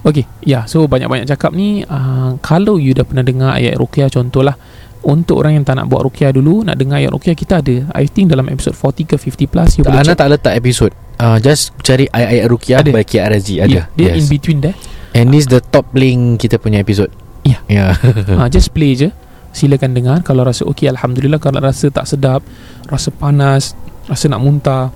Okay 0.00 0.24
Ya 0.40 0.48
yeah, 0.48 0.62
so 0.64 0.88
banyak-banyak 0.88 1.28
cakap 1.28 1.52
ni 1.52 1.84
uh, 1.84 2.40
Kalau 2.40 2.80
you 2.80 2.96
dah 2.96 3.04
pernah 3.04 3.20
dengar 3.20 3.60
Ayat 3.60 3.76
Ruqyah 3.76 4.08
contohlah 4.08 4.56
Untuk 5.00 5.40
orang 5.40 5.56
yang 5.56 5.64
tak 5.64 5.80
nak 5.80 5.88
buat 5.88 6.04
Ruqyah 6.04 6.36
dulu 6.36 6.60
Nak 6.60 6.76
dengar 6.76 7.00
ayat 7.00 7.08
Ruqyah 7.16 7.32
Kita 7.32 7.64
ada 7.64 7.88
I 7.96 8.04
think 8.04 8.28
dalam 8.28 8.44
episode 8.52 8.76
40 8.76 9.08
ke 9.08 9.16
50 9.16 9.48
plus 9.48 9.70
You 9.80 9.82
boleh 9.88 9.96
Ana 10.04 10.12
check. 10.12 10.20
tak 10.20 10.28
letak 10.28 10.52
episod 10.60 10.92
uh, 11.16 11.40
Just 11.40 11.72
cari 11.80 12.04
ayat-ayat 12.12 12.46
Rukiah 12.52 12.78
Ada. 12.84 12.90
By 12.92 13.04
Razi 13.08 13.54
Ada. 13.64 13.72
yeah, 13.72 13.84
Dia 13.96 14.12
in 14.12 14.24
yes. 14.24 14.28
between 14.28 14.60
there. 14.60 14.76
And 15.16 15.32
this 15.32 15.48
the 15.48 15.64
top 15.64 15.88
link 15.96 16.44
Kita 16.44 16.60
punya 16.60 16.84
episod 16.84 17.08
Ya. 17.48 17.64
Ya. 17.72 17.96
Uh, 18.28 18.44
Just 18.54 18.76
play 18.76 18.92
je. 18.92 19.08
Silakan 19.56 19.96
dengar. 19.96 20.20
Kalau 20.20 20.44
rasa 20.44 20.68
okay 20.68 20.92
Alhamdulillah. 20.92 21.40
Kalau 21.40 21.64
rasa 21.64 21.88
tak 21.88 22.04
sedap 22.04 22.44
Rasa 22.84 23.08
panas 23.08 23.72
Rasa 24.04 24.28
nak 24.28 24.44
muntah 24.44 24.92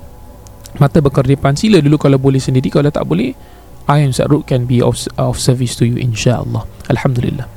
Mata 0.77 1.01
berkerdipan 1.01 1.57
Sila 1.57 1.81
dulu 1.81 1.97
kalau 1.97 2.21
boleh 2.21 2.43
sendiri. 2.43 2.69
Kalau 2.69 2.93
tak 2.93 3.09
boleh 3.09 3.33
I 3.85 4.01
am 4.01 4.17
Ustaz 4.17 4.29
Ruk 4.33 4.49
can 4.49 4.65
be 4.65 4.81
of, 4.81 4.97
of 5.21 5.37
service 5.37 5.77
to 5.77 5.85
you 5.85 6.01
insyaAllah. 6.01 6.65
Alhamdulillah 6.89 7.54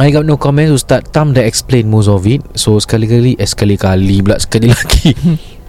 I 0.00 0.08
got 0.08 0.24
no 0.24 0.40
comments 0.40 0.72
Ustaz 0.72 1.04
Tam 1.12 1.36
dah 1.36 1.44
explain 1.44 1.84
most 1.92 2.08
of 2.08 2.24
it. 2.24 2.40
So 2.56 2.80
sekali-kali 2.80 3.36
Eh 3.36 3.44
sekali-kali 3.44 4.24
pula 4.24 4.40
Sekali 4.40 4.72
lagi 4.76 5.12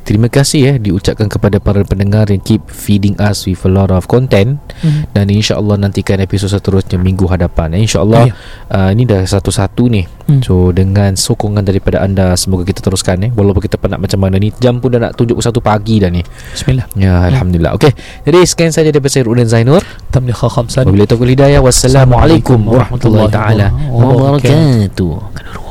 Terima 0.03 0.27
kasih 0.27 0.61
eh 0.67 0.75
Diucapkan 0.77 1.31
kepada 1.31 1.63
para 1.63 1.79
pendengar 1.87 2.27
Yang 2.27 2.43
keep 2.43 2.61
feeding 2.67 3.15
us 3.23 3.47
With 3.47 3.63
a 3.63 3.71
lot 3.71 3.87
of 3.89 4.05
content. 4.05 4.59
Hmm. 4.83 5.07
Dan 5.15 5.31
insyaAllah 5.31 5.79
nantikan 5.79 6.19
episod 6.19 6.51
seterusnya 6.51 6.99
Minggu 6.99 7.23
hadapan 7.31 7.71
eh, 7.73 7.87
InsyaAllah 7.87 8.23
Ya. 8.27 8.35
uh, 8.69 8.89
Ini 8.91 9.03
dah 9.07 9.21
satu-satu 9.23 9.87
ni. 9.87 10.03
Hmm. 10.27 10.43
So 10.43 10.75
dengan 10.75 11.15
sokongan 11.15 11.63
daripada 11.63 12.03
anda 12.03 12.35
Semoga 12.35 12.67
kita 12.67 12.83
teruskan 12.83 13.23
eh. 13.23 13.31
Walaupun 13.31 13.63
kita 13.63 13.79
penat 13.79 13.97
macam 13.97 14.19
mana 14.19 14.35
ni 14.35 14.51
Jam 14.59 14.83
pun 14.83 14.91
dah 14.91 14.99
nak 14.99 15.15
71 15.15 15.39
pagi 15.63 16.03
dah 16.03 16.11
ni. 16.11 16.19
Bismillah. 16.51 16.85
Ya 16.99 17.23
Alhamdulillah. 17.31 17.75
Okay 17.79 17.95
Jadi 18.27 18.43
sekian 18.43 18.75
saja 18.75 18.91
daripada 18.91 19.11
saya 19.11 19.23
Rudin 19.23 19.47
Zainur. 19.47 19.79
Tamliha 20.11 20.35
khamsan 20.51 20.83
Wabillahi 20.83 21.09
taufiq 21.09 21.31
hidayah. 21.31 21.63
Wassalamualaikum 21.63 22.59
warahmatullahi 22.67 23.31
taala 23.31 23.71
wabarakatuh 23.87 25.62